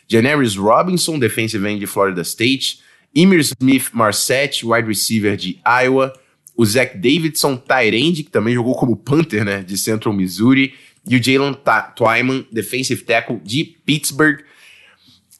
Janaris 0.08 0.56
Robinson, 0.56 1.16
defensive 1.16 1.64
end 1.64 1.78
de 1.78 1.86
Florida 1.86 2.22
State. 2.22 2.80
Emir 3.14 3.38
Smith 3.38 3.90
Marset, 3.92 4.66
wide 4.66 4.88
receiver 4.88 5.36
de 5.36 5.60
Iowa 5.64 6.12
o 6.56 6.66
Zach 6.66 6.98
Davidson, 6.98 7.56
Tyrande, 7.56 8.24
que 8.24 8.30
também 8.32 8.54
jogou 8.54 8.74
como 8.74 8.96
Panther, 8.96 9.44
né, 9.44 9.62
de 9.62 9.78
Central 9.78 10.12
Missouri, 10.12 10.74
e 11.08 11.16
o 11.16 11.22
Jalen 11.22 11.56
Twyman, 11.94 12.44
defensive 12.50 13.04
tackle 13.04 13.40
de 13.44 13.76
Pittsburgh. 13.86 14.40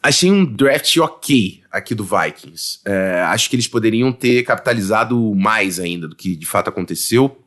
Achei 0.05 0.31
um 0.31 0.45
draft 0.45 0.99
ok 0.99 1.63
aqui 1.73 1.95
do 1.95 2.05
Vikings. 2.05 2.81
É, 2.85 3.23
acho 3.23 3.49
que 3.49 3.57
eles 3.57 3.67
poderiam 3.67 4.13
ter 4.13 4.43
capitalizado 4.43 5.35
mais 5.35 5.81
ainda 5.81 6.07
do 6.07 6.15
que 6.15 6.37
de 6.37 6.45
fato 6.45 6.69
aconteceu. 6.69 7.43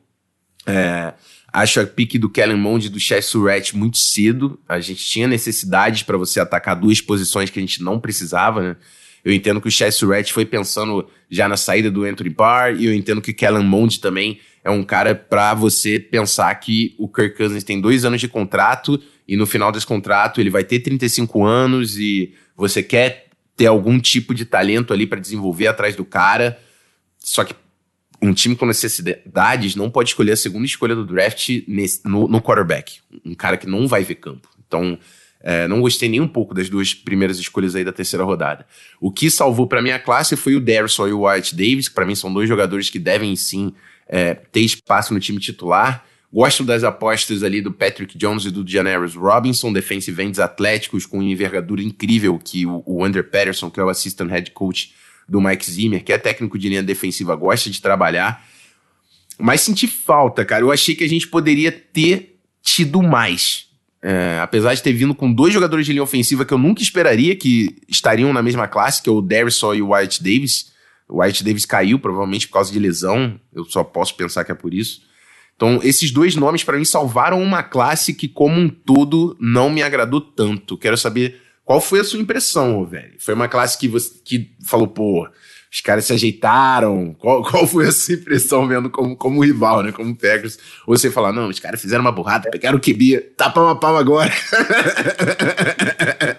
É, 0.66 1.14
acho 1.52 1.78
a 1.78 1.86
pique 1.86 2.18
do 2.18 2.28
Kellen 2.28 2.56
Mond 2.56 2.84
e 2.84 2.90
do 2.90 2.98
Chess 2.98 3.26
Surratt 3.26 3.76
muito 3.76 3.96
cedo. 3.96 4.58
A 4.68 4.80
gente 4.80 5.04
tinha 5.04 5.28
necessidade 5.28 6.04
para 6.04 6.18
você 6.18 6.40
atacar 6.40 6.74
duas 6.74 7.00
posições 7.00 7.48
que 7.48 7.60
a 7.60 7.62
gente 7.62 7.80
não 7.80 8.00
precisava, 8.00 8.60
né? 8.60 8.76
Eu 9.24 9.32
entendo 9.32 9.60
que 9.60 9.68
o 9.68 9.70
Chess 9.70 9.94
Surratt 9.94 10.32
foi 10.32 10.44
pensando 10.44 11.08
já 11.30 11.48
na 11.48 11.56
saída 11.56 11.92
do 11.92 12.02
Anthony 12.02 12.30
Barr, 12.30 12.74
e 12.76 12.86
eu 12.86 12.94
entendo 12.94 13.20
que 13.20 13.32
Kellen 13.32 13.62
Mond 13.62 14.00
também 14.00 14.40
é 14.64 14.70
um 14.70 14.82
cara 14.82 15.14
para 15.14 15.54
você 15.54 16.00
pensar 16.00 16.52
que 16.56 16.96
o 16.98 17.08
Kirk 17.08 17.36
Cousins 17.36 17.62
tem 17.62 17.80
dois 17.80 18.04
anos 18.04 18.20
de 18.20 18.26
contrato, 18.26 19.00
e 19.28 19.36
no 19.36 19.46
final 19.46 19.70
desse 19.70 19.86
contrato 19.86 20.40
ele 20.40 20.50
vai 20.50 20.64
ter 20.64 20.80
35 20.80 21.44
anos, 21.44 21.96
e 21.98 22.34
você 22.58 22.82
quer 22.82 23.28
ter 23.56 23.66
algum 23.66 23.98
tipo 23.98 24.34
de 24.34 24.44
talento 24.44 24.92
ali 24.92 25.06
para 25.06 25.20
desenvolver 25.20 25.68
atrás 25.68 25.96
do 25.96 26.04
cara. 26.04 26.58
Só 27.18 27.44
que 27.44 27.54
um 28.20 28.34
time 28.34 28.56
com 28.56 28.66
necessidades 28.66 29.76
não 29.76 29.88
pode 29.88 30.10
escolher 30.10 30.32
a 30.32 30.36
segunda 30.36 30.66
escolha 30.66 30.94
do 30.94 31.06
draft 31.06 31.62
nesse, 31.66 32.06
no, 32.06 32.26
no 32.26 32.42
quarterback. 32.42 32.98
Um 33.24 33.34
cara 33.34 33.56
que 33.56 33.66
não 33.66 33.86
vai 33.86 34.02
ver 34.02 34.16
campo. 34.16 34.48
Então, 34.66 34.98
é, 35.40 35.68
não 35.68 35.80
gostei 35.80 36.08
nem 36.08 36.20
um 36.20 36.26
pouco 36.26 36.52
das 36.52 36.68
duas 36.68 36.92
primeiras 36.92 37.38
escolhas 37.38 37.76
aí 37.76 37.84
da 37.84 37.92
terceira 37.92 38.24
rodada. 38.24 38.66
O 39.00 39.10
que 39.10 39.30
salvou 39.30 39.66
para 39.66 39.80
minha 39.80 39.98
classe 39.98 40.36
foi 40.36 40.56
o 40.56 40.60
Darrison 40.60 41.06
e 41.06 41.12
o 41.12 41.28
White 41.28 41.54
Davis, 41.54 41.88
que 41.88 41.94
para 41.94 42.04
mim 42.04 42.14
são 42.14 42.32
dois 42.32 42.48
jogadores 42.48 42.90
que 42.90 42.98
devem 42.98 43.34
sim 43.36 43.72
é, 44.08 44.34
ter 44.34 44.60
espaço 44.60 45.14
no 45.14 45.20
time 45.20 45.38
titular. 45.38 46.04
Gosto 46.30 46.62
das 46.62 46.84
apostas 46.84 47.42
ali 47.42 47.62
do 47.62 47.72
Patrick 47.72 48.16
Jones 48.18 48.44
e 48.44 48.50
do 48.50 48.66
Janaris 48.66 49.14
Robinson, 49.14 49.72
defensive 49.72 50.22
ends 50.22 50.38
atléticos 50.38 51.06
com 51.06 51.22
envergadura 51.22 51.82
incrível 51.82 52.38
que 52.38 52.66
o, 52.66 52.82
o 52.84 53.04
Under 53.04 53.24
Patterson, 53.24 53.70
que 53.70 53.80
é 53.80 53.84
o 53.84 53.88
assistant 53.88 54.30
head 54.30 54.50
coach 54.50 54.92
do 55.26 55.40
Mike 55.40 55.70
Zimmer, 55.70 56.04
que 56.04 56.12
é 56.12 56.18
técnico 56.18 56.58
de 56.58 56.68
linha 56.68 56.82
defensiva, 56.82 57.34
gosta 57.34 57.70
de 57.70 57.80
trabalhar. 57.80 58.44
Mas 59.38 59.62
senti 59.62 59.86
falta, 59.86 60.44
cara. 60.44 60.62
Eu 60.62 60.72
achei 60.72 60.94
que 60.94 61.04
a 61.04 61.08
gente 61.08 61.28
poderia 61.28 61.72
ter 61.72 62.38
tido 62.62 63.02
mais. 63.02 63.66
É, 64.02 64.38
apesar 64.40 64.74
de 64.74 64.82
ter 64.82 64.92
vindo 64.92 65.14
com 65.14 65.32
dois 65.32 65.52
jogadores 65.52 65.84
de 65.86 65.92
linha 65.92 66.02
ofensiva 66.02 66.44
que 66.44 66.54
eu 66.54 66.58
nunca 66.58 66.82
esperaria 66.82 67.34
que 67.34 67.76
estariam 67.88 68.32
na 68.32 68.42
mesma 68.42 68.68
classe, 68.68 69.02
que 69.02 69.08
é 69.08 69.12
o 69.12 69.20
Darrison 69.20 69.74
e 69.74 69.82
o 69.82 69.94
White 69.94 70.22
Davis. 70.22 70.72
O 71.08 71.22
White 71.22 71.42
Davis 71.42 71.64
caiu, 71.64 71.98
provavelmente 71.98 72.46
por 72.46 72.54
causa 72.54 72.70
de 72.70 72.78
lesão. 72.78 73.40
Eu 73.52 73.64
só 73.64 73.82
posso 73.82 74.14
pensar 74.14 74.44
que 74.44 74.52
é 74.52 74.54
por 74.54 74.74
isso. 74.74 75.07
Então, 75.58 75.80
esses 75.82 76.12
dois 76.12 76.36
nomes, 76.36 76.62
para 76.62 76.78
mim, 76.78 76.84
salvaram 76.84 77.42
uma 77.42 77.64
classe 77.64 78.14
que, 78.14 78.28
como 78.28 78.60
um 78.60 78.68
todo, 78.68 79.36
não 79.40 79.68
me 79.68 79.82
agradou 79.82 80.20
tanto. 80.20 80.78
Quero 80.78 80.96
saber 80.96 81.42
qual 81.64 81.80
foi 81.80 81.98
a 81.98 82.04
sua 82.04 82.20
impressão, 82.20 82.86
velho. 82.86 83.14
Foi 83.18 83.34
uma 83.34 83.48
classe 83.48 83.76
que 83.76 83.88
você 83.88 84.08
que 84.24 84.52
falou, 84.64 84.86
pô, 84.86 85.28
os 85.68 85.80
caras 85.80 86.04
se 86.04 86.12
ajeitaram. 86.12 87.12
Qual, 87.18 87.42
qual 87.50 87.66
foi 87.66 87.88
a 87.88 87.92
sua 87.92 88.14
impressão 88.14 88.68
vendo 88.68 88.88
como, 88.88 89.16
como 89.16 89.44
rival, 89.44 89.82
né? 89.82 89.90
Como 89.90 90.14
Packers? 90.14 90.60
Ou 90.86 90.96
você 90.96 91.10
falar, 91.10 91.32
não, 91.32 91.48
os 91.48 91.58
caras 91.58 91.82
fizeram 91.82 92.02
uma 92.02 92.12
burrada, 92.12 92.48
pegaram 92.52 92.78
o 92.78 92.80
QB, 92.80 93.32
tapa 93.36 93.60
uma 93.60 93.74
palma 93.74 93.98
agora. 93.98 94.32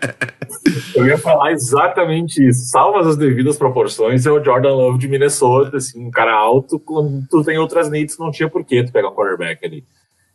Eu 1.00 1.08
ia 1.08 1.18
falar 1.18 1.52
exatamente 1.52 2.48
isso. 2.48 2.66
Salvas 2.70 3.08
as 3.08 3.18
devidas 3.18 3.58
proporções, 3.58 4.26
é 4.26 4.32
o 4.32 4.44
Jordan 4.44 4.74
Love 4.74 5.00
de 5.00 5.08
Minnesota, 5.08 5.78
assim, 5.78 6.06
um 6.06 6.12
cara 6.12 6.34
alto, 6.34 6.80
quando 6.80 7.26
tu 7.30 7.44
tem 7.44 7.58
outras 7.58 7.90
needs, 7.90 8.18
não 8.18 8.32
tinha 8.32 8.50
porquê 8.50 8.84
tu 8.84 8.92
pegar 8.92 9.10
um 9.10 9.16
quarterback 9.16 9.66
ali. 9.66 9.84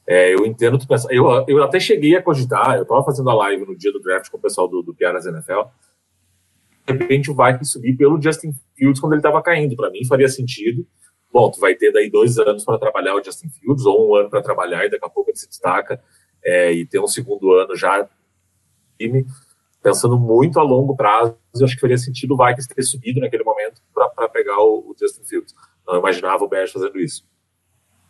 É, 0.06 0.34
eu 0.34 0.44
entendo 0.44 0.78
tu 0.78 0.86
pensar. 0.86 1.12
Eu, 1.12 1.44
eu 1.48 1.62
até 1.62 1.80
cheguei 1.80 2.16
a 2.16 2.22
cogitar, 2.22 2.76
eu 2.76 2.84
tava 2.84 3.04
fazendo 3.04 3.30
a 3.30 3.34
live 3.34 3.64
no 3.64 3.76
dia 3.76 3.92
do 3.92 4.00
draft 4.00 4.30
com 4.30 4.36
o 4.36 4.40
pessoal 4.40 4.68
do, 4.68 4.82
do 4.82 4.94
Piaras 4.94 5.26
NFL 5.26 5.62
de 6.86 6.92
repente 6.92 7.30
o 7.30 7.34
Vikings 7.34 7.72
subir 7.72 7.96
pelo 7.96 8.20
Justin 8.20 8.52
Fields 8.76 9.00
quando 9.00 9.14
ele 9.14 9.20
estava 9.20 9.42
caindo. 9.42 9.74
Para 9.74 9.90
mim 9.90 10.04
faria 10.04 10.28
sentido. 10.28 10.86
Bom, 11.32 11.50
tu 11.50 11.58
vai 11.58 11.74
ter 11.74 11.90
daí 11.90 12.10
dois 12.10 12.38
anos 12.38 12.64
para 12.64 12.78
trabalhar 12.78 13.14
o 13.14 13.24
Justin 13.24 13.48
Fields, 13.48 13.84
ou 13.84 14.10
um 14.10 14.14
ano 14.14 14.30
para 14.30 14.42
trabalhar, 14.42 14.84
e 14.84 14.90
daqui 14.90 15.04
a 15.04 15.08
pouco 15.08 15.30
ele 15.30 15.36
se 15.36 15.48
destaca, 15.48 16.00
é, 16.44 16.72
e 16.72 16.86
ter 16.86 17.00
um 17.00 17.08
segundo 17.08 17.50
ano 17.52 17.74
já 17.74 18.08
time, 18.96 19.26
pensando 19.84 20.18
muito 20.18 20.58
a 20.58 20.62
longo 20.62 20.96
prazo, 20.96 21.36
eu 21.54 21.64
acho 21.64 21.74
que 21.74 21.80
faria 21.80 21.98
sentido 21.98 22.34
o 22.34 22.36
Vikings 22.36 22.68
ter 22.68 22.82
subido 22.82 23.20
naquele 23.20 23.44
momento 23.44 23.80
para 23.94 24.28
pegar 24.28 24.58
o, 24.58 24.78
o, 24.78 24.96
Justin 24.98 25.24
Fields. 25.24 25.54
Não 25.86 25.98
imaginava 25.98 26.42
o 26.42 26.48
Bears 26.48 26.72
fazendo 26.72 26.98
isso. 26.98 27.24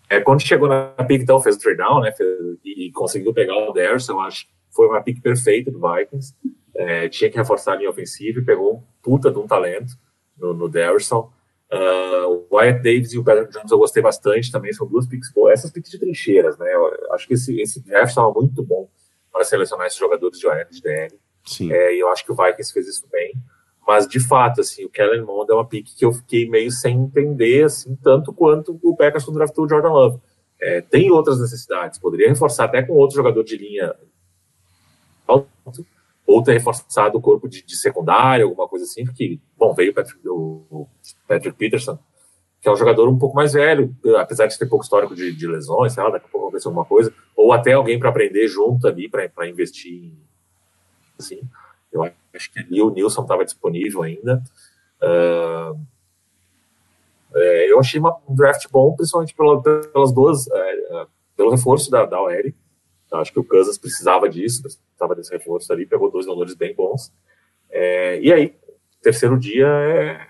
É, 0.09 0.21
quando 0.21 0.41
chegou 0.41 0.69
na 0.69 0.93
pick, 1.07 1.23
então, 1.23 1.41
fez 1.41 1.57
o 1.57 1.59
trade 1.59 1.79
down, 1.79 2.01
né, 2.01 2.13
fez, 2.13 2.29
e, 2.65 2.87
e, 2.87 2.93
conseguiu 2.93 3.35
pegar 3.35 3.57
o 3.57 3.73
Derson, 3.73 4.13
eu 4.13 4.21
acho 4.21 4.47
que 4.47 4.53
foi 4.71 4.87
uma 4.87 5.03
pick 5.03 5.21
perfeita 5.21 5.71
do 5.71 5.81
Vikings 5.81 6.35
é, 6.75 7.09
tinha 7.09 7.31
que 7.31 7.37
reforçar 7.37 7.73
a 7.73 7.77
linha 7.77 7.91
ofensiva 7.91 8.41
e 8.41 8.45
pegou 8.45 8.77
um 8.77 8.83
puta 9.03 9.31
de 9.31 9.39
um 9.39 9.47
talento 9.47 9.97
no, 10.37 10.53
no 10.53 10.69
Derrisson. 10.69 11.33
Uh, 11.73 12.47
o 12.51 12.57
Wyatt 12.57 12.83
Davis 12.83 13.13
e 13.13 13.19
o 13.19 13.25
Patrick 13.25 13.53
Jones 13.53 13.71
eu 13.71 13.79
gostei 13.79 14.03
bastante 14.03 14.53
também, 14.53 14.73
são 14.73 14.87
duas 14.87 15.07
picks 15.07 15.33
boas. 15.33 15.55
Essas 15.55 15.71
picks 15.71 15.91
de 15.91 15.99
trincheiras, 15.99 16.59
né? 16.59 16.73
Eu 16.73 17.13
acho 17.13 17.27
que 17.27 17.35
esse, 17.35 17.61
esse 17.61 17.83
draft 17.83 18.11
estava 18.11 18.33
muito 18.33 18.63
bom 18.63 18.89
para 19.33 19.45
selecionar 19.45 19.87
esses 19.87 19.99
jogadores 19.99 20.39
de 20.39 20.47
OL 20.47 20.65
de 20.71 20.81
DL. 20.81 21.19
Sim. 21.45 21.73
É, 21.73 21.95
e 21.95 22.01
eu 22.01 22.09
acho 22.09 22.25
que 22.25 22.33
o 22.33 22.37
Vikings 22.37 22.73
fez 22.73 22.89
isso 22.89 23.07
bem. 23.11 23.35
Mas, 23.87 24.09
de 24.09 24.19
fato, 24.19 24.63
assim, 24.63 24.85
o 24.85 24.89
Kellen 24.89 25.23
Mond 25.23 25.51
é 25.51 25.55
uma 25.55 25.67
pick 25.67 25.87
que 25.95 26.05
eu 26.05 26.13
fiquei 26.13 26.49
meio 26.49 26.71
sem 26.71 26.97
entender, 26.97 27.65
assim, 27.65 27.95
tanto 28.03 28.33
quanto 28.33 28.79
o 28.83 28.97
Packers 28.97 29.27
draftou 29.27 29.67
o 29.67 29.69
Jordan 29.69 29.91
Love. 29.91 30.19
É, 30.61 30.81
tem 30.81 31.11
outras 31.11 31.39
necessidades, 31.39 31.99
poderia 31.99 32.29
reforçar 32.29 32.65
até 32.65 32.83
com 32.83 32.95
outro 32.95 33.17
jogador 33.17 33.45
de 33.45 33.59
linha 33.59 33.95
alto, 35.27 35.49
ou 36.27 36.43
ter 36.43 36.55
reforçado 36.55 37.19
o 37.19 37.21
corpo 37.21 37.47
de, 37.49 37.63
de 37.63 37.77
secundária, 37.77 38.45
alguma 38.45 38.67
coisa 38.67 38.87
assim, 38.87 39.05
porque, 39.05 39.39
bom, 39.59 39.75
veio 39.75 39.91
o 39.91 39.95
Patrick, 39.95 40.27
o 40.27 40.87
Patrick 41.29 41.59
Peterson, 41.59 41.99
que 42.63 42.69
é 42.69 42.73
um 42.73 42.77
jogador 42.77 43.07
um 43.09 43.19
pouco 43.19 43.37
mais 43.37 43.53
velho, 43.53 43.95
apesar 44.17 44.47
de 44.47 44.59
ter 44.59 44.67
pouco 44.67 44.85
histórico 44.85 45.15
de, 45.15 45.33
de 45.33 45.47
lesões, 45.47 45.93
sei 45.93 46.03
lá, 46.03 46.09
daqui 46.09 46.25
a 46.25 46.29
pouco 46.31 46.47
acontecer 46.47 46.69
alguma 46.69 46.87
coisa, 46.87 47.13
ou 47.37 47.53
até 47.53 47.75
alguém 47.75 47.99
para 47.99 48.09
aprender 48.09 48.49
junto 48.49 48.89
ali, 48.89 49.11
para 49.11 49.47
investir, 49.47 50.15
assim, 51.19 51.41
eu 51.93 52.03
acho 52.35 52.53
que 52.53 52.59
ali 52.61 52.83
o 52.83 52.91
Nilson 52.91 53.23
estava 53.23 53.45
disponível 53.45 54.03
ainda. 54.03 54.43
Uh, 55.03 55.79
é, 57.35 57.73
eu 57.73 57.81
achei 57.81 57.99
uma, 57.99 58.17
um 58.29 58.35
draft 58.35 58.67
bom, 58.71 58.95
principalmente 58.95 59.35
pela, 59.35 59.61
pelas 59.61 60.13
duas, 60.13 60.47
é, 60.49 61.07
pelo 61.37 61.51
reforço 61.51 61.91
da, 61.91 62.07
da 62.07 62.21
OL, 62.21 62.53
acho 63.13 63.33
que 63.33 63.39
o 63.39 63.45
Kansas 63.45 63.79
precisava 63.79 64.29
disso, 64.29 64.63
precisava 64.63 65.15
desse 65.15 65.33
reforço 65.33 65.73
ali, 65.73 65.87
pegou 65.87 66.11
dois 66.11 66.27
valores 66.27 66.55
bem 66.55 66.75
bons. 66.75 67.13
É, 67.71 68.21
e 68.21 68.33
aí, 68.33 68.55
terceiro 69.03 69.39
dia 69.39 69.67
é, 69.67 70.27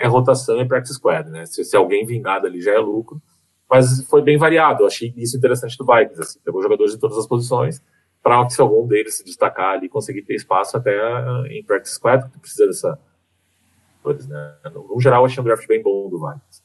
é 0.00 0.06
rotação 0.06 0.60
e 0.60 0.66
practice 0.66 0.94
squad, 0.94 1.28
né? 1.30 1.46
Se, 1.46 1.64
se, 1.64 1.76
alguém 1.76 2.06
vingado 2.06 2.46
ali 2.46 2.60
já 2.60 2.72
é 2.72 2.78
lucro, 2.78 3.20
mas 3.68 4.02
foi 4.08 4.22
bem 4.22 4.36
variado. 4.36 4.82
Eu 4.82 4.86
achei 4.86 5.12
isso 5.16 5.36
interessante 5.36 5.76
do 5.76 5.84
Vikings, 5.84 6.20
assim, 6.20 6.40
pegou 6.44 6.62
jogadores 6.62 6.92
de 6.92 6.98
todas 6.98 7.18
as 7.18 7.26
posições, 7.26 7.82
para 8.24 8.46
que 8.46 8.54
se 8.54 8.60
algum 8.62 8.86
deles 8.86 9.18
se 9.18 9.24
destacar 9.24 9.74
ali, 9.74 9.86
conseguir 9.86 10.22
ter 10.22 10.34
espaço 10.34 10.78
até 10.78 10.98
em 11.50 11.62
practice 11.62 11.96
squad, 11.96 12.22
porque 12.22 12.38
precisa 12.38 12.66
dessa. 12.66 12.98
Né? 14.26 14.54
No, 14.72 14.88
no 14.88 15.00
geral, 15.00 15.26
achei 15.26 15.42
um 15.42 15.44
draft 15.44 15.66
bem 15.68 15.82
bom 15.82 16.08
do 16.08 16.18
Vikings. 16.18 16.63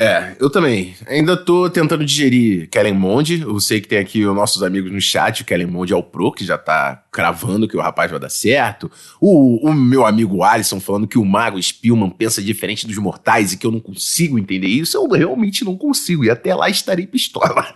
É, 0.00 0.36
eu 0.38 0.48
também. 0.48 0.94
Ainda 1.08 1.36
tô 1.36 1.68
tentando 1.68 2.04
digerir 2.04 2.70
Kellen 2.70 2.94
Mond. 2.94 3.42
Eu 3.42 3.58
sei 3.58 3.80
que 3.80 3.88
tem 3.88 3.98
aqui 3.98 4.24
os 4.24 4.34
nossos 4.34 4.62
amigos 4.62 4.92
no 4.92 5.00
chat. 5.00 5.42
O 5.42 5.44
Kellen 5.44 5.66
Mond 5.66 5.92
é 5.92 5.96
o 5.96 6.04
pro, 6.04 6.30
que 6.30 6.44
já 6.44 6.56
tá 6.56 7.02
cravando 7.10 7.66
que 7.66 7.76
o 7.76 7.80
rapaz 7.80 8.08
vai 8.08 8.20
dar 8.20 8.28
certo. 8.28 8.88
O, 9.20 9.68
o 9.68 9.74
meu 9.74 10.06
amigo 10.06 10.44
Alisson 10.44 10.78
falando 10.78 11.08
que 11.08 11.18
o 11.18 11.24
Mago 11.24 11.60
Spielman 11.60 12.10
pensa 12.10 12.40
diferente 12.40 12.86
dos 12.86 12.96
mortais 12.96 13.52
e 13.52 13.56
que 13.56 13.66
eu 13.66 13.72
não 13.72 13.80
consigo 13.80 14.38
entender 14.38 14.68
isso. 14.68 14.96
Eu 14.96 15.08
realmente 15.08 15.64
não 15.64 15.76
consigo. 15.76 16.24
E 16.24 16.30
até 16.30 16.54
lá 16.54 16.70
estarei 16.70 17.04
pistola. 17.04 17.66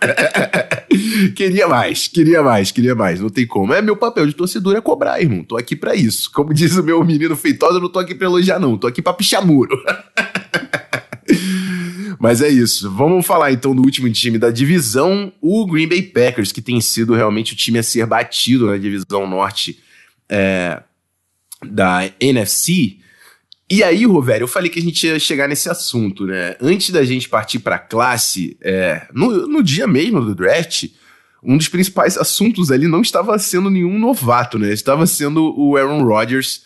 queria 1.35 1.67
mais, 1.67 2.07
queria 2.07 2.41
mais, 2.41 2.71
queria 2.71 2.95
mais, 2.95 3.19
não 3.19 3.31
tem 3.31 3.49
como. 3.49 3.75
É 3.75 3.83
meu 3.83 3.97
papel 3.97 4.29
de 4.29 4.33
torcedor 4.33 4.77
é 4.77 4.81
cobrar, 4.81 5.21
irmão. 5.21 5.43
Tô 5.43 5.57
aqui 5.57 5.75
para 5.75 5.97
isso. 5.97 6.31
Como 6.33 6.55
diz 6.55 6.77
o 6.77 6.85
meu 6.85 7.03
menino 7.03 7.35
feitosa, 7.35 7.79
eu 7.79 7.81
não 7.81 7.89
tô 7.89 7.99
aqui 7.99 8.15
pra 8.15 8.29
elogiar, 8.29 8.61
não. 8.61 8.79
Tô 8.79 8.87
aqui 8.87 9.03
pra 9.03 9.13
pichar 9.13 9.45
muro. 9.45 9.77
Mas 12.23 12.41
é 12.41 12.49
isso. 12.49 12.89
Vamos 12.89 13.27
falar 13.27 13.51
então 13.51 13.75
do 13.75 13.83
último 13.83 14.09
time 14.09 14.39
da 14.39 14.49
divisão, 14.49 15.33
o 15.41 15.67
Green 15.67 15.89
Bay 15.89 16.03
Packers, 16.03 16.53
que 16.53 16.63
tem 16.63 16.81
sido 16.81 17.15
realmente 17.15 17.53
o 17.53 17.57
time 17.57 17.81
a 17.81 17.83
ser 17.83 18.07
batido 18.07 18.67
na 18.69 18.79
divisão 18.79 19.29
norte 19.29 19.81
é, 20.29 20.81
da 21.67 22.09
NFC. 22.21 22.99
E 23.69 23.83
aí, 23.83 24.07
Rovério, 24.07 24.45
eu 24.45 24.49
falei 24.49 24.71
que 24.71 24.79
a 24.79 24.83
gente 24.83 25.05
ia 25.05 25.19
chegar 25.19 25.49
nesse 25.49 25.69
assunto, 25.69 26.25
né? 26.25 26.55
Antes 26.61 26.91
da 26.91 27.05
gente 27.05 27.29
partir 27.29 27.59
para 27.59 27.75
a 27.75 27.81
classe, 27.81 28.57
é, 28.61 29.05
no, 29.13 29.49
no 29.49 29.61
dia 29.61 29.89
mesmo 29.89 30.25
do 30.25 30.33
draft, 30.33 30.91
um 31.43 31.57
dos 31.57 31.67
principais 31.67 32.17
assuntos 32.17 32.71
ali 32.71 32.87
não 32.87 33.01
estava 33.01 33.37
sendo 33.37 33.69
nenhum 33.69 33.99
novato, 33.99 34.61
né? 34.61 34.73
Estava 34.73 35.09
sendo 35.09 35.59
o 35.59 35.77
Aaron 35.77 36.05
Rodgers, 36.05 36.63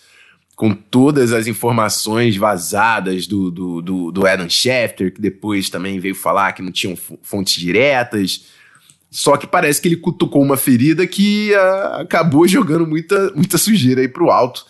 com 0.56 0.72
todas 0.72 1.34
as 1.34 1.46
informações 1.46 2.34
vazadas 2.34 3.26
do, 3.26 3.50
do, 3.50 3.82
do, 3.82 4.10
do 4.10 4.26
Adam 4.26 4.48
Schefter, 4.48 5.12
que 5.12 5.20
depois 5.20 5.68
também 5.68 6.00
veio 6.00 6.14
falar 6.14 6.52
que 6.52 6.62
não 6.62 6.72
tinham 6.72 6.96
fontes 7.22 7.60
diretas. 7.60 8.46
Só 9.10 9.36
que 9.36 9.46
parece 9.46 9.82
que 9.82 9.88
ele 9.88 9.96
cutucou 9.96 10.42
uma 10.42 10.56
ferida 10.56 11.06
que 11.06 11.52
uh, 11.52 12.00
acabou 12.00 12.48
jogando 12.48 12.86
muita, 12.86 13.30
muita 13.34 13.58
sujeira 13.58 14.00
aí 14.00 14.08
pro 14.08 14.30
alto. 14.30 14.64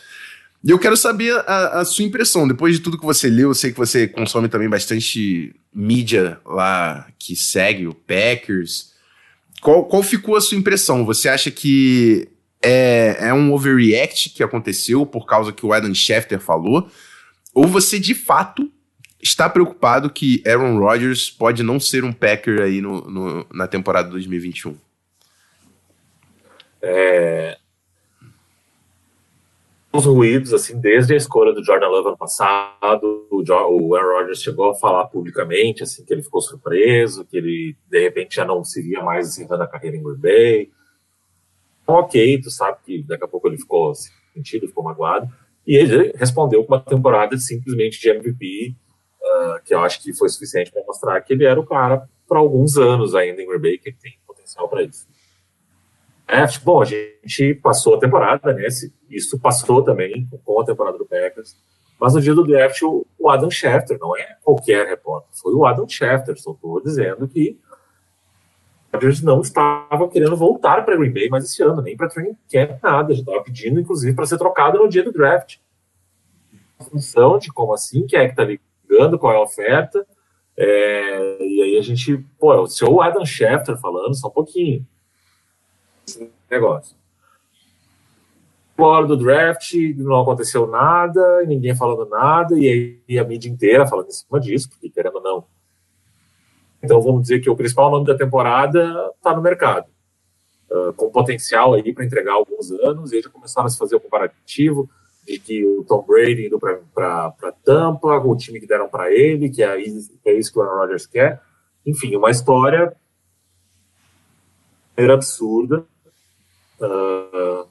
E 0.65 0.71
eu 0.71 0.79
quero 0.79 0.97
saber 0.97 1.33
a, 1.47 1.81
a, 1.81 1.85
sua 1.85 2.05
impressão, 2.05 2.49
depois 2.49 2.75
de 2.75 2.81
tudo 2.81 2.99
que 2.99 3.07
você 3.07 3.29
leu, 3.29 3.51
eu 3.51 3.55
sei 3.55 3.71
que 3.71 3.79
você 3.79 4.09
consome 4.09 4.49
também 4.49 4.69
bastante 4.69 5.55
mídia 5.73 6.41
lá 6.45 7.07
que 7.17 7.37
segue 7.37 7.87
o 7.87 7.95
Packers. 7.95 8.91
Qual, 9.61 9.85
qual 9.85 10.03
ficou 10.03 10.35
a 10.35 10.41
sua 10.41 10.59
impressão? 10.59 11.05
Você 11.05 11.29
acha 11.29 11.49
que 11.49 12.29
é, 12.67 13.29
é 13.29 13.35
um 13.35 13.53
overreact 13.53 14.31
que 14.31 14.43
aconteceu 14.43 15.07
por 15.07 15.25
causa 15.25 15.53
que 15.53 15.65
o 15.65 15.73
Adam 15.73 15.95
Schefter 15.95 16.41
falou? 16.41 16.89
Ou 17.55 17.67
você 17.67 18.01
de 18.01 18.15
fato 18.15 18.71
está 19.23 19.49
preocupado 19.49 20.11
que 20.11 20.43
Aaron 20.47 20.79
Rodgers 20.79 21.31
pode 21.31 21.63
não 21.63 21.79
ser 21.79 22.05
um 22.05 22.13
Packer 22.13 22.61
aí 22.61 22.81
no, 22.81 23.01
no 23.09 23.47
na 23.53 23.67
temporada 23.67 24.11
2021? 24.11 24.77
É, 26.83 27.57
uns 29.97 30.05
ruídos, 30.05 30.53
assim, 30.53 30.79
desde 30.79 31.15
a 31.15 31.17
escolha 31.17 31.53
do 31.53 31.65
Jordan 31.65 31.89
Love 31.89 32.09
ano 32.09 32.17
passado, 32.17 33.27
o, 33.31 33.43
o 33.43 33.95
Aaron 33.95 34.19
Rodgers 34.19 34.43
chegou 34.43 34.71
a 34.71 34.75
falar 34.75 35.07
publicamente, 35.07 35.83
assim, 35.83 36.05
que 36.05 36.13
ele 36.13 36.23
ficou 36.23 36.41
surpreso, 36.41 37.25
que 37.25 37.37
ele, 37.37 37.77
de 37.89 38.01
repente, 38.01 38.37
já 38.37 38.45
não 38.45 38.63
seria 38.63 39.03
mais 39.03 39.29
encerrando 39.29 39.63
a 39.63 39.67
carreira 39.67 39.97
em 39.97 40.03
Green 40.03 40.19
Bay. 40.19 40.71
Ok, 41.87 42.41
tu 42.43 42.51
sabe 42.51 42.79
que 42.85 43.03
daqui 43.03 43.25
a 43.25 43.29
pouco 43.29 43.47
ele 43.49 43.59
ficou 43.59 43.93
sentido, 44.35 44.67
ficou 44.67 44.83
magoado, 44.83 45.29
e 45.67 45.77
ele 45.77 46.13
respondeu 46.17 46.65
com 46.65 46.75
uma 46.75 46.81
temporada 46.81 47.37
simplesmente 47.39 48.01
de 48.01 48.09
MVP, 48.09 48.75
uh, 49.21 49.27
ah, 49.27 49.61
que 49.65 49.75
eu 49.75 49.81
acho 49.81 50.03
que 50.03 50.13
foi 50.13 50.29
suficiente 50.29 50.71
para 50.71 50.85
mostrar 50.85 51.21
que 51.21 51.33
ele 51.33 51.45
era 51.45 51.59
o 51.59 51.67
cara 51.67 52.09
para 52.29 52.39
alguns 52.39 52.77
anos 52.77 53.15
ainda 53.15 53.41
em 53.41 53.47
Green 53.47 53.79
que 53.79 53.93
tem 53.93 54.19
potencial 54.27 54.69
para 54.69 54.83
isso. 54.83 55.07
É, 56.29 56.45
bom, 56.65 56.83
a 56.83 56.85
gente 56.85 57.55
passou 57.55 57.95
a 57.95 58.01
temporada, 58.01 58.53
né? 58.53 58.67
Isso 59.09 59.39
passou 59.39 59.83
também 59.83 60.29
com 60.45 60.61
a 60.61 60.65
temporada 60.65 60.99
do 60.99 61.07
Packers. 61.07 61.57
Mas 62.01 62.15
no 62.15 62.21
dia 62.21 62.35
do 62.35 62.45
draft, 62.45 62.83
o 62.83 63.31
Adam 63.31 63.51
Schefter, 63.51 63.97
não 63.99 64.17
é 64.17 64.37
qualquer 64.43 64.87
repórter, 64.87 65.31
foi 65.41 65.55
o 65.55 65.65
Adam 65.65 65.89
Schefter, 65.89 66.37
só 66.37 66.53
estou 66.53 66.83
dizendo 66.83 67.27
que 67.27 67.59
o 68.97 68.99
Rodgers 68.99 69.23
não 69.23 69.41
estava 69.41 70.09
querendo 70.09 70.37
voltar 70.37 70.85
para 70.85 70.97
Green 70.97 71.13
Bay 71.13 71.29
mais 71.29 71.45
esse 71.45 71.63
ano, 71.63 71.83
nem 71.83 71.97
para 71.97 72.09
training 72.09 72.37
camp, 72.51 72.83
nada. 72.83 73.15
Já 73.15 73.21
estava 73.21 73.43
pedindo, 73.43 73.79
inclusive, 73.79 74.15
para 74.15 74.27
ser 74.27 74.39
trocado 74.39 74.79
no 74.79 74.89
dia 74.89 75.05
do 75.05 75.13
draft. 75.13 75.59
A 76.79 76.85
função 76.85 77.39
de 77.39 77.53
como 77.53 77.73
assim, 77.73 78.07
quem 78.07 78.19
é 78.19 78.25
que 78.25 78.31
está 78.31 78.45
ligando, 78.45 79.19
qual 79.19 79.33
é 79.33 79.37
a 79.37 79.43
oferta. 79.43 80.07
É, 80.57 81.45
e 81.45 81.63
aí 81.63 81.79
a 81.79 81.83
gente, 81.83 82.17
pô, 82.39 82.67
se 82.67 82.85
o 82.85 83.01
Adam 83.01 83.25
Schefter 83.25 83.79
falando, 83.79 84.15
só 84.15 84.29
um 84.29 84.33
pouquinho 84.33 84.87
esse 86.07 86.31
negócio. 86.51 86.97
Hora 88.79 89.07
do 89.07 89.17
draft, 89.17 89.73
não 89.97 90.21
aconteceu 90.21 90.67
nada, 90.67 91.43
ninguém 91.47 91.75
falando 91.75 92.09
nada, 92.11 92.59
e 92.59 93.01
aí 93.09 93.19
a 93.19 93.25
mídia 93.25 93.49
inteira 93.49 93.87
falando 93.87 94.09
em 94.09 94.13
cima 94.13 94.39
disso, 94.39 94.69
porque 94.69 94.91
querendo 94.91 95.17
ou 95.17 95.23
não. 95.23 95.56
Então 96.87 97.01
vamos 97.03 97.23
dizer 97.23 97.41
que 97.41 97.51
o 97.51 97.57
principal 97.57 97.91
nome 97.91 98.07
da 98.07 98.17
temporada 98.17 99.13
está 99.17 99.35
no 99.35 99.43
mercado, 99.43 99.87
uh, 100.71 100.93
com 100.95 101.11
potencial 101.11 101.75
aí 101.75 101.93
para 101.93 102.05
entregar 102.05 102.33
alguns 102.33 102.71
anos, 102.71 103.13
e 103.13 103.21
já 103.21 103.29
começaram 103.29 103.67
a 103.67 103.71
se 103.71 103.77
fazer 103.77 103.97
o 103.97 104.01
comparativo 104.01 104.89
de 105.27 105.39
que 105.41 105.67
o 105.67 105.83
Tom 105.83 106.05
Brady 106.07 106.47
indo 106.47 106.59
para 106.59 107.53
Tampa, 107.65 108.17
o 108.19 108.37
time 108.37 108.61
que 108.61 108.67
deram 108.67 108.89
para 108.89 109.13
ele, 109.13 109.51
que 109.51 109.63
é, 109.63 109.77
é 110.25 110.33
isso 110.33 110.53
que 110.53 110.59
o 110.59 110.63
Aaron 110.63 110.79
Rodgers 110.79 111.07
quer. 111.07 111.43
Enfim, 111.85 112.15
uma 112.15 112.31
história 112.31 112.97
era 114.97 115.15
absurda. 115.15 115.85
Uh, 116.81 117.67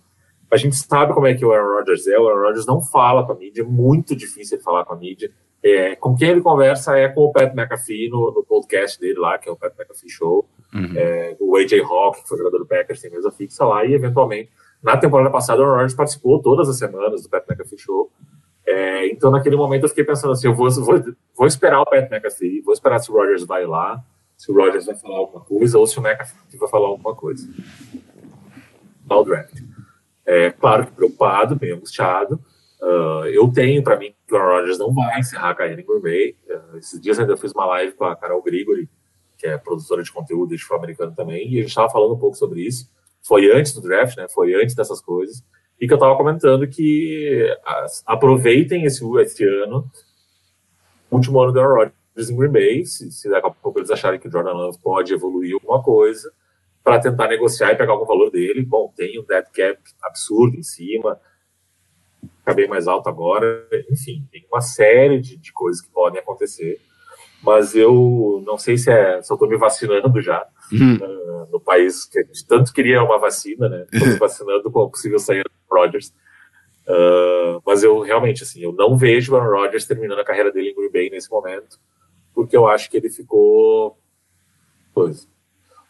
a 0.51 0.57
gente 0.57 0.75
sabe 0.75 1.13
como 1.13 1.27
é 1.27 1.33
que 1.33 1.45
o 1.45 1.53
Aaron 1.53 1.77
Rodgers 1.77 2.05
é. 2.07 2.19
O 2.19 2.27
Aaron 2.27 2.47
Rodgers 2.47 2.65
não 2.65 2.81
fala 2.81 3.25
com 3.25 3.31
a 3.31 3.35
mídia, 3.35 3.61
é 3.61 3.65
muito 3.65 4.13
difícil 4.15 4.57
ele 4.57 4.63
falar 4.63 4.83
com 4.83 4.93
a 4.93 4.97
mídia. 4.97 5.31
É, 5.67 5.95
com 5.95 6.15
quem 6.15 6.29
ele 6.29 6.41
conversa 6.41 6.95
é 6.95 7.09
com 7.09 7.21
o 7.21 7.31
Pat 7.31 7.51
McAfee 7.51 8.07
no, 8.07 8.31
no 8.31 8.43
podcast 8.43 8.99
dele 8.99 9.17
lá, 9.17 9.35
que 9.39 9.49
é 9.49 9.51
o 9.51 9.55
Pat 9.55 9.73
McAfee 9.75 10.11
Show. 10.11 10.47
Uhum. 10.71 10.93
É, 10.95 11.35
o 11.39 11.57
AJ 11.57 11.81
Hawk, 11.81 12.21
que 12.21 12.29
foi 12.29 12.37
jogador 12.37 12.59
do 12.59 12.67
Packers, 12.67 13.01
tem 13.01 13.09
mesa 13.09 13.31
fixa 13.31 13.65
lá. 13.65 13.83
E, 13.83 13.95
eventualmente, 13.95 14.51
na 14.83 14.95
temporada 14.95 15.31
passada, 15.31 15.63
o 15.63 15.65
Rodgers 15.65 15.95
participou 15.95 16.39
todas 16.39 16.69
as 16.69 16.77
semanas 16.77 17.23
do 17.23 17.29
Pat 17.29 17.43
McAfee 17.49 17.79
Show. 17.79 18.11
É, 18.63 19.07
então, 19.07 19.31
naquele 19.31 19.55
momento, 19.55 19.85
eu 19.85 19.89
fiquei 19.89 20.03
pensando 20.03 20.33
assim: 20.33 20.45
eu 20.45 20.53
vou, 20.53 20.69
vou, 20.69 21.03
vou 21.35 21.47
esperar 21.47 21.81
o 21.81 21.85
Pat 21.85 22.11
McAfee, 22.11 22.61
vou 22.61 22.73
esperar 22.75 22.99
se 22.99 23.09
o 23.09 23.15
Rodgers 23.15 23.43
vai 23.43 23.65
lá, 23.65 24.03
se 24.37 24.51
o 24.51 24.55
Rodgers 24.55 24.85
vai 24.85 24.95
falar 24.95 25.17
alguma 25.17 25.43
coisa, 25.43 25.79
ou 25.79 25.87
se 25.87 25.97
o 25.97 26.01
McAfee 26.03 26.59
vai 26.59 26.69
falar 26.69 26.89
alguma 26.89 27.15
coisa 27.15 27.43
ao 29.09 29.25
draft. 29.25 29.63
É, 30.23 30.51
claro 30.51 30.85
que 30.85 30.91
preocupado, 30.91 31.55
bem 31.55 31.71
angustiado. 31.71 32.39
Uh, 32.85 33.25
eu 33.25 33.51
tenho 33.51 33.81
para 33.81 33.97
mim 33.97 34.13
que 34.27 34.33
o 34.35 34.37
Aaron 34.37 34.59
Rodgers 34.59 34.77
não 34.77 34.93
vai 34.93 35.19
encerrar 35.19 35.49
a 35.49 35.55
carreira 35.55 35.81
em 35.81 35.85
Gourmet. 35.85 36.35
Uh, 36.47 36.77
esses 36.77 37.01
dias 37.01 37.17
ainda 37.17 37.35
fiz 37.35 37.51
uma 37.51 37.65
live 37.65 37.93
com 37.93 38.05
a 38.05 38.15
Carol 38.15 38.43
Grigori, 38.43 38.87
que 39.39 39.47
é 39.47 39.57
produtora 39.57 40.03
de 40.03 40.11
conteúdo 40.11 40.51
de 40.51 40.59
futebol 40.59 40.77
americano 40.77 41.11
também, 41.15 41.51
e 41.51 41.57
a 41.57 41.61
gente 41.61 41.69
estava 41.69 41.89
falando 41.89 42.13
um 42.13 42.19
pouco 42.19 42.37
sobre 42.37 42.61
isso. 42.61 42.87
Foi 43.23 43.51
antes 43.51 43.73
do 43.73 43.81
draft, 43.81 44.15
né? 44.17 44.27
Foi 44.29 44.53
antes 44.53 44.75
dessas 44.75 45.01
coisas. 45.01 45.43
E 45.81 45.87
que 45.87 45.93
eu 45.93 45.97
estava 45.97 46.15
comentando 46.15 46.67
que 46.67 47.51
as, 47.65 48.03
aproveitem 48.05 48.85
esse, 48.85 49.03
esse 49.19 49.43
ano, 49.43 49.89
último 51.09 51.41
ano 51.41 51.51
do 51.51 51.59
Aaron 51.59 51.75
Rodgers 51.75 52.29
em 52.29 52.37
Green 52.37 52.51
Bay, 52.51 52.85
se, 52.85 53.11
se 53.11 53.27
daqui 53.27 53.47
a 53.47 53.49
pouco 53.49 53.79
eles 53.79 53.89
acharem 53.89 54.19
que 54.19 54.27
o 54.27 54.31
Jordan 54.31 54.53
Love 54.53 54.77
pode 54.77 55.11
evoluir 55.11 55.55
alguma 55.55 55.81
coisa, 55.81 56.31
para 56.83 56.99
tentar 56.99 57.27
negociar 57.27 57.71
e 57.71 57.75
pegar 57.75 57.93
algum 57.93 58.05
valor 58.05 58.29
dele. 58.29 58.63
Bom, 58.63 58.93
tem 58.95 59.19
um 59.19 59.25
dead 59.25 59.45
cap 59.51 59.81
absurdo 60.03 60.55
em 60.55 60.61
cima, 60.61 61.19
fica 62.45 62.53
bem 62.53 62.67
mais 62.67 62.87
alto 62.87 63.09
agora. 63.09 63.67
Enfim, 63.89 64.27
tem 64.31 64.45
uma 64.51 64.61
série 64.61 65.19
de, 65.19 65.35
de 65.35 65.51
coisas 65.51 65.81
que 65.81 65.89
podem 65.89 66.19
acontecer. 66.19 66.79
Mas 67.43 67.75
eu 67.75 68.43
não 68.45 68.57
sei 68.57 68.77
se, 68.77 68.91
é, 68.91 69.21
se 69.21 69.31
eu 69.31 69.35
estou 69.35 69.49
me 69.49 69.57
vacinando 69.57 70.21
já 70.21 70.45
uhum. 70.71 70.95
uh, 70.95 71.51
no 71.51 71.59
país 71.59 72.05
que 72.05 72.23
tanto 72.47 72.71
queria 72.71 73.03
uma 73.03 73.19
vacina, 73.19 73.67
né? 73.67 73.85
Estou 73.91 74.07
me 74.07 74.17
vacinando 74.19 74.71
com 74.71 74.83
a 74.83 74.89
possível 74.89 75.19
saída 75.19 75.43
do 75.43 75.75
Rodgers. 75.75 76.13
Uh, 76.87 77.61
mas 77.65 77.83
eu 77.83 77.99
realmente, 78.01 78.43
assim, 78.43 78.61
eu 78.61 78.71
não 78.71 78.95
vejo 78.95 79.33
o 79.33 79.35
Aaron 79.35 79.61
Rodgers 79.61 79.85
terminando 79.85 80.19
a 80.19 80.25
carreira 80.25 80.51
dele 80.51 80.69
em 80.69 80.75
Green 80.75 80.91
Bay 80.91 81.09
nesse 81.09 81.31
momento, 81.31 81.79
porque 82.33 82.55
eu 82.55 82.67
acho 82.67 82.89
que 82.89 82.97
ele 82.97 83.09
ficou. 83.09 83.97
Pois, 84.93 85.27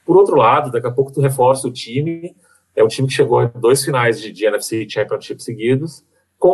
por 0.05 0.15
outro 0.15 0.35
lado, 0.37 0.71
daqui 0.71 0.87
a 0.87 0.91
pouco 0.91 1.11
tu 1.11 1.19
reforça 1.19 1.67
o 1.67 1.71
time, 1.71 2.33
é 2.75 2.83
um 2.83 2.87
time 2.87 3.07
que 3.07 3.13
chegou 3.13 3.43
em 3.43 3.51
dois 3.55 3.83
finais 3.83 4.21
de, 4.21 4.31
de 4.31 4.45
NFC 4.45 4.87
Championship 4.89 5.43
seguidos, 5.43 6.03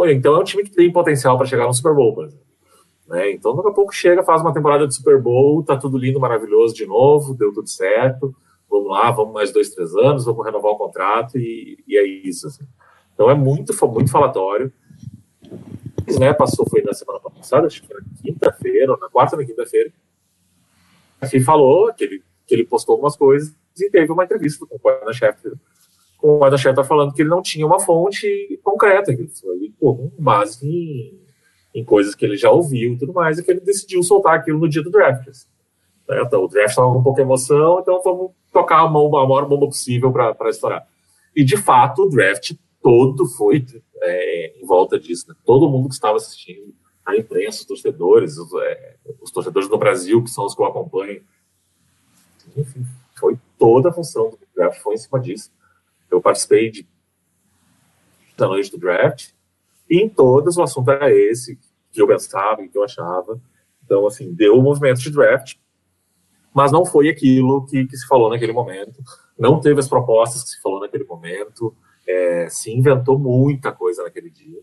então 0.08 0.36
é 0.36 0.40
um 0.40 0.44
time 0.44 0.64
que 0.64 0.72
tem 0.72 0.92
potencial 0.92 1.38
para 1.38 1.46
chegar 1.46 1.66
no 1.66 1.74
Super 1.74 1.94
Bowl, 1.94 2.14
por 2.14 2.26
exemplo. 2.26 2.46
Né? 3.08 3.32
Então 3.32 3.56
daqui 3.56 3.70
a 3.70 3.74
pouco 3.74 3.94
chega, 3.94 4.24
faz 4.24 4.42
uma 4.42 4.54
temporada 4.54 4.88
de 4.88 4.96
Super 4.96 5.22
Bowl, 5.22 5.64
tá 5.64 5.78
tudo 5.78 5.98
lindo, 5.98 6.20
maravilhoso 6.20 6.74
de 6.74 6.86
novo, 6.86 7.34
deu 7.34 7.54
tudo 7.54 7.70
certo, 7.70 8.34
vamos 8.70 8.90
lá, 8.90 9.12
vamos 9.12 9.34
mais 9.34 9.52
dois, 9.52 9.70
três 9.70 9.94
anos, 9.96 10.26
vamos 10.26 10.46
renovar 10.46 10.72
o 10.72 10.78
contrato 10.78 11.38
e, 11.38 11.84
e 11.88 11.98
é 11.98 12.06
isso. 12.06 12.48
Assim. 12.48 12.64
Então 13.14 13.30
é 13.30 13.36
muito, 13.36 13.74
muito 13.88 14.12
falatório. 14.12 14.72
Né, 16.20 16.34
passou, 16.34 16.68
foi 16.68 16.82
na 16.82 16.94
semana 16.94 17.20
passada, 17.20 17.68
acho 17.68 17.82
que 17.82 17.88
foi 17.88 17.98
na 17.98 18.08
quinta-feira, 18.22 18.92
ou 18.92 19.00
na 19.00 19.08
quarta 19.08 19.38
na 19.38 19.46
quinta-feira, 19.46 19.94
assim 21.22 21.40
falou 21.40 21.94
que 21.94 22.04
ele 22.04 22.24
que 22.52 22.56
ele 22.56 22.66
postou 22.66 22.94
algumas 22.94 23.16
coisas 23.16 23.56
e 23.78 23.90
teve 23.90 24.12
uma 24.12 24.26
entrevista 24.26 24.66
com 24.66 24.78
o 24.78 25.14
Schefter. 25.14 25.54
Com 26.18 26.40
o 26.40 26.44
Adam 26.44 26.58
Schefter 26.58 26.84
falando 26.84 27.14
que 27.14 27.22
ele 27.22 27.30
não 27.30 27.42
tinha 27.42 27.66
uma 27.66 27.80
fonte 27.80 28.60
concreta, 28.62 29.16
que 29.16 29.26
foi 29.28 29.61
com 29.82 30.12
base 30.20 30.66
em, 30.68 31.20
em, 31.74 31.84
coisas 31.84 32.14
que 32.14 32.24
ele 32.24 32.38
já 32.38 32.52
ouviu 32.52 32.94
e 32.94 32.98
tudo 32.98 33.14
mais, 33.14 33.40
e 33.40 33.44
que 33.44 33.50
ele 33.50 33.60
decidiu 33.60 34.04
soltar 34.04 34.36
aquilo 34.36 34.60
no 34.60 34.70
dia 34.70 34.84
do 34.84 34.92
draft. 34.92 35.28
Né? 36.08 36.22
Então, 36.22 36.44
o 36.44 36.48
draft 36.48 36.70
estava 36.70 36.94
com 36.94 37.04
pouca 37.04 37.22
emoção, 37.22 37.80
então 37.80 38.02
vamos 38.04 38.32
tocar 38.54 38.82
a, 38.82 38.88
mão, 38.88 39.08
a 39.18 39.28
maior 39.28 39.48
bomba 39.48 39.66
possível 39.66 40.12
para 40.12 40.50
estourar. 40.50 40.88
E, 41.36 41.44
de 41.44 41.58
fato, 41.58 42.04
o 42.04 42.10
draft 42.10 42.54
todo 42.82 43.26
foi 43.26 43.66
é, 44.02 44.62
em 44.62 44.66
volta 44.66 45.00
disso. 45.00 45.26
Né? 45.30 45.36
Todo 45.46 45.70
mundo 45.70 45.88
que 45.88 45.96
estava 45.96 46.18
assistindo, 46.18 46.74
a 47.06 47.16
imprensa, 47.16 47.62
os 47.62 47.66
torcedores, 47.66 48.38
os, 48.38 48.54
é, 48.62 48.96
os 49.22 49.32
torcedores 49.32 49.68
do 49.68 49.78
Brasil, 49.78 50.24
que 50.24 50.30
são 50.30 50.46
os 50.46 50.54
que 50.54 50.62
eu 50.62 50.66
acompanho, 50.66 51.24
enfim, 52.56 52.86
foi 53.18 53.38
toda 53.58 53.90
a 53.90 53.94
função 53.94 54.30
do 54.30 54.40
draft, 54.56 54.82
foi 54.82 54.96
em 54.96 54.98
cima 54.98 55.20
disso. 55.20 55.52
Eu 56.10 56.22
participei 56.22 56.70
de, 56.70 56.88
da 58.38 58.48
noite 58.48 58.72
do 58.72 58.78
draft, 58.78 59.30
e 59.92 60.02
em 60.02 60.08
todas 60.08 60.56
o 60.56 60.64
assunto 60.64 60.90
era 60.90 61.14
esse, 61.14 61.60
que 61.92 62.02
eu 62.02 62.08
pensava, 62.08 62.66
que 62.66 62.78
eu 62.78 62.84
achava. 62.84 63.38
Então, 63.84 64.08
assim, 64.08 64.34
deu 64.34 64.58
o 64.58 64.62
movimento 64.62 65.02
de 65.02 65.12
draft, 65.12 65.56
mas 66.54 66.72
não 66.72 66.86
foi 66.86 67.10
aquilo 67.10 67.66
que, 67.66 67.86
que, 67.86 67.98
se 67.98 68.08
falou 68.08 68.30
naquele 68.30 68.54
momento, 68.54 69.04
não 69.38 69.60
teve 69.60 69.82
as 69.82 69.90
propostas 69.90 70.44
que 70.44 70.50
se 70.52 70.62
falou 70.62 70.80
naquele 70.80 71.04
momento, 71.04 71.76
é, 72.08 72.48
se 72.50 72.72
inventou 72.72 73.20
muita 73.20 73.74
coisa 73.74 74.02
naquele 74.02 74.30
dia. 74.30 74.62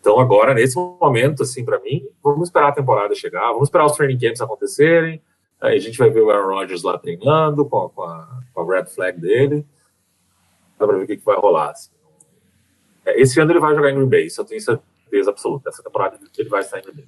Então 0.00 0.18
agora, 0.18 0.52
nesse 0.52 0.74
momento, 0.76 1.44
assim, 1.44 1.64
para 1.64 1.78
mim, 1.78 2.08
vamos 2.20 2.48
esperar 2.48 2.70
a 2.70 2.72
temporada 2.72 3.14
chegar, 3.14 3.52
vamos 3.52 3.68
esperar 3.68 3.86
os 3.86 3.92
training 3.92 4.18
camps 4.18 4.40
acontecerem, 4.40 5.22
aí 5.60 5.76
a 5.76 5.80
gente 5.80 5.96
vai 5.96 6.10
ver 6.10 6.22
o 6.22 6.30
Aaron 6.30 6.54
Rodgers 6.54 6.82
lá 6.82 6.98
treinando 6.98 7.64
com 7.64 7.84
a, 7.84 7.90
com 7.90 8.02
a, 8.02 8.40
com 8.52 8.60
a 8.62 8.74
red 8.74 8.86
flag 8.86 9.20
dele, 9.20 9.64
dá 10.76 10.88
pra 10.88 10.96
ver 10.96 11.04
o 11.04 11.06
que, 11.06 11.16
que 11.16 11.24
vai 11.24 11.36
rolar. 11.36 11.70
Assim. 11.70 11.97
Esse 13.16 13.40
ano 13.40 13.52
ele 13.52 13.60
vai 13.60 13.74
jogar 13.74 13.90
em 13.90 13.94
Green 13.94 14.08
Bay, 14.08 14.26
isso 14.26 14.40
eu 14.40 14.44
tenho 14.44 14.60
certeza 14.60 15.30
absoluta, 15.30 15.68
essa 15.68 15.82
temporada 15.82 16.18
ele 16.36 16.48
vai 16.48 16.60
estar 16.60 16.78
em 16.78 16.82
Green 16.82 16.94
Bay. 16.94 17.04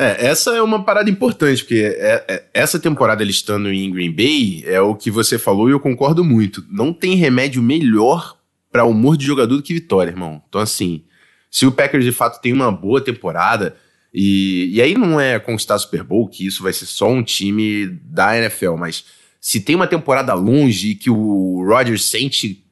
É, 0.00 0.26
essa 0.26 0.56
é 0.56 0.62
uma 0.62 0.84
parada 0.84 1.10
importante, 1.10 1.64
porque 1.64 1.82
é, 1.98 2.24
é, 2.28 2.44
essa 2.54 2.78
temporada 2.78 3.20
ele 3.20 3.32
estando 3.32 3.72
em 3.72 3.90
Green 3.90 4.12
Bay 4.12 4.62
é 4.64 4.80
o 4.80 4.94
que 4.94 5.10
você 5.10 5.36
falou 5.38 5.68
e 5.68 5.72
eu 5.72 5.80
concordo 5.80 6.24
muito. 6.24 6.64
Não 6.70 6.92
tem 6.92 7.16
remédio 7.16 7.60
melhor 7.60 8.38
para 8.70 8.84
humor 8.84 9.16
de 9.16 9.26
jogador 9.26 9.56
do 9.56 9.62
que 9.62 9.74
vitória, 9.74 10.10
irmão. 10.10 10.40
Então, 10.48 10.60
assim, 10.60 11.02
se 11.50 11.66
o 11.66 11.72
Packers 11.72 12.04
de 12.04 12.12
fato 12.12 12.40
tem 12.40 12.52
uma 12.52 12.70
boa 12.70 13.00
temporada, 13.00 13.76
e, 14.14 14.70
e 14.72 14.80
aí 14.80 14.96
não 14.96 15.20
é 15.20 15.38
conquistar 15.40 15.76
Super 15.78 16.04
Bowl, 16.04 16.28
que 16.28 16.46
isso 16.46 16.62
vai 16.62 16.72
ser 16.72 16.86
só 16.86 17.08
um 17.08 17.22
time 17.22 17.88
da 18.04 18.38
NFL, 18.38 18.74
mas 18.76 19.04
se 19.40 19.60
tem 19.60 19.74
uma 19.74 19.86
temporada 19.88 20.32
longe 20.32 20.90
e 20.90 20.94
que 20.94 21.10
o 21.10 21.64
Rodgers 21.66 22.04
sente 22.04 22.64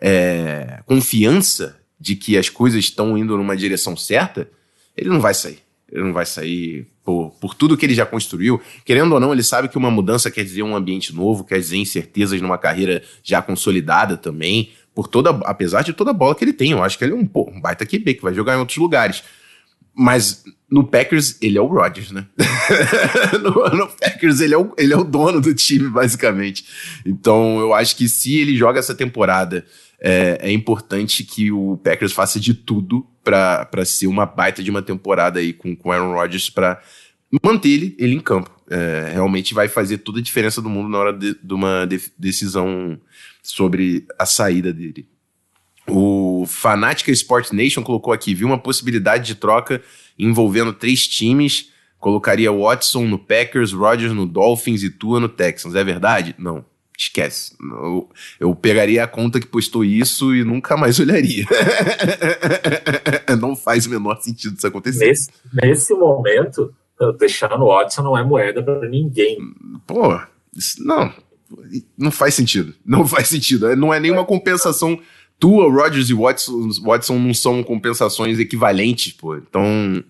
é, 0.00 0.80
confiança 0.86 1.80
de 2.04 2.14
que 2.14 2.36
as 2.36 2.50
coisas 2.50 2.84
estão 2.84 3.16
indo 3.16 3.34
numa 3.34 3.56
direção 3.56 3.96
certa, 3.96 4.46
ele 4.94 5.08
não 5.08 5.20
vai 5.20 5.32
sair 5.32 5.64
ele 5.94 6.02
não 6.02 6.12
vai 6.12 6.26
sair 6.26 6.88
por, 7.04 7.30
por 7.40 7.54
tudo 7.54 7.76
que 7.76 7.86
ele 7.86 7.94
já 7.94 8.04
construiu. 8.04 8.60
Querendo 8.84 9.12
ou 9.12 9.20
não, 9.20 9.32
ele 9.32 9.44
sabe 9.44 9.68
que 9.68 9.78
uma 9.78 9.92
mudança 9.92 10.28
quer 10.28 10.42
dizer 10.42 10.64
um 10.64 10.74
ambiente 10.74 11.14
novo, 11.14 11.44
quer 11.44 11.58
dizer 11.60 11.76
incertezas 11.76 12.40
numa 12.40 12.58
carreira 12.58 13.00
já 13.22 13.40
consolidada 13.40 14.16
também. 14.16 14.72
Por 14.92 15.06
toda, 15.06 15.30
apesar 15.44 15.82
de 15.82 15.92
toda 15.92 16.10
a 16.10 16.14
bola 16.14 16.34
que 16.34 16.44
ele 16.44 16.52
tem, 16.52 16.72
eu 16.72 16.82
acho 16.82 16.98
que 16.98 17.04
ele 17.04 17.12
é 17.12 17.16
um, 17.16 17.24
pô, 17.24 17.48
um 17.48 17.60
baita 17.60 17.86
QB 17.86 18.14
que 18.14 18.22
vai 18.22 18.34
jogar 18.34 18.56
em 18.56 18.58
outros 18.58 18.78
lugares. 18.78 19.22
Mas 19.96 20.42
no 20.68 20.82
Packers, 20.82 21.38
ele 21.40 21.56
é 21.56 21.60
o 21.60 21.66
Rodgers, 21.66 22.10
né? 22.10 22.26
no, 23.40 23.76
no, 23.76 23.86
Packers, 23.88 24.40
ele 24.40 24.54
é, 24.54 24.58
o, 24.58 24.74
ele 24.76 24.92
é 24.92 24.96
o 24.96 25.04
dono 25.04 25.40
do 25.40 25.54
time, 25.54 25.88
basicamente. 25.88 26.64
Então, 27.06 27.60
eu 27.60 27.72
acho 27.72 27.94
que 27.94 28.08
se 28.08 28.40
ele 28.40 28.56
joga 28.56 28.80
essa 28.80 28.96
temporada, 28.96 29.64
é, 30.06 30.50
é 30.50 30.52
importante 30.52 31.24
que 31.24 31.50
o 31.50 31.78
Packers 31.82 32.12
faça 32.12 32.38
de 32.38 32.52
tudo 32.52 33.06
para 33.24 33.86
ser 33.86 34.06
uma 34.06 34.26
baita 34.26 34.62
de 34.62 34.70
uma 34.70 34.82
temporada 34.82 35.40
aí 35.40 35.54
com 35.54 35.74
o 35.82 35.90
Aaron 35.90 36.12
Rodgers 36.12 36.50
para 36.50 36.78
manter 37.42 37.70
ele, 37.70 37.96
ele 37.98 38.14
em 38.14 38.20
campo. 38.20 38.50
É, 38.68 39.12
realmente 39.14 39.54
vai 39.54 39.66
fazer 39.66 39.98
toda 39.98 40.18
a 40.18 40.22
diferença 40.22 40.60
do 40.60 40.68
mundo 40.68 40.90
na 40.90 40.98
hora 40.98 41.12
de, 41.14 41.34
de 41.42 41.54
uma 41.54 41.86
de, 41.86 42.02
decisão 42.18 43.00
sobre 43.42 44.06
a 44.18 44.26
saída 44.26 44.74
dele. 44.74 45.08
O 45.88 46.44
Fanatica 46.46 47.10
Sport 47.10 47.52
Nation 47.52 47.82
colocou 47.82 48.12
aqui, 48.12 48.34
viu 48.34 48.46
uma 48.46 48.58
possibilidade 48.58 49.26
de 49.26 49.34
troca 49.34 49.80
envolvendo 50.18 50.74
três 50.74 51.08
times, 51.08 51.70
colocaria 51.98 52.52
Watson 52.52 53.06
no 53.06 53.18
Packers, 53.18 53.72
Rodgers 53.72 54.12
no 54.12 54.26
Dolphins 54.26 54.82
e 54.82 54.90
Tua 54.90 55.18
no 55.18 55.30
Texans. 55.30 55.74
É 55.74 55.82
verdade? 55.82 56.34
Não. 56.36 56.62
Esquece. 56.96 57.56
Eu, 57.60 58.08
eu, 58.38 58.54
pegaria 58.54 59.02
a 59.02 59.08
conta 59.08 59.40
que 59.40 59.46
postou 59.46 59.84
isso 59.84 60.34
e 60.34 60.44
nunca 60.44 60.76
mais 60.76 61.00
olharia. 61.00 61.44
não 63.40 63.56
faz 63.56 63.86
o 63.86 63.90
menor 63.90 64.20
sentido 64.20 64.56
isso 64.56 64.66
acontecer. 64.66 65.06
Nesse, 65.06 65.30
nesse 65.52 65.92
momento, 65.94 66.72
deixar 67.18 67.58
no 67.58 67.66
Watson 67.66 68.02
não 68.02 68.16
é 68.16 68.22
moeda 68.22 68.62
para 68.62 68.88
ninguém. 68.88 69.38
Pô, 69.86 70.20
não. 70.78 71.12
Não 71.98 72.10
faz 72.12 72.34
sentido. 72.34 72.74
Não 72.86 73.06
faz 73.06 73.28
sentido. 73.28 73.74
Não 73.74 73.92
é 73.92 73.98
nenhuma 73.98 74.24
compensação. 74.24 75.00
Tua, 75.38 75.70
Rodgers 75.70 76.08
e 76.10 76.14
Watson, 76.14 76.70
Watson 76.82 77.18
não 77.18 77.34
são 77.34 77.62
compensações 77.62 78.38
equivalentes, 78.38 79.12
pô. 79.12 79.36
Então, 79.36 80.02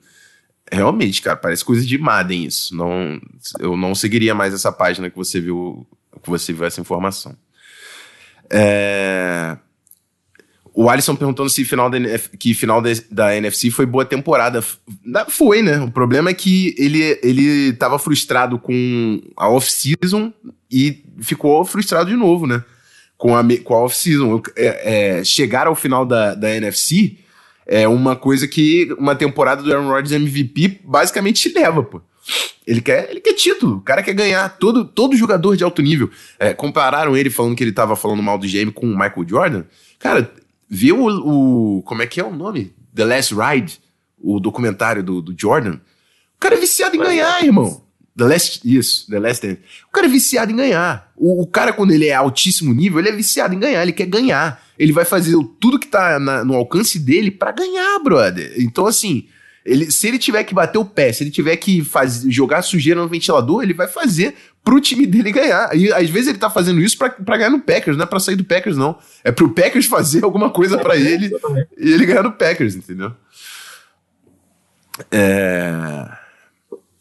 realmente, 0.71 1.23
cara, 1.23 1.37
parece 1.37 1.65
coisa 1.65 1.85
de 1.85 1.97
Madden 1.97 2.45
isso. 2.45 2.77
Não, 2.77 3.19
eu 3.59 3.77
não 3.77 3.95
seguiria 3.95 4.35
mais 4.35 4.53
essa 4.53 4.71
página 4.71 5.09
que 5.09 5.17
você 5.17 5.41
viu 5.41 5.87
que 6.25 6.31
você 6.31 6.53
viu 6.53 6.65
essa 6.65 6.81
informação. 6.81 7.37
É... 8.51 9.57
O 10.77 10.91
Alisson 10.91 11.15
perguntando 11.15 11.49
se 11.49 11.65
final 11.65 11.89
da, 11.89 11.99
que 12.37 12.53
final 12.53 12.83
da 13.09 13.37
NFC 13.37 13.71
foi 13.71 13.87
boa 13.87 14.05
temporada. 14.05 14.61
Foi, 15.29 15.63
né? 15.63 15.79
O 15.81 15.91
problema 15.91 16.31
é 16.31 16.35
que 16.35 16.75
ele, 16.77 17.17
ele 17.23 17.73
tava 17.75 17.97
frustrado 17.97 18.59
com 18.59 19.21
a 19.37 19.49
off-season 19.49 20.33
e 20.69 21.05
ficou 21.21 21.65
frustrado 21.65 22.11
de 22.11 22.17
novo, 22.17 22.45
né? 22.45 22.65
Com 23.17 23.37
a, 23.37 23.45
com 23.63 23.75
a 23.75 23.85
off-season. 23.85 24.43
É, 24.57 25.19
é, 25.19 25.25
chegar 25.25 25.69
ao 25.69 25.77
final 25.77 26.05
da, 26.05 26.35
da 26.35 26.53
NFC 26.57 27.19
é 27.67 27.87
uma 27.87 28.17
coisa 28.17 28.49
que 28.49 28.93
uma 28.99 29.15
temporada 29.15 29.63
do 29.63 29.73
Aaron 29.73 29.89
Rodgers 29.89 30.11
MVP 30.11 30.81
basicamente 30.85 31.49
te 31.49 31.55
leva, 31.57 31.85
pô. 31.85 32.03
Ele 32.67 32.81
quer, 32.81 33.11
ele 33.11 33.21
quer 33.21 33.35
título, 33.35 33.77
o 33.77 33.81
cara 33.81 34.03
quer 34.03 34.15
ganhar. 34.15 34.49
Todo, 34.59 34.85
todo 34.85 35.17
jogador 35.17 35.57
de 35.57 35.65
alto 35.65 35.83
nível. 35.83 36.11
É, 36.39 36.55
compararam 36.55 37.17
ele 37.17 37.31
falando 37.31 37.55
que 37.55 37.63
ele 37.63 37.73
tava 37.73 37.95
falando 37.95 38.23
mal 38.23 38.39
do 38.39 38.47
GM 38.47 38.71
com 38.73 38.87
o 38.87 38.99
Michael 38.99 39.29
Jordan. 39.29 39.65
Cara, 39.99 40.33
viu 40.69 41.01
o, 41.01 41.79
o, 41.79 41.83
Como 41.83 42.03
é 42.03 42.07
que 42.07 42.21
é 42.21 42.25
o 42.25 42.35
nome? 42.35 42.73
The 42.95 43.05
Last 43.05 43.35
Ride, 43.35 43.81
o 44.19 44.41
documentário 44.41 45.03
do, 45.03 45.21
do 45.21 45.35
Jordan. 45.37 45.75
O 46.37 46.41
cara 46.41 46.55
é 46.55 46.59
viciado 46.59 46.97
em 46.97 47.01
ganhar, 47.01 47.45
irmão. 47.45 47.85
The 48.17 48.25
Last. 48.25 48.61
Isso, 48.65 49.11
The 49.11 49.19
Last 49.19 49.47
Dance. 49.47 49.61
O 49.89 49.93
cara 49.93 50.07
é 50.07 50.11
viciado 50.11 50.53
em 50.53 50.57
ganhar. 50.57 51.13
O, 51.17 51.43
o, 51.43 51.47
cara, 51.47 51.73
quando 51.73 51.91
ele 51.93 52.07
é 52.07 52.15
altíssimo 52.15 52.73
nível, 52.73 53.01
ele 53.01 53.09
é 53.09 53.13
viciado 53.13 53.55
em 53.55 53.59
ganhar, 53.59 53.83
ele 53.83 53.93
quer 53.93 54.07
ganhar. 54.07 54.63
Ele 54.79 54.93
vai 54.93 55.05
fazer 55.05 55.37
tudo 55.61 55.79
que 55.79 55.87
tá 55.87 56.19
na, 56.19 56.45
no 56.45 56.55
alcance 56.55 56.99
dele 56.99 57.31
para 57.31 57.53
ganhar, 57.53 57.99
brother. 57.99 58.55
Então, 58.59 58.87
assim. 58.87 59.27
Ele, 59.65 59.91
se 59.91 60.07
ele 60.07 60.19
tiver 60.19 60.45
que 60.45 60.55
bater 60.55 60.77
o 60.77 60.85
pé, 60.85 61.11
se 61.11 61.25
ele 61.25 61.31
tiver 61.31 61.57
que 61.57 61.83
faz, 61.83 62.23
jogar 62.29 62.61
sujeira 62.61 63.01
no 63.01 63.09
ventilador, 63.09 63.63
ele 63.63 63.73
vai 63.73 63.89
fazer 63.89 64.35
pro 64.63 64.81
time 64.81 65.07
dele 65.07 65.33
ganhar. 65.33 65.75
E 65.75 65.91
às 65.91 66.11
vezes 66.11 66.29
ele 66.29 66.39
tá 66.39 66.51
fazendo 66.51 66.83
isso 66.83 66.99
pra, 66.99 67.09
pra 67.09 67.39
ganhar 67.39 67.51
no 67.51 67.61
Packers, 67.61 67.97
não 67.97 68.05
é 68.05 68.07
pra 68.07 68.21
sair 68.21 68.37
do 68.37 68.45
Packers, 68.45 68.77
não. 68.77 68.99
É 69.23 69.33
pro 69.33 69.55
Packers 69.55 69.87
fazer 69.89 70.23
alguma 70.23 70.51
coisa 70.51 70.77
para 70.77 70.97
ele 70.97 71.35
e 71.79 71.93
ele 71.93 72.05
ganhar 72.05 72.23
no 72.23 72.33
Packers, 72.33 72.75
entendeu? 72.75 73.13
É. 75.11 76.09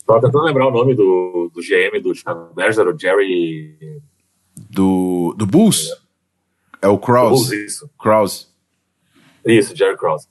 Tô 0.08 0.20
tentando 0.22 0.44
lembrar 0.44 0.68
o 0.68 0.72
nome 0.72 0.96
do, 0.96 1.52
do 1.54 1.62
GM 1.62 2.02
do 2.02 2.16
Chicago 2.16 2.54
Bears, 2.54 2.78
era 2.78 2.90
o 2.90 2.98
Jerry. 2.98 3.78
Do, 4.70 5.36
do 5.38 5.46
Bulls? 5.46 5.90
É, 6.82 6.86
é 6.86 6.88
o 6.88 6.98
Kraus. 6.98 7.32
Bulls, 7.32 7.52
isso. 7.52 7.90
Kraus. 8.00 8.54
Isso, 9.46 9.76
Jerry 9.76 9.98
Kraus 9.98 10.28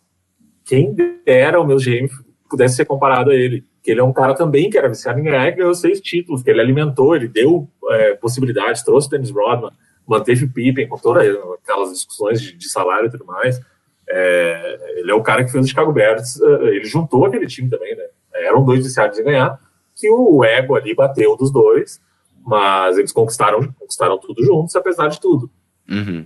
quem 0.73 0.95
dera 1.23 1.61
o 1.61 1.67
meu 1.67 1.77
GM 1.77 2.09
pudesse 2.49 2.77
ser 2.77 2.87
comparado 2.87 3.31
a 3.31 3.35
ele. 3.35 3.63
Que 3.83 3.91
ele 3.91 4.01
é 4.01 4.03
um 4.03 4.13
cara 4.13 4.35
também 4.35 4.71
que 4.71 4.79
era 4.79 4.89
viciado 4.89 5.21
em 5.21 5.23
ganhar 5.23 5.47
e 5.47 5.53
ganhou 5.53 5.75
seis 5.75 6.01
títulos, 6.01 6.43
que 6.43 6.49
ele 6.49 6.63
alimentou, 6.63 7.15
ele 7.15 7.29
deu 7.29 7.69
é, 7.91 8.15
possibilidades, 8.15 8.83
trouxe 8.83 9.11
Dennis 9.11 9.31
Rodman, 9.31 9.71
manteve 10.07 10.47
Pippen 10.47 10.89
com 10.89 10.97
todas 10.97 11.27
aquelas 11.63 11.93
discussões 11.93 12.41
de, 12.41 12.57
de, 12.57 12.71
salário 12.71 13.09
e 13.09 13.11
tudo 13.11 13.27
mais. 13.27 13.61
É, 14.09 14.95
ele 14.97 15.11
é 15.11 15.15
o 15.15 15.23
cara 15.23 15.45
que 15.45 15.53
fez 15.53 15.63
o 15.63 15.69
Chicago 15.69 15.93
Bears, 15.93 16.41
é, 16.41 16.69
ele 16.69 16.87
juntou 16.87 17.27
aquele 17.27 17.47
time 17.47 17.69
também, 17.69 17.95
né? 17.95 18.05
Eram 18.33 18.65
dois 18.65 18.83
viciados 18.83 19.19
em 19.19 19.25
ganhar, 19.25 19.61
que 19.95 20.09
o 20.09 20.43
ego 20.43 20.75
ali 20.75 20.95
bateu 20.95 21.37
dos 21.37 21.53
dois, 21.53 22.01
mas 22.47 22.97
eles 22.97 23.13
conquistaram, 23.13 23.61
conquistaram 23.79 24.17
tudo 24.17 24.43
juntos, 24.43 24.75
apesar 24.75 25.09
de 25.09 25.21
tudo. 25.21 25.51
Uhum. 25.87 26.25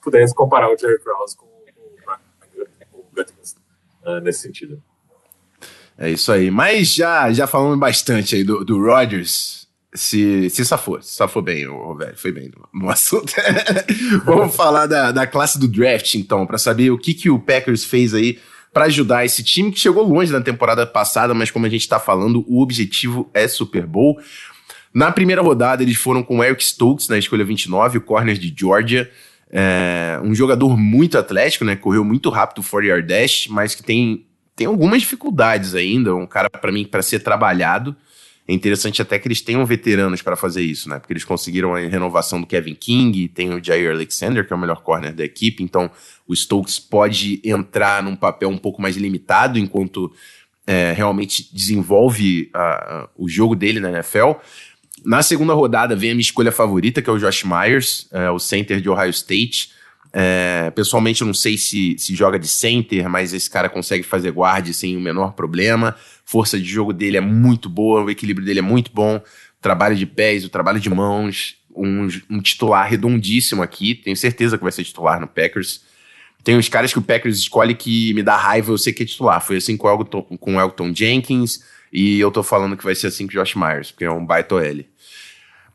Pudesse 0.00 0.32
comparar 0.32 0.72
o 0.72 0.78
Jerry 0.78 1.00
Krause 1.00 1.36
com, 1.36 1.46
com 2.92 2.98
o 2.98 3.04
Gutkins 3.12 3.60
uh, 4.04 4.20
nesse 4.20 4.40
sentido. 4.40 4.82
É 5.98 6.10
isso 6.10 6.32
aí. 6.32 6.50
Mas 6.50 6.94
já, 6.94 7.32
já 7.32 7.46
falamos 7.46 7.78
bastante 7.78 8.34
aí 8.34 8.44
do, 8.44 8.64
do 8.64 8.80
Rodgers. 8.82 9.62
Se, 9.94 10.48
se 10.48 10.64
safou, 10.64 11.02
se 11.02 11.14
safou 11.14 11.42
bem, 11.42 11.66
o 11.66 11.94
velho, 11.94 12.16
foi 12.16 12.32
bem 12.32 12.50
no, 12.50 12.80
no 12.80 12.88
assunto. 12.90 13.32
Vamos 14.24 14.56
falar 14.56 14.86
da, 14.86 15.12
da 15.12 15.26
classe 15.26 15.58
do 15.58 15.68
draft, 15.68 16.14
então, 16.14 16.46
para 16.46 16.56
saber 16.56 16.90
o 16.90 16.98
que, 16.98 17.12
que 17.12 17.28
o 17.28 17.38
Packers 17.38 17.84
fez 17.84 18.14
aí 18.14 18.38
para 18.72 18.86
ajudar 18.86 19.24
esse 19.24 19.42
time 19.42 19.70
que 19.70 19.78
chegou 19.78 20.02
longe 20.02 20.32
na 20.32 20.40
temporada 20.40 20.86
passada, 20.86 21.34
mas 21.34 21.50
como 21.50 21.66
a 21.66 21.68
gente 21.68 21.82
está 21.82 22.00
falando, 22.00 22.42
o 22.48 22.62
objetivo 22.62 23.30
é 23.34 23.46
Super 23.46 23.86
Bowl. 23.86 24.18
Na 24.94 25.12
primeira 25.12 25.42
rodada, 25.42 25.82
eles 25.82 25.96
foram 25.96 26.22
com 26.22 26.42
Eric 26.42 26.64
Stokes 26.64 27.08
na 27.08 27.18
escolha 27.18 27.44
29, 27.44 27.98
o 27.98 28.00
corner 28.00 28.36
de 28.36 28.54
Georgia. 28.56 29.10
É, 29.52 30.18
um 30.24 30.34
jogador 30.34 30.76
muito 30.78 31.18
atlético, 31.18 31.64
né? 31.64 31.76
Correu 31.76 32.02
muito 32.02 32.30
rápido 32.30 32.64
o 32.64 32.68
40 32.68 32.88
yard 32.88 33.06
dash, 33.06 33.46
mas 33.48 33.74
que 33.74 33.82
tem, 33.82 34.26
tem 34.56 34.66
algumas 34.66 35.02
dificuldades 35.02 35.74
ainda. 35.74 36.14
Um 36.14 36.26
cara, 36.26 36.48
para 36.48 36.72
mim, 36.72 36.86
para 36.86 37.02
ser 37.02 37.20
trabalhado. 37.20 37.94
É 38.48 38.52
interessante 38.52 39.00
até 39.00 39.18
que 39.18 39.28
eles 39.28 39.40
tenham 39.40 39.64
veteranos 39.64 40.20
para 40.20 40.34
fazer 40.34 40.62
isso, 40.62 40.88
né? 40.88 40.98
Porque 40.98 41.12
eles 41.12 41.24
conseguiram 41.24 41.74
a 41.74 41.78
renovação 41.78 42.40
do 42.40 42.46
Kevin 42.46 42.74
King, 42.74 43.28
tem 43.28 43.54
o 43.54 43.62
Jair 43.62 43.92
Alexander, 43.92 44.44
que 44.44 44.52
é 44.52 44.56
o 44.56 44.58
melhor 44.58 44.82
corner 44.82 45.14
da 45.14 45.24
equipe, 45.24 45.62
então 45.62 45.88
o 46.26 46.34
Stokes 46.34 46.80
pode 46.80 47.40
entrar 47.44 48.02
num 48.02 48.16
papel 48.16 48.48
um 48.48 48.58
pouco 48.58 48.82
mais 48.82 48.96
limitado 48.96 49.60
enquanto 49.60 50.12
é, 50.66 50.92
realmente 50.92 51.54
desenvolve 51.54 52.50
a, 52.52 52.60
a, 52.60 53.08
o 53.16 53.28
jogo 53.28 53.54
dele 53.54 53.78
na 53.78 53.90
NFL. 53.90 54.32
Na 55.04 55.22
segunda 55.22 55.54
rodada 55.54 55.96
vem 55.96 56.10
a 56.10 56.14
minha 56.14 56.22
escolha 56.22 56.52
favorita, 56.52 57.02
que 57.02 57.10
é 57.10 57.12
o 57.12 57.18
Josh 57.18 57.44
Myers, 57.44 58.08
é, 58.12 58.30
o 58.30 58.38
center 58.38 58.80
de 58.80 58.88
Ohio 58.88 59.10
State. 59.10 59.70
É, 60.12 60.70
pessoalmente, 60.74 61.22
eu 61.22 61.26
não 61.26 61.34
sei 61.34 61.56
se, 61.56 61.96
se 61.98 62.14
joga 62.14 62.38
de 62.38 62.46
center, 62.46 63.08
mas 63.08 63.32
esse 63.32 63.48
cara 63.48 63.68
consegue 63.68 64.02
fazer 64.02 64.30
guard 64.30 64.68
sem 64.72 64.96
o 64.96 65.00
menor 65.00 65.32
problema 65.32 65.96
força 66.24 66.58
de 66.58 66.64
jogo 66.64 66.92
dele 66.92 67.16
é 67.16 67.20
muito 67.20 67.68
boa, 67.68 68.02
o 68.02 68.10
equilíbrio 68.10 68.46
dele 68.46 68.60
é 68.60 68.62
muito 68.62 68.90
bom, 68.92 69.16
o 69.16 69.22
trabalho 69.60 69.94
de 69.94 70.06
pés, 70.06 70.44
o 70.44 70.48
trabalho 70.48 70.80
de 70.80 70.88
mãos, 70.88 71.56
um, 71.74 72.08
um 72.30 72.40
titular 72.40 72.88
redondíssimo 72.88 73.62
aqui, 73.62 73.94
tenho 73.94 74.16
certeza 74.16 74.56
que 74.56 74.62
vai 74.62 74.72
ser 74.72 74.84
titular 74.84 75.20
no 75.20 75.26
Packers. 75.26 75.82
Tem 76.42 76.56
uns 76.56 76.68
caras 76.68 76.92
que 76.92 76.98
o 76.98 77.02
Packers 77.02 77.38
escolhe 77.38 77.74
que 77.74 78.12
me 78.14 78.22
dá 78.22 78.36
raiva, 78.36 78.72
eu 78.72 78.78
sei 78.78 78.92
que 78.92 79.02
é 79.02 79.06
titular. 79.06 79.40
Foi 79.40 79.58
assim 79.58 79.76
com 79.76 79.86
o 79.86 79.90
Elton, 79.90 80.22
com 80.22 80.56
o 80.56 80.60
Elton 80.60 80.92
Jenkins, 80.94 81.62
e 81.92 82.18
eu 82.18 82.30
tô 82.30 82.42
falando 82.42 82.76
que 82.76 82.82
vai 82.82 82.94
ser 82.94 83.08
assim 83.08 83.26
com 83.26 83.32
o 83.32 83.34
Josh 83.34 83.54
Myers, 83.54 83.90
porque 83.90 84.04
é 84.04 84.10
um 84.10 84.24
baita 84.24 84.56
L. 84.56 84.88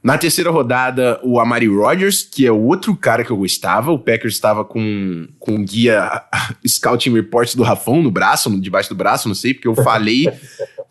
Na 0.04 0.18
terceira 0.18 0.52
rodada, 0.52 1.20
o 1.24 1.40
Amari 1.40 1.68
Rodgers, 1.68 2.22
que 2.24 2.46
é 2.46 2.52
o 2.52 2.62
outro 2.62 2.96
cara 2.96 3.26
que 3.26 3.32
eu 3.32 3.38
gostava. 3.38 3.92
O 3.92 4.00
Packers 4.00 4.36
estava 4.36 4.64
com, 4.64 5.28
com 5.40 5.56
um 5.56 5.66
guia 5.66 6.24
Scouting 6.66 7.14
Reports 7.14 7.56
do 7.56 7.64
Rafão 7.64 8.02
no 8.02 8.12
braço, 8.12 8.50
no, 8.50 8.62
debaixo 8.62 8.90
do 8.90 8.96
braço, 8.96 9.28
não 9.28 9.36
sei, 9.36 9.54
porque 9.54 9.68
eu 9.68 9.76
falei. 9.76 10.28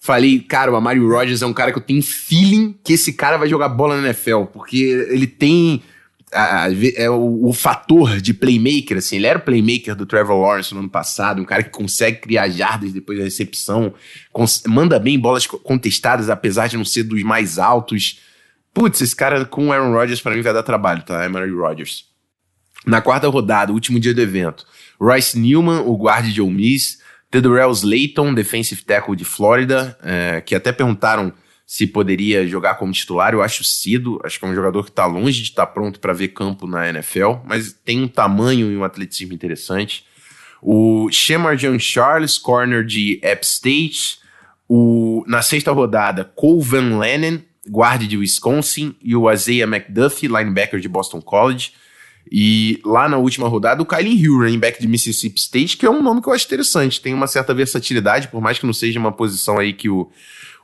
falei, 0.00 0.40
cara, 0.40 0.72
o 0.72 0.76
Amari 0.76 1.00
Rodgers 1.00 1.40
é 1.40 1.46
um 1.46 1.52
cara 1.52 1.72
que 1.72 1.78
eu 1.78 1.82
tenho 1.82 2.02
feeling 2.02 2.74
que 2.84 2.94
esse 2.94 3.12
cara 3.12 3.36
vai 3.36 3.48
jogar 3.48 3.68
bola 3.68 4.00
na 4.00 4.08
NFL, 4.08 4.44
porque 4.52 4.78
ele 5.10 5.26
tem. 5.26 5.82
A, 6.32 6.66
é 6.96 7.08
o, 7.08 7.46
o, 7.46 7.52
fator 7.52 8.20
de 8.20 8.34
playmaker, 8.34 8.98
assim, 8.98 9.16
ele 9.16 9.28
era 9.28 9.38
o 9.38 9.42
playmaker 9.42 9.94
do 9.94 10.04
Trevor 10.04 10.36
Lawrence 10.36 10.74
no 10.74 10.80
ano 10.80 10.90
passado, 10.90 11.40
um 11.40 11.44
cara 11.44 11.62
que 11.62 11.70
consegue 11.70 12.18
criar 12.18 12.48
jardas 12.48 12.92
depois 12.92 13.16
da 13.16 13.24
recepção, 13.24 13.94
manda 14.66 14.98
bem 14.98 15.18
bolas 15.18 15.46
contestadas, 15.46 16.28
apesar 16.28 16.66
de 16.66 16.76
não 16.76 16.84
ser 16.84 17.04
dos 17.04 17.22
mais 17.22 17.60
altos. 17.60 18.25
Putz, 18.76 19.00
esse 19.00 19.16
cara 19.16 19.42
com 19.46 19.68
o 19.68 19.72
Aaron 19.72 19.94
Rodgers 19.94 20.20
para 20.20 20.36
mim 20.36 20.42
vai 20.42 20.52
dar 20.52 20.62
trabalho, 20.62 21.02
tá? 21.02 21.22
Aaron 21.22 21.56
Rodgers. 21.56 22.04
Na 22.84 23.00
quarta 23.00 23.26
rodada, 23.26 23.72
último 23.72 23.98
dia 23.98 24.12
do 24.12 24.20
evento, 24.20 24.66
Royce 25.00 25.38
Newman, 25.38 25.80
o 25.80 25.96
guarda 25.96 26.28
de 26.28 26.42
Ole 26.42 26.52
Miss, 26.52 27.00
Tedorell 27.30 27.72
Slayton, 27.72 28.34
defensive 28.34 28.82
tackle 28.82 29.16
de 29.16 29.24
Flórida, 29.24 29.96
é, 30.02 30.42
que 30.42 30.54
até 30.54 30.72
perguntaram 30.72 31.32
se 31.66 31.86
poderia 31.86 32.46
jogar 32.46 32.74
como 32.74 32.92
titular. 32.92 33.32
Eu 33.32 33.40
acho 33.40 33.64
cedo, 33.64 34.20
acho 34.22 34.38
que 34.38 34.44
é 34.44 34.48
um 34.48 34.54
jogador 34.54 34.84
que 34.84 34.90
está 34.90 35.06
longe 35.06 35.42
de 35.42 35.48
estar 35.48 35.64
tá 35.64 35.72
pronto 35.72 35.98
para 35.98 36.12
ver 36.12 36.28
campo 36.28 36.66
na 36.66 36.86
NFL, 36.86 37.36
mas 37.46 37.72
tem 37.72 38.02
um 38.02 38.08
tamanho 38.08 38.70
e 38.70 38.76
um 38.76 38.84
atleticismo 38.84 39.32
interessante. 39.32 40.04
O 40.60 41.08
Shemar 41.10 41.56
John 41.56 41.78
Charles, 41.78 42.36
corner 42.36 42.84
de 42.84 43.18
App 43.22 43.42
State. 43.42 44.18
O, 44.68 45.24
na 45.26 45.40
sexta 45.40 45.72
rodada, 45.72 46.24
Cole 46.24 46.62
Van 46.62 46.98
Lennon, 46.98 47.40
guarde 47.68 48.06
de 48.06 48.16
Wisconsin, 48.16 48.94
e 49.02 49.14
o 49.14 49.30
Isaiah 49.30 49.66
McDuffie, 49.66 50.28
linebacker 50.28 50.80
de 50.80 50.88
Boston 50.88 51.20
College. 51.20 51.72
E 52.30 52.80
lá 52.84 53.08
na 53.08 53.18
última 53.18 53.46
rodada, 53.48 53.82
o 53.82 53.86
Kylie 53.86 54.20
Hill, 54.20 54.38
running 54.38 54.58
back 54.58 54.80
de 54.80 54.88
Mississippi 54.88 55.38
State, 55.38 55.76
que 55.76 55.86
é 55.86 55.90
um 55.90 56.02
nome 56.02 56.20
que 56.20 56.28
eu 56.28 56.32
acho 56.32 56.44
interessante. 56.44 57.00
Tem 57.00 57.14
uma 57.14 57.26
certa 57.26 57.54
versatilidade, 57.54 58.28
por 58.28 58.40
mais 58.40 58.58
que 58.58 58.66
não 58.66 58.72
seja 58.72 58.98
uma 58.98 59.12
posição 59.12 59.58
aí 59.58 59.72
que 59.72 59.88
o, 59.88 60.10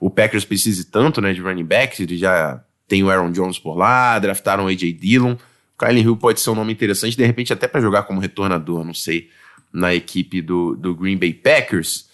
o 0.01 0.11
Packers 0.11 0.45
precise 0.45 0.87
tanto, 0.87 1.21
né, 1.21 1.33
de 1.33 1.41
running 1.41 1.65
back. 1.65 2.03
Ele 2.03 2.17
já 2.17 2.63
tem 2.89 3.03
o 3.05 3.11
Aaron 3.11 3.31
Jones 3.31 3.59
por 3.59 3.77
lá, 3.77 4.19
draftaram 4.19 4.65
o 4.65 4.69
A.J. 4.69 4.93
Dillon. 4.93 5.35
O 5.35 5.87
Kylie 5.87 6.03
Hill 6.03 6.17
pode 6.17 6.41
ser 6.41 6.51
um 6.51 6.55
nome 6.55 6.73
interessante, 6.73 7.17
de 7.17 7.25
repente 7.25 7.53
até 7.53 7.69
para 7.69 7.81
jogar 7.81 8.03
como 8.05 8.21
retornador, 8.21 8.85
não 8.85 8.95
sei, 8.95 9.29
na 9.73 9.95
equipe 9.95 10.43
do, 10.43 10.75
do 10.75 10.95
Green 10.95 11.17
Bay 11.17 11.33
Packers. 11.33 12.11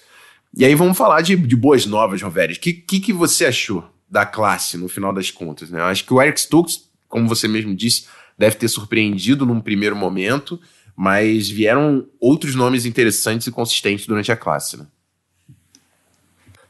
E 0.56 0.64
aí 0.64 0.74
vamos 0.74 0.96
falar 0.96 1.22
de, 1.22 1.36
de 1.36 1.56
boas 1.56 1.86
novas, 1.86 2.20
Rovério. 2.20 2.54
O 2.54 2.58
que, 2.58 2.72
que, 2.72 3.00
que 3.00 3.12
você 3.12 3.46
achou 3.46 3.84
da 4.10 4.24
classe, 4.24 4.76
no 4.76 4.88
final 4.88 5.12
das 5.12 5.30
contas. 5.30 5.70
Né? 5.70 5.80
Eu 5.80 5.84
acho 5.84 6.04
que 6.04 6.12
o 6.12 6.20
Eric 6.20 6.40
Stokes, 6.40 6.90
como 7.08 7.28
você 7.28 7.46
mesmo 7.46 7.74
disse, 7.74 8.08
deve 8.36 8.56
ter 8.56 8.68
surpreendido 8.68 9.44
num 9.44 9.60
primeiro 9.60 9.96
momento, 9.96 10.60
mas 10.96 11.48
vieram 11.48 12.08
outros 12.20 12.54
nomes 12.54 12.86
interessantes 12.86 13.46
e 13.46 13.52
consistentes 13.52 14.06
durante 14.06 14.32
a 14.32 14.36
classe. 14.36 14.76
Né? 14.76 14.86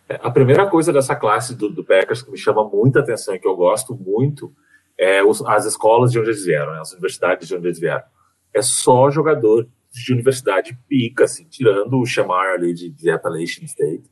É, 0.09 0.21
a 0.23 0.31
primeira 0.31 0.67
coisa 0.67 0.93
dessa 0.93 1.15
classe 1.15 1.55
do, 1.55 1.69
do 1.69 1.85
Packers 1.85 2.23
que 2.23 2.31
me 2.31 2.39
chama 2.39 2.65
muita 2.65 3.01
atenção 3.01 3.35
e 3.35 3.39
que 3.39 3.47
eu 3.47 3.57
gosto 3.57 3.95
muito 3.95 4.53
é 4.97 5.23
os, 5.23 5.41
as 5.43 5.65
escolas 5.65 6.11
de 6.11 6.19
onde 6.19 6.31
eles 6.31 6.45
vieram, 6.45 6.73
né? 6.73 6.81
as 6.81 6.93
universidades 6.93 7.47
de 7.47 7.55
onde 7.55 7.67
eles 7.67 7.79
vieram. 7.79 8.05
É 8.53 8.63
só 8.63 9.11
jogador 9.11 9.69
de 9.93 10.13
universidade 10.13 10.77
pica, 10.89 11.25
assim, 11.25 11.45
tirando 11.45 11.99
o 11.99 12.07
Shamar 12.07 12.55
ali 12.55 12.75
de, 12.75 12.91
de 12.91 13.11
Appalachian 13.11 13.65
State 13.65 14.05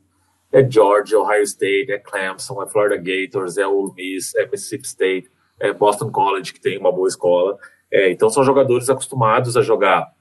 é 0.51 0.69
Georgia, 0.69 1.19
Ohio 1.19 1.43
State, 1.43 1.91
é 1.91 1.99
Clemson, 1.99 2.61
é 2.63 2.67
Florida 2.67 2.97
Gators, 2.97 3.57
é 3.57 3.67
Ole 3.67 3.93
Miss, 3.95 4.33
é 4.35 4.45
Mississippi 4.45 4.85
State, 4.85 5.31
é 5.59 5.73
Boston 5.73 6.11
College, 6.11 6.53
que 6.53 6.61
tem 6.61 6.77
uma 6.77 6.91
boa 6.91 7.07
escola. 7.07 7.57
É, 7.91 8.11
então 8.11 8.29
são 8.29 8.43
jogadores 8.43 8.89
acostumados 8.89 9.57
a 9.57 9.61
jogar 9.61 10.11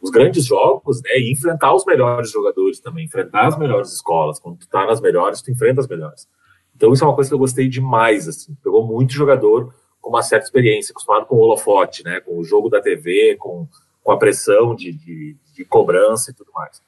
os 0.00 0.10
grandes 0.10 0.46
jogos, 0.46 1.02
né, 1.02 1.18
e 1.18 1.30
enfrentar 1.30 1.74
os 1.74 1.84
melhores 1.84 2.30
jogadores 2.30 2.80
também, 2.80 3.04
enfrentar 3.04 3.46
as 3.46 3.58
melhores 3.58 3.92
escolas. 3.92 4.38
Quando 4.38 4.58
tu 4.58 4.68
tá 4.68 4.86
nas 4.86 5.00
melhores, 5.00 5.42
tu 5.42 5.50
enfrenta 5.50 5.80
as 5.80 5.88
melhores. 5.88 6.26
Então 6.74 6.92
isso 6.92 7.04
é 7.04 7.06
uma 7.06 7.14
coisa 7.14 7.28
que 7.28 7.34
eu 7.34 7.38
gostei 7.38 7.68
demais, 7.68 8.26
assim. 8.26 8.56
Pegou 8.64 8.86
muito 8.86 9.12
jogador 9.12 9.74
com 10.00 10.08
uma 10.08 10.22
certa 10.22 10.46
experiência, 10.46 10.92
acostumado 10.92 11.26
com 11.26 11.36
o 11.36 11.40
holofote, 11.40 12.02
né, 12.02 12.20
com 12.20 12.38
o 12.38 12.44
jogo 12.44 12.70
da 12.70 12.80
TV, 12.80 13.36
com, 13.38 13.68
com 14.02 14.12
a 14.12 14.16
pressão 14.16 14.74
de, 14.74 14.92
de, 14.92 15.36
de 15.54 15.64
cobrança 15.66 16.30
e 16.30 16.34
tudo 16.34 16.50
mais. 16.54 16.82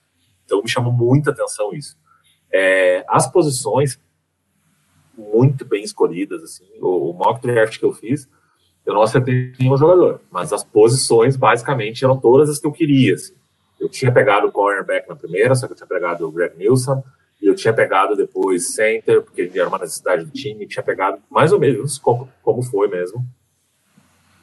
Então 0.52 0.62
me 0.62 0.68
chamou 0.68 0.92
muita 0.92 1.30
atenção 1.30 1.72
isso. 1.72 1.96
É, 2.52 3.02
as 3.08 3.26
posições 3.26 3.98
muito 5.16 5.64
bem 5.64 5.82
escolhidas, 5.82 6.42
assim, 6.42 6.66
o, 6.78 7.10
o 7.10 7.14
mock 7.14 7.40
draft 7.40 7.78
que 7.78 7.84
eu 7.84 7.92
fiz, 7.94 8.28
eu 8.84 8.92
não 8.92 9.00
acertei 9.00 9.54
nenhum 9.58 9.78
jogador, 9.78 10.20
mas 10.30 10.52
as 10.52 10.62
posições 10.62 11.36
basicamente 11.36 12.04
eram 12.04 12.18
todas 12.18 12.50
as 12.50 12.58
que 12.58 12.66
eu 12.66 12.72
queria. 12.72 13.14
Assim. 13.14 13.32
Eu 13.80 13.88
tinha 13.88 14.12
pegado 14.12 14.46
o 14.46 14.52
cornerback 14.52 15.08
na 15.08 15.16
primeira, 15.16 15.54
só 15.54 15.66
que 15.66 15.72
eu 15.72 15.76
tinha 15.76 15.86
pegado 15.86 16.28
o 16.28 16.30
Greg 16.30 16.54
Nilsson, 16.58 17.02
e 17.40 17.46
eu 17.46 17.54
tinha 17.54 17.72
pegado 17.72 18.14
depois 18.14 18.74
center, 18.74 19.22
porque 19.22 19.50
era 19.54 19.68
uma 19.68 19.78
necessidade 19.78 20.26
do 20.26 20.30
time, 20.32 20.66
tinha 20.66 20.82
pegado 20.82 21.18
mais 21.30 21.50
ou 21.50 21.58
menos 21.58 21.96
como, 21.96 22.28
como 22.42 22.62
foi 22.62 22.88
mesmo. 22.88 23.24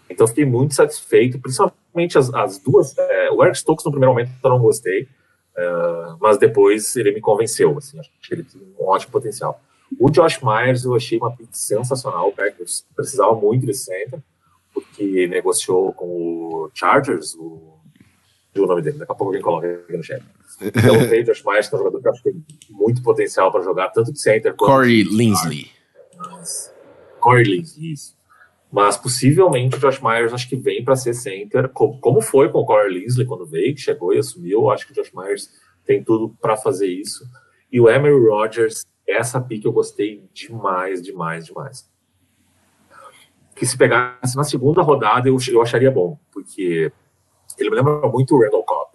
Então 0.09 0.25
fiquei 0.25 0.45
muito 0.45 0.73
satisfeito, 0.73 1.39
principalmente 1.39 2.17
as, 2.17 2.33
as 2.33 2.57
duas. 2.57 2.97
É, 2.97 3.29
o 3.29 3.43
Eric 3.43 3.59
Stokes 3.59 3.85
no 3.85 3.91
primeiro 3.91 4.11
momento 4.11 4.31
eu 4.43 4.49
não 4.49 4.59
gostei, 4.59 5.07
Uh, 5.59 6.17
mas 6.21 6.37
depois 6.37 6.95
ele 6.95 7.11
me 7.11 7.19
convenceu, 7.19 7.77
assim, 7.77 7.99
acho 7.99 8.09
que 8.21 8.33
ele 8.33 8.43
tem 8.43 8.61
um 8.79 8.87
ótimo 8.87 9.11
potencial. 9.11 9.61
O 9.99 10.09
Josh 10.09 10.39
Myers 10.41 10.85
eu 10.85 10.95
achei 10.95 11.17
uma 11.17 11.35
pick 11.35 11.49
sensacional, 11.51 12.29
o 12.29 12.31
Packers 12.31 12.85
precisava 12.95 13.33
muito 13.35 13.65
de 13.65 13.73
center, 13.73 14.21
porque 14.73 15.27
negociou 15.27 15.91
com 15.91 16.05
o 16.05 16.71
Chargers, 16.73 17.35
o, 17.35 17.73
o 18.55 18.65
nome 18.65 18.81
dele, 18.81 18.99
daqui 18.99 19.11
a 19.11 19.15
pouco 19.15 19.31
alguém 19.31 19.41
coloca 19.41 19.67
aqui 19.67 19.97
no 19.97 20.03
chat. 20.03 20.23
Então 20.61 20.95
o 20.95 21.23
Josh 21.23 21.43
Myers, 21.43 21.67
que 21.67 21.75
é 21.75 21.77
um 21.77 21.79
jogador 21.79 22.01
que 22.01 22.07
eu 22.07 22.11
acho 22.11 22.23
que 22.23 22.31
tem 22.31 22.43
muito 22.69 23.01
potencial 23.01 23.51
para 23.51 23.61
jogar, 23.61 23.89
tanto 23.89 24.13
de 24.13 24.19
center 24.19 24.55
quanto 24.55 24.71
Corey 24.71 25.03
Linsley. 25.03 25.71
Corey 27.19 27.43
Linsley, 27.43 27.93
isso. 27.93 28.18
Mas 28.71 28.95
possivelmente 28.95 29.75
o 29.75 29.79
Josh 29.79 29.99
Myers 29.99 30.31
acho 30.31 30.47
que 30.47 30.55
vem 30.55 30.83
para 30.83 30.95
ser 30.95 31.13
center, 31.13 31.69
como, 31.69 31.99
como 31.99 32.21
foi 32.21 32.49
com 32.49 32.59
o 32.59 32.65
Corey 32.65 32.93
Linsley 32.93 33.25
quando 33.25 33.45
veio, 33.45 33.73
que 33.73 33.81
chegou 33.81 34.13
e 34.13 34.19
assumiu. 34.19 34.69
Acho 34.69 34.85
que 34.85 34.91
o 34.91 34.95
Josh 34.95 35.11
Myers 35.11 35.49
tem 35.83 36.03
tudo 36.03 36.35
para 36.39 36.55
fazer 36.55 36.87
isso. 36.87 37.25
E 37.71 37.81
o 37.81 37.89
Emery 37.89 38.27
Rodgers, 38.27 38.85
essa 39.07 39.41
pick 39.41 39.65
eu 39.65 39.71
gostei 39.71 40.23
demais, 40.33 41.01
demais, 41.01 41.45
demais. 41.45 41.89
Que 43.55 43.65
se 43.65 43.75
pegasse 43.75 44.37
na 44.37 44.43
segunda 44.43 44.83
rodada 44.83 45.27
eu, 45.27 45.37
eu 45.51 45.61
acharia 45.61 45.89
bom, 45.89 46.19
porque 46.31 46.91
ele 47.57 47.69
me 47.71 47.75
lembra 47.75 48.07
muito 48.07 48.35
o 48.35 48.39
Randall 48.39 48.63
Cobb. 48.63 48.89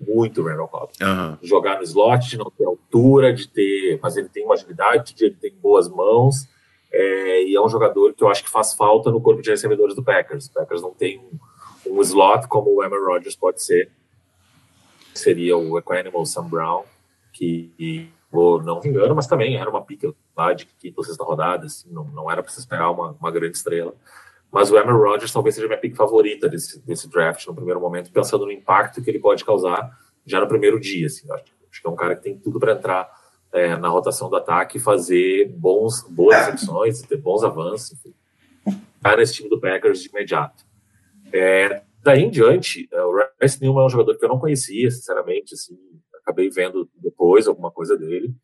Muito 0.00 0.42
Randall 0.42 0.68
Cobb. 0.68 0.92
Uhum. 1.02 1.38
Jogar 1.42 1.76
no 1.76 1.82
slot, 1.82 2.30
de 2.30 2.38
não 2.38 2.50
ter 2.50 2.64
altura, 2.64 3.32
de 3.32 3.46
ter. 3.46 3.98
Mas 4.02 4.16
ele 4.16 4.28
tem 4.28 4.44
uma 4.44 4.54
agilidade, 4.54 5.14
ele 5.20 5.34
tem 5.34 5.52
boas 5.54 5.86
mãos 5.88 6.48
é, 6.90 7.44
e 7.44 7.54
é 7.54 7.60
um 7.60 7.68
jogador 7.68 8.14
que 8.14 8.22
eu 8.22 8.28
acho 8.28 8.42
que 8.42 8.50
faz 8.50 8.74
falta 8.74 9.10
no 9.10 9.20
corpo 9.20 9.42
de 9.42 9.50
recebedores 9.50 9.94
do 9.94 10.02
Packers. 10.02 10.46
O 10.46 10.52
Packers 10.52 10.82
não 10.82 10.92
tem 10.92 11.18
um, 11.18 11.38
um 11.94 12.00
slot 12.00 12.48
como 12.48 12.74
o 12.74 12.82
Aaron 12.82 13.04
Rodgers 13.06 13.36
pode 13.36 13.62
ser. 13.62 13.90
seria 15.14 15.56
o 15.56 15.78
Equanimal 15.78 16.24
Sam 16.24 16.48
Brown, 16.48 16.84
que, 17.32 18.10
ou 18.32 18.62
não 18.62 18.80
me 18.80 18.88
engano, 18.88 19.14
mas 19.14 19.26
também 19.26 19.56
era 19.56 19.68
uma 19.68 19.84
pica 19.84 20.14
lá 20.36 20.52
de 20.52 20.66
quinta 20.66 21.00
ou 21.00 21.04
sexta 21.04 21.24
rodada, 21.24 21.66
assim, 21.66 21.90
não, 21.90 22.04
não 22.04 22.30
era 22.30 22.42
para 22.42 22.52
se 22.52 22.60
esperar 22.60 22.90
uma, 22.90 23.10
uma 23.20 23.30
grande 23.30 23.56
estrela. 23.56 23.94
Mas 24.50 24.70
o 24.70 24.78
Aaron 24.78 24.96
Rodgers 24.96 25.32
talvez 25.32 25.54
seja 25.54 25.66
minha 25.66 25.78
pick 25.78 25.94
favorita 25.94 26.48
desse, 26.48 26.80
desse 26.80 27.08
draft 27.08 27.46
no 27.46 27.54
primeiro 27.54 27.80
momento, 27.80 28.10
pensando 28.10 28.46
no 28.46 28.52
impacto 28.52 29.02
que 29.02 29.10
ele 29.10 29.18
pode 29.18 29.44
causar 29.44 29.90
já 30.24 30.40
no 30.40 30.48
primeiro 30.48 30.80
dia. 30.80 31.06
Assim, 31.06 31.30
acho, 31.30 31.44
acho 31.70 31.82
que 31.82 31.86
é 31.86 31.90
um 31.90 31.96
cara 31.96 32.16
que 32.16 32.22
tem 32.22 32.38
tudo 32.38 32.58
para 32.58 32.72
entrar 32.72 33.10
é, 33.52 33.76
na 33.76 33.88
rotação 33.88 34.28
do 34.28 34.36
ataque 34.36 34.78
fazer 34.78 35.48
bons, 35.56 36.02
boas 36.08 36.36
recepções, 36.36 37.02
ter 37.02 37.16
bons 37.16 37.42
avanços, 37.42 37.92
enfim. 37.92 38.14
Tá 39.00 39.16
nesse 39.16 39.34
time 39.34 39.48
do 39.48 39.60
Packers 39.60 40.02
de 40.02 40.08
imediato. 40.08 40.64
É, 41.32 41.82
daí 42.02 42.22
em 42.22 42.30
diante, 42.30 42.88
é, 42.92 43.02
o 43.02 43.12
Rice 43.40 43.60
Newman 43.60 43.82
é 43.82 43.86
um 43.86 43.90
jogador 43.90 44.16
que 44.18 44.24
eu 44.24 44.28
não 44.28 44.38
conhecia, 44.38 44.90
sinceramente, 44.90 45.54
assim, 45.54 45.78
acabei 46.22 46.50
vendo 46.50 46.88
depois 46.96 47.46
alguma 47.46 47.70
coisa 47.70 47.96
dele. 47.96 48.34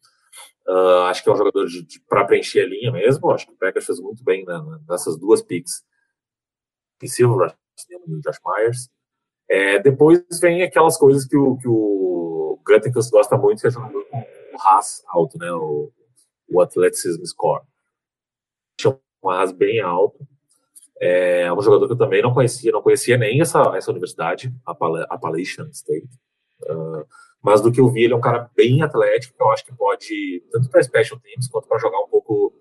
Uh, 0.67 1.05
acho 1.09 1.23
que 1.23 1.29
é 1.29 1.33
um 1.33 1.37
jogador 1.37 1.67
para 2.09 2.25
preencher 2.25 2.63
a 2.63 2.67
linha 2.67 2.91
mesmo. 2.91 3.31
Acho 3.31 3.47
que 3.47 3.53
o 3.53 3.57
Packers 3.57 3.85
fez 3.85 4.01
muito 4.01 4.25
bem 4.25 4.45
né, 4.47 4.55
nessas 4.89 5.19
duas 5.19 5.43
picks 5.43 5.85
ofensivo, 6.97 7.37
o 7.37 7.47
e 7.47 8.15
o 8.15 8.21
Josh 8.21 8.39
Myers. 8.45 8.89
É, 9.49 9.79
depois 9.79 10.25
vem 10.41 10.63
aquelas 10.63 10.97
coisas 10.97 11.27
que 11.27 11.37
o, 11.37 11.57
que 11.59 11.69
o 11.69 12.59
Guttenkins 12.67 13.11
gosta 13.11 13.37
muito, 13.37 13.61
que 13.61 13.67
é 13.67 13.71
jogador 13.71 14.05
com 14.07 14.25
o 14.55 14.59
RAS 14.59 15.03
alto, 15.09 15.39
né? 15.39 15.51
O, 15.53 15.93
o 16.49 16.61
Athleticism 16.61 17.25
Score. 17.25 17.65
Tinha 18.79 18.99
um 19.23 19.29
RAS 19.29 19.53
bem 19.53 19.81
alto. 19.81 20.27
É 21.01 21.53
um 21.53 21.61
jogador 21.61 21.87
que 21.87 21.93
eu 21.93 21.99
também 21.99 22.23
não 22.23 22.33
conhecia, 22.33 22.73
não 22.73 22.83
conhecia 22.83 23.17
nem 23.17 23.41
essa, 23.41 23.61
essa 23.77 23.91
universidade, 23.91 24.55
Appalachian 24.65 25.69
State. 25.71 26.09
Uh, 26.63 27.05
mas 27.43 27.61
do 27.61 27.71
que 27.71 27.81
eu 27.81 27.91
vi, 27.91 28.05
ele 28.05 28.15
é 28.15 28.17
um 28.17 28.23
cara 28.23 28.51
bem 28.57 28.81
atlético, 28.81 29.37
que 29.37 29.43
eu 29.43 29.51
acho 29.51 29.65
que 29.67 29.75
pode, 29.75 30.43
tanto 30.51 30.71
para 30.71 30.83
special 30.83 31.21
teams 31.21 31.49
quanto 31.49 31.69
para 31.69 31.79
jogar 31.79 32.01
um 32.01 32.09
pouco 32.09 32.55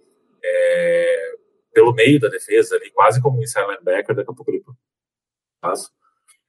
é, 0.44 1.36
pelo 1.74 1.94
meio 1.94 2.20
da 2.20 2.28
defesa, 2.28 2.76
ali, 2.76 2.92
quase 2.92 3.22
como 3.22 3.40
um 3.40 3.42
inside 3.42 3.66
linebacker, 3.66 4.14
daqui 4.14 4.30
a 4.30 4.34
pouco 4.34 4.52
ele. 4.52 4.62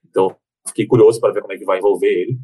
Então, 0.08 0.36
fiquei 0.66 0.86
curioso 0.86 1.20
para 1.20 1.32
ver 1.32 1.42
como 1.42 1.52
é 1.52 1.56
que 1.56 1.64
vai 1.64 1.78
envolver 1.78 2.08
ele. 2.08 2.38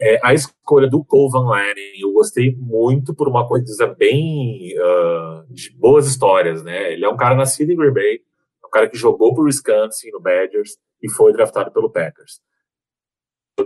É, 0.00 0.20
a 0.24 0.32
escolha 0.32 0.88
do 0.88 1.04
Cole 1.04 1.32
Van 1.32 1.48
Lanning, 1.48 2.00
eu 2.00 2.12
gostei 2.12 2.54
muito 2.54 3.12
por 3.12 3.26
uma 3.26 3.48
coisa 3.48 3.86
bem 3.86 4.72
uh, 4.78 5.52
de 5.52 5.70
boas 5.76 6.06
histórias, 6.06 6.62
né? 6.62 6.92
Ele 6.92 7.04
é 7.04 7.08
um 7.08 7.16
cara 7.16 7.34
nascido 7.34 7.70
em 7.70 7.76
Green 7.76 7.92
Bay, 7.92 8.22
é 8.62 8.66
um 8.66 8.70
cara 8.70 8.88
que 8.88 8.96
jogou 8.96 9.34
por 9.34 9.44
Wisconsin 9.44 10.12
no 10.12 10.20
Badgers 10.20 10.78
e 11.02 11.10
foi 11.10 11.32
draftado 11.32 11.72
pelo 11.72 11.90
Packers. 11.90 12.40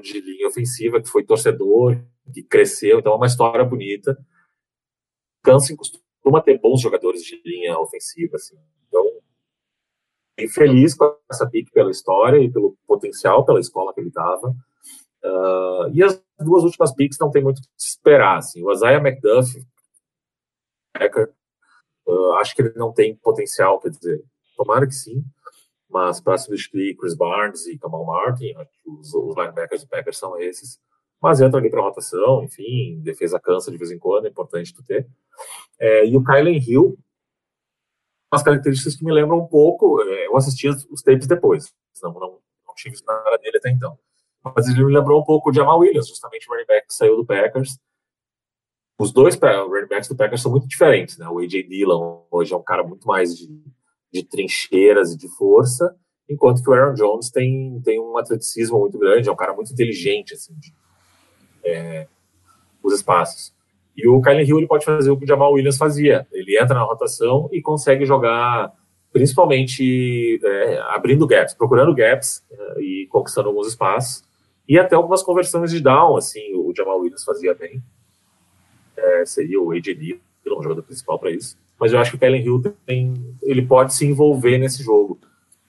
De 0.00 0.20
linha 0.22 0.48
ofensiva, 0.48 1.02
que 1.02 1.08
foi 1.08 1.22
torcedor, 1.22 2.02
que 2.32 2.42
cresceu, 2.42 3.00
então 3.00 3.12
é 3.12 3.16
uma 3.16 3.26
história 3.26 3.62
bonita. 3.62 4.16
Wisconsin 5.44 5.76
costuma 5.76 6.40
ter 6.40 6.58
bons 6.58 6.80
jogadores 6.80 7.22
de 7.22 7.42
linha 7.44 7.78
ofensiva, 7.78 8.36
assim. 8.36 8.56
Então, 8.88 9.04
fiquei 10.30 10.48
feliz 10.48 10.94
com 10.94 11.14
essa 11.30 11.46
pick 11.46 11.70
pela 11.72 11.90
história 11.90 12.38
e 12.38 12.50
pelo 12.50 12.74
potencial, 12.86 13.44
pela 13.44 13.60
escola 13.60 13.92
que 13.92 14.00
ele 14.00 14.08
estava. 14.08 14.56
Uh, 15.24 15.88
e 15.92 16.02
as 16.02 16.22
duas 16.38 16.64
últimas 16.64 16.92
picks 16.94 17.18
não 17.18 17.30
tem 17.30 17.42
muito 17.42 17.58
o 17.58 17.62
que 17.62 17.68
esperar, 17.78 18.38
assim. 18.38 18.62
O 18.62 18.72
Isaiah 18.72 19.00
McDuff, 19.00 19.58
uh, 22.06 22.32
acho 22.34 22.54
que 22.54 22.62
ele 22.62 22.72
não 22.74 22.92
tem 22.92 23.16
potencial, 23.16 23.80
quer 23.80 23.90
dizer, 23.90 24.24
tomara 24.56 24.86
que 24.86 24.94
sim, 24.94 25.24
mas 25.88 26.20
para 26.20 26.38
substituir 26.38 26.96
Chris 26.96 27.14
Barnes 27.14 27.66
e 27.66 27.78
Kamal 27.78 28.04
Martin, 28.04 28.54
os, 28.86 29.14
os 29.14 29.36
linebackers 29.36 29.82
do 29.82 29.88
Packers 29.88 30.18
são 30.18 30.38
esses 30.40 30.80
mas 31.22 31.40
entra 31.40 31.60
ali 31.60 31.70
para 31.70 31.80
rotação, 31.80 32.42
enfim, 32.42 33.00
defesa 33.00 33.38
cansa 33.38 33.70
de 33.70 33.78
vez 33.78 33.92
em 33.92 33.98
quando, 33.98 34.26
é 34.26 34.28
importante 34.28 34.74
tu 34.74 34.82
ter. 34.82 35.06
É, 35.78 36.04
e 36.04 36.16
o 36.16 36.24
Kylen 36.24 36.58
Hill, 36.58 36.98
umas 38.32 38.42
características 38.42 38.96
que 38.96 39.04
me 39.04 39.12
lembram 39.12 39.38
um 39.38 39.46
pouco, 39.46 40.02
é, 40.02 40.26
eu 40.26 40.36
assisti 40.36 40.68
os 40.68 41.00
tapes 41.00 41.28
depois, 41.28 41.72
não, 42.02 42.12
não, 42.12 42.40
não 42.66 42.74
tinha 42.74 42.90
visto 42.90 43.06
nada 43.06 43.38
dele 43.38 43.56
até 43.56 43.70
então. 43.70 43.96
Mas 44.44 44.68
ele 44.68 44.84
me 44.84 44.92
lembrou 44.92 45.20
um 45.20 45.24
pouco 45.24 45.50
o 45.50 45.52
Jamal 45.52 45.78
Williams, 45.78 46.08
justamente 46.08 46.48
o 46.48 46.52
running 46.52 46.66
back 46.66 46.88
que 46.88 46.94
saiu 46.94 47.16
do 47.16 47.24
Packers. 47.24 47.78
Os 48.98 49.12
dois 49.12 49.36
running 49.36 49.88
backs 49.88 50.08
do 50.08 50.16
Packers 50.16 50.42
são 50.42 50.50
muito 50.50 50.66
diferentes, 50.66 51.18
né? 51.18 51.28
O 51.28 51.38
A.J. 51.38 51.62
Dillon 51.64 52.22
hoje 52.30 52.52
é 52.52 52.56
um 52.56 52.62
cara 52.62 52.82
muito 52.82 53.06
mais 53.06 53.36
de, 53.36 53.48
de 54.12 54.22
trincheiras 54.22 55.12
e 55.12 55.16
de 55.16 55.28
força, 55.28 55.96
enquanto 56.28 56.62
que 56.62 56.70
o 56.70 56.72
Aaron 56.72 56.94
Jones 56.94 57.30
tem, 57.30 57.80
tem 57.84 58.00
um 58.00 58.16
atleticismo 58.16 58.78
muito 58.78 58.98
grande, 58.98 59.28
é 59.28 59.32
um 59.32 59.36
cara 59.36 59.52
muito 59.52 59.72
inteligente, 59.72 60.34
assim, 60.34 60.54
de, 60.58 60.74
é, 61.64 62.06
os 62.82 62.94
espaços. 62.94 63.52
E 63.96 64.08
o 64.08 64.20
Kylie 64.22 64.44
Hill 64.44 64.58
ele 64.58 64.66
pode 64.66 64.84
fazer 64.84 65.10
o 65.10 65.16
que 65.16 65.24
o 65.24 65.28
Jamal 65.28 65.52
Williams 65.52 65.76
fazia. 65.76 66.26
Ele 66.32 66.58
entra 66.58 66.74
na 66.74 66.82
rotação 66.82 67.48
e 67.52 67.60
consegue 67.60 68.06
jogar, 68.06 68.72
principalmente 69.12 70.40
é, 70.42 70.78
abrindo 70.88 71.26
gaps, 71.26 71.54
procurando 71.54 71.94
gaps 71.94 72.42
é, 72.50 72.80
e 72.80 73.06
conquistando 73.10 73.48
alguns 73.48 73.68
espaços. 73.68 74.24
E 74.68 74.78
até 74.78 74.94
algumas 74.94 75.22
conversões 75.22 75.70
de 75.70 75.80
down, 75.80 76.16
assim, 76.16 76.54
o 76.54 76.72
Jamal 76.76 77.00
Williams 77.00 77.24
fazia 77.24 77.54
bem. 77.54 77.82
É, 78.96 79.24
seria 79.24 79.60
o 79.60 79.72
AJ 79.72 79.94
Dillon, 79.94 80.58
o 80.58 80.62
jogador 80.62 80.82
principal 80.82 81.18
para 81.18 81.30
isso. 81.30 81.56
Mas 81.78 81.92
eu 81.92 81.98
acho 81.98 82.10
que 82.12 82.16
o 82.16 82.20
Kylie 82.20 82.44
Hill 82.44 82.62
tem, 82.86 83.14
ele 83.42 83.62
pode 83.62 83.94
se 83.94 84.06
envolver 84.06 84.58
nesse 84.58 84.82
jogo. 84.82 85.18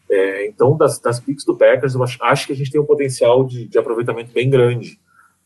É, 0.10 0.46
então, 0.48 0.78
das, 0.78 1.00
das 1.00 1.20
picks 1.20 1.44
do 1.44 1.58
Packers, 1.58 1.96
eu 1.96 2.04
acho, 2.04 2.18
acho, 2.22 2.48
que 2.48 2.54
a 2.54 2.56
gente 2.56 2.72
tem 2.72 2.80
um 2.80 2.86
potencial 2.86 3.44
de, 3.44 3.68
de 3.68 3.80
aproveitamento 3.80 4.32
bem 4.32 4.50
grande 4.50 5.00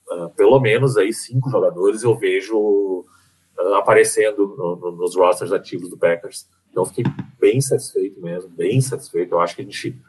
uh, 0.09 0.29
pelo 0.35 0.59
menos 0.59 0.97
aí 0.97 1.13
cinco 1.13 1.49
jogadores 1.49 2.03
eu 2.03 2.15
vejo 2.15 2.57
uh, 2.57 3.73
aparecendo 3.75 4.55
no, 4.57 4.75
no, 4.75 4.91
nos 4.97 5.15
rosters 5.15 5.51
ativos 5.51 5.89
do 5.89 5.97
Packers. 5.97 6.47
Então 6.71 6.85
fiquei 6.85 7.05
bem 7.39 7.59
satisfeito 7.59 8.21
mesmo, 8.21 8.49
bem 8.49 8.79
satisfeito. 8.81 9.33
Eu 9.33 9.39
acho 9.39 9.55
que 9.55 9.61
a 9.61 9.65
gente 9.65 9.99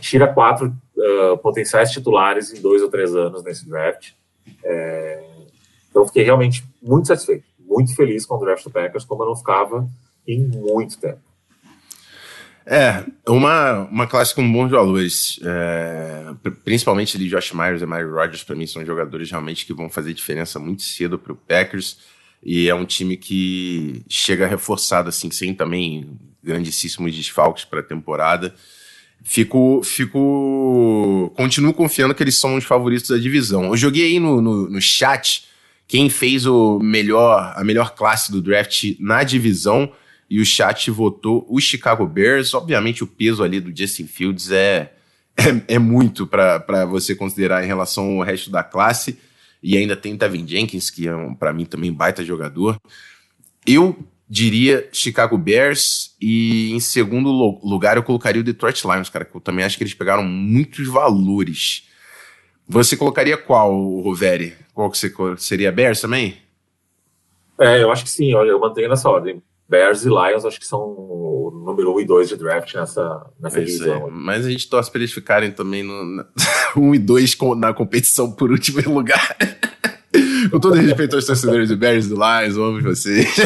tira 0.00 0.32
quatro 0.32 0.74
uh, 0.96 1.38
potenciais 1.38 1.90
titulares 1.90 2.52
em 2.52 2.60
dois 2.60 2.82
ou 2.82 2.90
três 2.90 3.14
anos 3.14 3.42
nesse 3.42 3.68
draft. 3.68 4.12
É, 4.62 5.24
então 5.90 6.06
fiquei 6.06 6.22
realmente 6.22 6.64
muito 6.82 7.08
satisfeito, 7.08 7.44
muito 7.58 7.94
feliz 7.94 8.26
com 8.26 8.36
o 8.36 8.38
draft 8.38 8.64
do 8.64 8.70
Packers, 8.70 9.04
como 9.04 9.22
eu 9.22 9.28
não 9.28 9.36
ficava 9.36 9.88
em 10.26 10.40
muito 10.40 10.98
tempo. 10.98 11.26
É, 12.68 13.04
uma, 13.28 13.84
uma 13.84 14.06
classe 14.08 14.34
com 14.34 14.52
bons 14.52 14.70
valores. 14.70 15.38
É, 15.44 16.34
principalmente 16.64 17.16
de 17.16 17.28
Josh 17.28 17.52
Myers 17.52 17.80
e 17.80 17.86
Mary 17.86 18.10
Rodgers, 18.10 18.42
para 18.42 18.56
mim, 18.56 18.66
são 18.66 18.84
jogadores 18.84 19.30
realmente 19.30 19.64
que 19.64 19.72
vão 19.72 19.88
fazer 19.88 20.12
diferença 20.12 20.58
muito 20.58 20.82
cedo 20.82 21.16
para 21.16 21.32
o 21.32 21.36
Packers. 21.36 21.98
E 22.42 22.68
é 22.68 22.74
um 22.74 22.84
time 22.84 23.16
que 23.16 24.02
chega 24.08 24.46
reforçado, 24.46 25.08
assim, 25.08 25.30
sem 25.30 25.54
também 25.54 26.18
grandíssimos 26.42 27.14
desfalques 27.14 27.64
para 27.64 27.80
a 27.80 27.84
temporada. 27.84 28.52
Fico, 29.22 29.82
fico. 29.82 31.32
Continuo 31.36 31.74
confiando 31.74 32.14
que 32.14 32.22
eles 32.22 32.36
são 32.36 32.56
os 32.56 32.64
favoritos 32.64 33.10
da 33.10 33.18
divisão. 33.18 33.64
Eu 33.64 33.76
joguei 33.76 34.04
aí 34.04 34.18
no, 34.20 34.40
no, 34.40 34.70
no 34.70 34.80
chat 34.80 35.44
quem 35.88 36.08
fez 36.08 36.46
o 36.46 36.78
melhor, 36.78 37.52
a 37.56 37.64
melhor 37.64 37.94
classe 37.94 38.30
do 38.30 38.40
draft 38.40 38.94
na 38.98 39.22
divisão 39.24 39.92
e 40.28 40.40
o 40.40 40.44
chat 40.44 40.90
votou 40.90 41.46
o 41.48 41.60
Chicago 41.60 42.06
Bears. 42.06 42.52
Obviamente, 42.54 43.04
o 43.04 43.06
peso 43.06 43.42
ali 43.42 43.60
do 43.60 43.76
Justin 43.76 44.06
Fields 44.06 44.50
é, 44.50 44.92
é, 45.36 45.74
é 45.74 45.78
muito 45.78 46.26
para 46.26 46.84
você 46.84 47.14
considerar 47.14 47.64
em 47.64 47.66
relação 47.66 48.18
ao 48.18 48.22
resto 48.22 48.50
da 48.50 48.62
classe. 48.62 49.18
E 49.62 49.76
ainda 49.76 49.96
tem 49.96 50.16
Tevin 50.16 50.46
Jenkins, 50.46 50.90
que 50.90 51.08
é, 51.08 51.14
um, 51.14 51.34
para 51.34 51.52
mim, 51.52 51.64
também 51.64 51.92
baita 51.92 52.24
jogador. 52.24 52.76
Eu 53.66 53.96
diria 54.28 54.88
Chicago 54.92 55.38
Bears 55.38 56.16
e 56.20 56.72
em 56.72 56.80
segundo 56.80 57.30
lugar 57.30 57.96
eu 57.96 58.02
colocaria 58.02 58.40
o 58.40 58.44
Detroit 58.44 58.82
Lions, 58.84 59.08
cara, 59.08 59.24
que 59.24 59.36
eu 59.36 59.40
também 59.40 59.64
acho 59.64 59.76
que 59.76 59.84
eles 59.84 59.94
pegaram 59.94 60.22
muitos 60.24 60.88
valores. 60.88 61.88
Você 62.68 62.96
colocaria 62.96 63.36
qual, 63.36 63.72
Roveri? 64.00 64.54
Qual 64.74 64.90
que 64.90 64.98
você 64.98 65.12
seria 65.38 65.70
Bears 65.70 66.00
também? 66.00 66.38
É, 67.58 67.82
eu 67.82 67.90
acho 67.90 68.04
que 68.04 68.10
sim, 68.10 68.34
olha, 68.34 68.50
eu 68.50 68.60
mantenho 68.60 68.88
nessa 68.88 69.08
ordem. 69.08 69.42
Bears 69.68 70.04
e 70.04 70.08
Lions 70.08 70.44
acho 70.44 70.60
que 70.60 70.66
são 70.66 70.80
o 70.80 71.62
número 71.64 71.92
1 71.92 71.94
um 71.94 72.00
e 72.00 72.04
2 72.04 72.28
de 72.28 72.36
draft 72.36 72.74
nessa, 72.74 73.26
nessa 73.40 73.58
é 73.58 73.64
divisão. 73.64 74.10
Mas 74.10 74.44
a 74.44 74.50
gente 74.50 74.68
torce 74.68 74.90
para 74.90 75.00
eles 75.00 75.12
ficarem 75.12 75.50
também 75.50 75.82
no 75.82 76.24
1 76.76 76.80
um 76.90 76.94
e 76.94 76.98
2 76.98 77.36
na 77.56 77.72
competição 77.72 78.30
por 78.30 78.50
último 78.50 78.80
lugar. 78.92 79.36
Com 80.50 80.60
todo 80.60 80.74
respeito 80.74 81.16
aos 81.16 81.26
torcedores 81.26 81.68
do 81.68 81.76
Bears 81.76 82.08
do 82.08 82.14
Lions, 82.14 82.56
amo 82.56 82.80
vocês. 82.80 83.26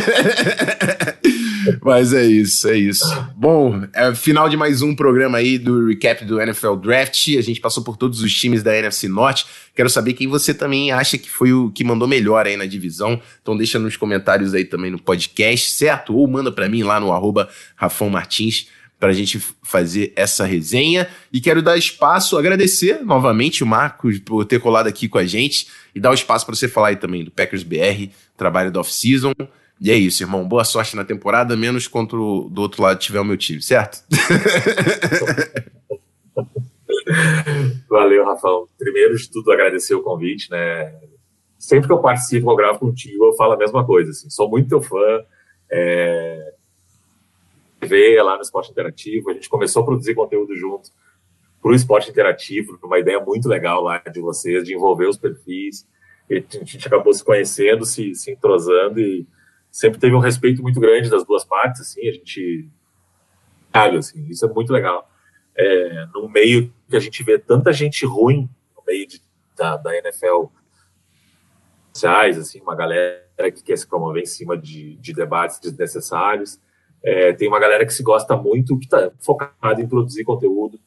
Mas 1.83 2.13
é 2.13 2.25
isso, 2.25 2.69
é 2.69 2.77
isso. 2.77 3.05
Bom, 3.37 3.83
é 3.93 4.15
final 4.15 4.49
de 4.49 4.57
mais 4.57 4.83
um 4.83 4.95
programa 4.95 5.39
aí 5.39 5.59
do 5.59 5.87
recap 5.87 6.25
do 6.25 6.41
NFL 6.41 6.75
Draft. 6.77 7.29
A 7.37 7.43
gente 7.43 7.61
passou 7.61 7.83
por 7.83 7.97
todos 7.97 8.23
os 8.23 8.33
times 8.33 8.63
da 8.63 8.77
NFC 8.77 9.09
Norte. 9.09 9.47
Quero 9.75 9.89
saber 9.89 10.15
quem 10.15 10.27
você 10.27 10.53
também 10.53 10.91
acha 10.93 11.17
que 11.17 11.31
foi 11.31 11.53
o 11.53 11.71
que 11.71 11.85
mandou 11.85 12.09
melhor 12.09 12.47
aí 12.47 12.57
na 12.57 12.67
divisão. 12.67 13.21
Então 13.41 13.57
deixa 13.57 13.79
nos 13.79 13.97
comentários 13.97 14.55
aí 14.55 14.65
também 14.65 14.91
no 14.91 14.99
podcast, 14.99 15.73
certo? 15.73 16.15
Ou 16.15 16.27
manda 16.27 16.51
para 16.53 16.69
mim 16.69 16.83
lá 16.83 17.01
no 17.01 17.13
arroba 17.13 17.49
Rafão 17.77 18.11
Martins 18.11 18.69
para 19.01 19.09
a 19.09 19.15
gente 19.15 19.41
fazer 19.63 20.13
essa 20.15 20.45
resenha. 20.45 21.09
E 21.33 21.41
quero 21.41 21.63
dar 21.63 21.79
espaço, 21.79 22.37
agradecer 22.37 23.03
novamente 23.03 23.65
o 23.65 23.67
Marcos 23.67 24.19
por 24.19 24.45
ter 24.45 24.61
colado 24.61 24.87
aqui 24.87 25.09
com 25.09 25.17
a 25.17 25.25
gente 25.25 25.69
e 25.95 25.99
dar 25.99 26.11
o 26.11 26.15
espaço 26.15 26.45
para 26.45 26.55
você 26.55 26.69
falar 26.69 26.89
aí 26.89 26.97
também 26.97 27.25
do 27.25 27.31
Packers 27.31 27.63
BR, 27.63 28.11
trabalho 28.37 28.71
da 28.71 28.81
off-season. 28.81 29.33
E 29.81 29.91
é 29.91 29.97
isso, 29.97 30.23
irmão. 30.23 30.47
Boa 30.47 30.65
sorte 30.65 30.95
na 30.95 31.05
temporada, 31.05 31.57
menos 31.57 31.89
contra 31.89 32.19
do 32.19 32.59
outro 32.59 32.83
lado 32.83 33.01
tiver 33.01 33.19
o 33.19 33.25
meu 33.25 33.39
time, 33.39 33.63
certo? 33.63 34.05
Valeu, 37.89 38.27
Rafael. 38.27 38.69
Primeiro 38.79 39.17
de 39.17 39.31
tudo, 39.31 39.51
agradecer 39.51 39.95
o 39.95 40.03
convite, 40.03 40.51
né? 40.51 40.95
Sempre 41.59 41.87
que 41.87 41.93
eu 41.95 41.99
participo, 41.99 42.51
eu 42.51 42.57
gravo 42.57 42.79
contigo, 42.79 43.25
eu 43.25 43.33
falo 43.33 43.55
a 43.55 43.57
mesma 43.57 43.85
coisa. 43.85 44.11
Assim. 44.11 44.29
Sou 44.29 44.51
muito 44.51 44.69
teu 44.69 44.83
fã. 44.83 45.25
É... 45.71 46.53
Veio 47.83 48.25
lá 48.25 48.37
no 48.37 48.43
Esporte 48.43 48.71
Interativo, 48.71 49.31
a 49.31 49.35
gente 49.35 49.49
começou 49.49 49.83
a 49.83 49.85
produzir 49.85 50.15
conteúdo 50.15 50.55
junto 50.57 50.91
para 51.63 51.71
o 51.71 51.75
Esporte 51.75 52.11
Interativo, 52.11 52.79
uma 52.83 52.99
ideia 52.99 53.21
muito 53.21 53.49
legal 53.49 53.83
lá 53.83 53.99
de 53.99 54.21
vocês, 54.21 54.65
de 54.65 54.75
envolver 54.75 55.07
os 55.07 55.19
perfis. 55.19 55.87
E 56.29 56.37
a 56.37 56.65
gente 56.65 56.87
acabou 56.87 57.13
se 57.13 57.25
conhecendo, 57.25 57.85
se, 57.85 58.15
se 58.15 58.31
entrosando 58.31 59.01
e 59.01 59.27
sempre 59.71 59.99
teve 59.99 60.15
um 60.15 60.21
respeito 60.21 60.63
muito 60.63 60.81
grande 60.81 61.11
das 61.11 61.25
duas 61.25 61.45
partes, 61.45 61.81
assim, 61.81 62.09
a 62.09 62.13
gente... 62.13 62.69
Assim, 63.73 64.27
isso 64.29 64.45
é 64.45 64.49
muito 64.49 64.73
legal 64.73 65.11
é, 65.61 66.07
meio 66.31 66.73
que 66.89 66.97
a 66.97 67.01
gente 67.01 67.23
vê 67.23 67.39
tanta 67.39 67.73
gente 67.73 68.07
ruim 68.07 68.49
no 68.75 68.83
meio 68.87 69.07
de, 69.07 69.21
da, 69.57 69.77
da 69.77 69.97
NFL 69.97 70.47
sociais, 71.93 72.39
assim, 72.39 72.61
uma 72.61 72.75
galera 72.75 73.51
que 73.53 73.63
quer 73.63 73.77
se 73.77 73.87
promover 73.87 74.23
em 74.23 74.27
cima 74.27 74.57
de, 74.57 74.97
de 74.97 75.13
debates 75.13 75.59
desnecessários. 75.61 76.59
É, 77.03 77.33
tem 77.33 77.49
uma 77.49 77.59
galera 77.59 77.87
que 77.87 77.93
se 77.93 78.03
gosta 78.03 78.37
muito, 78.37 78.79
que 78.79 78.85
está 78.85 79.11
focada 79.21 79.81
em 79.81 79.89
produzir 79.89 80.25
conteúdo, 80.25 80.79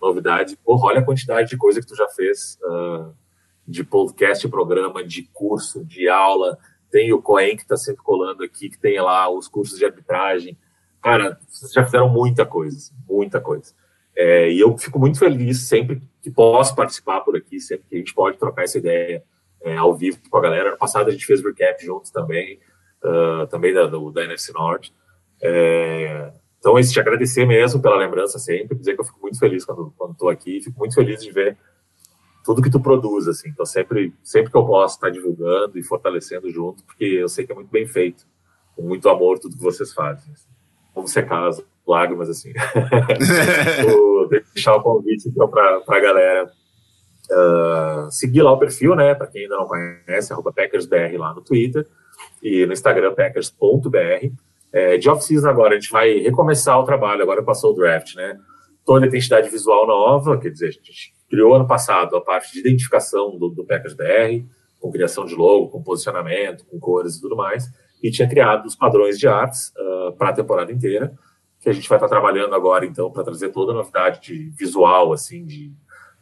novidade. 0.00 0.56
Porra, 0.64 0.88
olha 0.88 1.00
a 1.00 1.04
quantidade 1.04 1.48
de 1.48 1.56
coisa 1.56 1.80
que 1.80 1.86
tu 1.86 1.96
já 1.96 2.08
fez 2.08 2.58
uh, 2.62 3.12
de 3.66 3.84
podcast, 3.84 4.46
programa, 4.48 5.04
de 5.04 5.22
curso, 5.32 5.84
de 5.84 6.08
aula. 6.08 6.58
Tem 6.90 7.12
o 7.12 7.22
Coen 7.22 7.56
que 7.56 7.62
está 7.62 7.76
sempre 7.76 8.02
colando 8.02 8.44
aqui, 8.44 8.68
que 8.68 8.78
tem 8.78 9.00
lá 9.00 9.28
os 9.28 9.48
cursos 9.48 9.78
de 9.78 9.84
arbitragem. 9.84 10.56
Cara, 11.02 11.38
vocês 11.48 11.72
já 11.72 11.84
fizeram 11.84 12.08
muita 12.08 12.44
coisa, 12.44 12.76
assim, 12.76 12.94
muita 13.08 13.40
coisa. 13.40 13.72
É, 14.14 14.50
e 14.50 14.60
eu 14.60 14.76
fico 14.76 14.98
muito 14.98 15.18
feliz 15.18 15.66
sempre 15.66 16.02
que 16.20 16.30
posso 16.30 16.74
participar 16.76 17.20
por 17.22 17.36
aqui, 17.36 17.58
sempre 17.60 17.86
que 17.88 17.96
a 17.96 17.98
gente 17.98 18.14
pode 18.14 18.36
trocar 18.36 18.64
essa 18.64 18.78
ideia 18.78 19.24
é, 19.62 19.76
ao 19.76 19.94
vivo 19.94 20.18
com 20.28 20.36
a 20.36 20.40
galera. 20.40 20.68
Ano 20.68 20.78
passado 20.78 21.08
a 21.08 21.12
gente 21.12 21.26
fez 21.26 21.42
recap 21.42 21.84
juntos 21.84 22.10
também, 22.10 22.60
uh, 23.04 23.46
também 23.48 23.72
da, 23.72 23.86
do, 23.86 24.10
da 24.10 24.24
NFC 24.24 24.52
Norte. 24.52 24.94
É, 25.40 26.32
então, 26.58 26.78
esse 26.78 26.92
te 26.92 27.00
agradecer 27.00 27.44
mesmo 27.44 27.82
pela 27.82 27.96
lembrança 27.96 28.38
sempre, 28.38 28.76
dizer 28.76 28.94
que 28.94 29.00
eu 29.00 29.04
fico 29.04 29.20
muito 29.20 29.38
feliz 29.38 29.64
quando 29.64 29.92
estou 30.12 30.28
aqui, 30.28 30.60
fico 30.62 30.78
muito 30.78 30.94
feliz 30.94 31.22
de 31.22 31.32
ver 31.32 31.56
tudo 32.44 32.62
que 32.62 32.70
tu 32.70 32.80
produz, 32.80 33.26
assim. 33.28 33.48
Então, 33.48 33.66
sempre, 33.66 34.14
sempre 34.22 34.50
que 34.50 34.56
eu 34.56 34.64
posso 34.64 34.96
estar 34.96 35.10
divulgando 35.10 35.78
e 35.78 35.82
fortalecendo 35.82 36.50
junto, 36.50 36.84
porque 36.84 37.04
eu 37.04 37.28
sei 37.28 37.44
que 37.44 37.52
é 37.52 37.54
muito 37.54 37.70
bem 37.70 37.86
feito, 37.86 38.24
com 38.76 38.82
muito 38.82 39.08
amor 39.08 39.38
tudo 39.38 39.56
que 39.56 39.62
vocês 39.62 39.92
fazem. 39.92 40.32
Assim 40.32 40.52
vamos 40.94 41.10
secar 41.10 41.48
as 41.48 41.62
lágrimas, 41.86 42.28
assim. 42.28 42.52
Vou 43.84 44.28
deixar 44.28 44.76
o 44.76 44.82
convite, 44.82 45.28
então, 45.28 45.48
para 45.48 45.82
a 45.86 46.00
galera 46.00 46.50
uh, 47.30 48.10
seguir 48.10 48.42
lá 48.42 48.52
o 48.52 48.58
perfil, 48.58 48.94
né? 48.94 49.14
Para 49.14 49.26
quem 49.26 49.42
ainda 49.42 49.56
não 49.56 49.66
conhece, 49.66 50.32
arroba 50.32 50.52
PackersBR 50.52 51.16
lá 51.16 51.34
no 51.34 51.42
Twitter 51.42 51.86
e 52.42 52.66
no 52.66 52.72
Instagram, 52.72 53.14
packers.br. 53.14 54.32
É, 54.72 54.96
de 54.96 55.08
off-season 55.08 55.48
agora, 55.48 55.74
a 55.74 55.78
gente 55.78 55.90
vai 55.90 56.18
recomeçar 56.18 56.78
o 56.80 56.84
trabalho, 56.84 57.22
agora 57.22 57.42
passou 57.42 57.72
o 57.72 57.74
draft, 57.74 58.14
né? 58.14 58.38
Toda 58.84 59.04
a 59.04 59.08
identidade 59.08 59.48
visual 59.48 59.86
nova, 59.86 60.38
quer 60.38 60.50
dizer, 60.50 60.68
a 60.68 60.72
gente 60.72 61.14
criou 61.30 61.54
ano 61.54 61.66
passado 61.66 62.16
a 62.16 62.20
parte 62.20 62.52
de 62.52 62.60
identificação 62.60 63.38
do, 63.38 63.48
do 63.48 63.64
Packers 63.64 63.94
BR, 63.94 64.44
com 64.80 64.90
criação 64.90 65.24
de 65.24 65.34
logo, 65.34 65.68
com 65.68 65.82
posicionamento, 65.82 66.64
com 66.66 66.80
cores 66.80 67.16
e 67.16 67.20
tudo 67.20 67.36
mais 67.36 67.70
e 68.02 68.10
tinha 68.10 68.28
criado 68.28 68.66
os 68.66 68.74
padrões 68.74 69.18
de 69.18 69.28
artes 69.28 69.72
uh, 69.78 70.12
para 70.16 70.30
a 70.30 70.32
temporada 70.32 70.72
inteira, 70.72 71.14
que 71.60 71.68
a 71.68 71.72
gente 71.72 71.88
vai 71.88 71.96
estar 71.96 72.08
tá 72.08 72.14
trabalhando 72.14 72.54
agora, 72.54 72.84
então, 72.84 73.10
para 73.10 73.22
trazer 73.22 73.50
toda 73.50 73.70
a 73.70 73.74
novidade 73.76 74.20
de 74.20 74.50
visual, 74.50 75.12
assim, 75.12 75.44
de, 75.44 75.72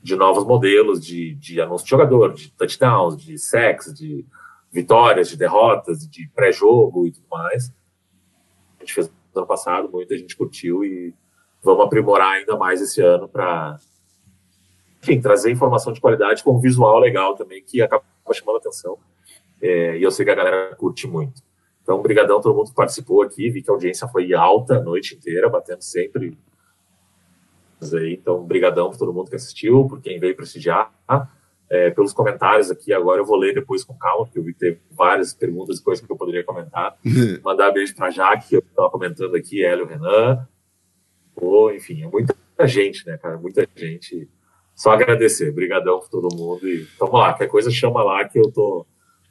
de 0.03 0.15
novos 0.15 0.45
modelos 0.45 1.05
de, 1.05 1.35
de 1.37 1.61
anúncio 1.61 1.87
de 1.87 1.91
jogador, 1.91 2.35
de 2.35 2.53
touchdowns, 2.53 3.17
de 3.17 3.39
sacks, 3.39 3.95
de 3.95 4.27
vitórias, 4.71 5.29
de 5.29 5.37
derrotas, 5.37 6.09
de 6.09 6.29
pré-jogo 6.29 7.07
e 7.07 7.13
tudo 7.13 7.27
mais. 7.31 7.73
A 8.79 8.81
gente 8.81 8.95
fez 8.95 9.09
no 9.09 9.41
ano 9.41 9.47
passado, 9.47 9.91
muita 9.91 10.17
gente 10.17 10.37
curtiu 10.37 10.85
e 10.85 11.15
vamos 11.63 11.85
aprimorar 11.85 12.33
ainda 12.33 12.57
mais 12.57 12.81
esse 12.81 13.01
ano 13.01 13.29
para, 13.29 13.79
enfim, 15.03 15.21
trazer 15.21 15.51
informação 15.51 15.93
de 15.93 16.01
qualidade 16.01 16.43
com 16.43 16.57
um 16.57 16.61
visual 16.61 16.99
legal 16.99 17.35
também, 17.35 17.63
que 17.63 17.83
acaba 17.83 18.05
chamando 18.33 18.57
a 18.57 18.59
atenção. 18.59 18.99
É, 19.61 19.99
e 19.99 20.03
eu 20.03 20.11
sei 20.11 20.25
que 20.25 20.31
a 20.31 20.35
galera 20.35 20.75
curte 20.77 21.07
muito. 21.07 21.43
Então, 21.83 22.01
brigadão 22.01 22.41
todo 22.41 22.55
mundo 22.55 22.71
que 22.71 22.75
participou 22.75 23.23
aqui. 23.23 23.51
Vi 23.51 23.63
que 23.63 23.71
a 23.71 23.75
audiência 23.75 24.07
foi 24.09 24.33
alta 24.33 24.77
a 24.77 24.81
noite 24.81 25.15
inteira, 25.15 25.49
batendo 25.49 25.83
sempre. 25.83 26.39
Então, 28.13 28.45
brigadão 28.45 28.91
por 28.91 28.99
todo 28.99 29.13
mundo 29.13 29.29
que 29.29 29.37
assistiu, 29.37 29.87
por 29.89 30.01
quem 30.01 30.19
veio 30.19 30.37
prestigiar. 30.37 30.93
É, 31.71 31.89
pelos 31.91 32.13
comentários 32.13 32.69
aqui, 32.71 32.93
agora 32.93 33.21
eu 33.21 33.25
vou 33.25 33.37
ler 33.37 33.55
depois 33.55 33.85
com 33.85 33.95
calma, 33.95 34.25
porque 34.25 34.39
eu 34.39 34.43
vi 34.43 34.53
que 34.53 34.59
teve 34.59 34.81
várias 34.91 35.33
perguntas 35.33 35.79
e 35.79 35.83
coisas 35.85 36.05
que 36.05 36.11
eu 36.11 36.17
poderia 36.17 36.43
comentar. 36.43 36.97
Mandar 37.45 37.71
beijo 37.71 37.95
para 37.95 38.09
a 38.09 38.11
Jaque, 38.11 38.49
que 38.49 38.57
eu 38.57 38.61
estava 38.61 38.91
comentando 38.91 39.37
aqui, 39.37 39.65
Hélio 39.65 39.87
Renan. 39.87 40.49
Pô, 41.35 41.71
enfim, 41.71 42.03
é 42.03 42.09
muita 42.09 42.35
gente, 42.67 43.07
né, 43.07 43.17
cara? 43.17 43.39
Muita 43.39 43.67
gente. 43.77 44.29
Só 44.75 44.91
agradecer. 44.91 45.53
Brigadão 45.53 46.01
por 46.01 46.09
todo 46.09 46.35
mundo. 46.35 46.69
E 46.69 46.89
vamos 46.99 47.15
lá, 47.15 47.33
qualquer 47.33 47.47
coisa 47.47 47.71
chama 47.71 48.03
lá 48.03 48.25
que 48.29 48.39
eu 48.39 48.51
tô 48.51 48.85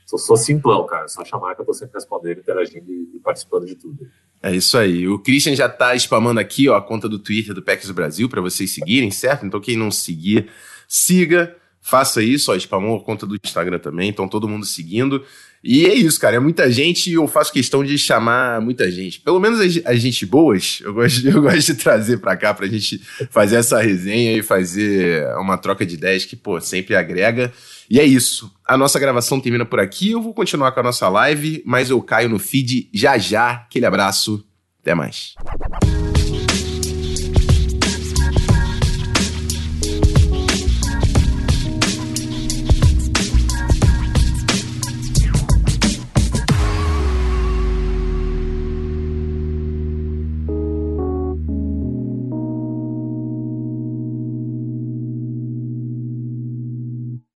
sou, 0.09 0.17
sou 0.17 0.37
simplão, 0.37 0.85
cara. 0.87 1.07
Só 1.07 1.23
chamar 1.23 1.55
que 1.55 1.61
eu 1.61 1.65
tô 1.65 1.73
sempre 1.73 1.95
respondendo, 1.95 2.39
interagindo 2.39 2.91
e, 2.91 3.15
e, 3.15 3.19
participando 3.19 3.65
de 3.65 3.75
tudo. 3.75 4.07
É 4.41 4.55
isso 4.55 4.77
aí. 4.77 5.07
O 5.07 5.19
Christian 5.19 5.55
já 5.55 5.69
tá 5.69 5.95
spamando 5.95 6.39
aqui, 6.39 6.67
ó, 6.67 6.75
a 6.75 6.81
conta 6.81 7.07
do 7.07 7.19
Twitter 7.19 7.53
do 7.53 7.61
PEX 7.61 7.91
Brasil 7.91 8.27
para 8.27 8.41
vocês 8.41 8.73
seguirem, 8.73 9.11
certo? 9.11 9.45
Então 9.45 9.59
quem 9.59 9.77
não 9.77 9.91
seguir, 9.91 10.49
siga, 10.87 11.55
faça 11.81 12.21
isso, 12.21 12.51
ó, 12.51 12.55
spamou 12.55 12.97
a 12.97 13.03
conta 13.03 13.25
do 13.25 13.37
Instagram 13.43 13.79
também, 13.79 14.09
então 14.09 14.27
todo 14.27 14.47
mundo 14.47 14.65
seguindo. 14.65 15.23
E 15.63 15.85
é 15.85 15.93
isso, 15.93 16.19
cara. 16.19 16.37
É 16.37 16.39
muita 16.39 16.71
gente 16.71 17.09
e 17.09 17.13
eu 17.13 17.27
faço 17.27 17.51
questão 17.51 17.83
de 17.83 17.97
chamar 17.97 18.61
muita 18.61 18.89
gente. 18.89 19.19
Pelo 19.19 19.39
menos 19.39 19.59
as, 19.59 19.99
gente 19.99 20.25
boas, 20.25 20.79
eu 20.81 20.93
gosto, 20.93 21.25
eu 21.27 21.41
gosto 21.41 21.73
de 21.73 21.75
trazer 21.75 22.19
pra 22.19 22.37
cá 22.37 22.53
pra 22.53 22.67
gente 22.67 22.99
fazer 23.29 23.57
essa 23.57 23.81
resenha 23.81 24.37
e 24.37 24.41
fazer 24.41 25.25
uma 25.37 25.57
troca 25.57 25.85
de 25.85 25.95
ideias 25.95 26.25
que, 26.25 26.35
pô, 26.35 26.61
sempre 26.61 26.95
agrega. 26.95 27.51
E 27.89 27.99
é 27.99 28.05
isso. 28.05 28.51
A 28.65 28.77
nossa 28.77 28.99
gravação 28.99 29.39
termina 29.39 29.65
por 29.65 29.79
aqui. 29.79 30.11
Eu 30.11 30.21
vou 30.21 30.33
continuar 30.33 30.71
com 30.71 30.79
a 30.79 30.83
nossa 30.83 31.09
live, 31.09 31.61
mas 31.65 31.89
eu 31.89 32.01
caio 32.01 32.29
no 32.29 32.39
feed 32.39 32.89
já 32.93 33.17
já. 33.17 33.51
Aquele 33.51 33.85
abraço. 33.85 34.45
Até 34.81 34.95
mais. 34.95 35.33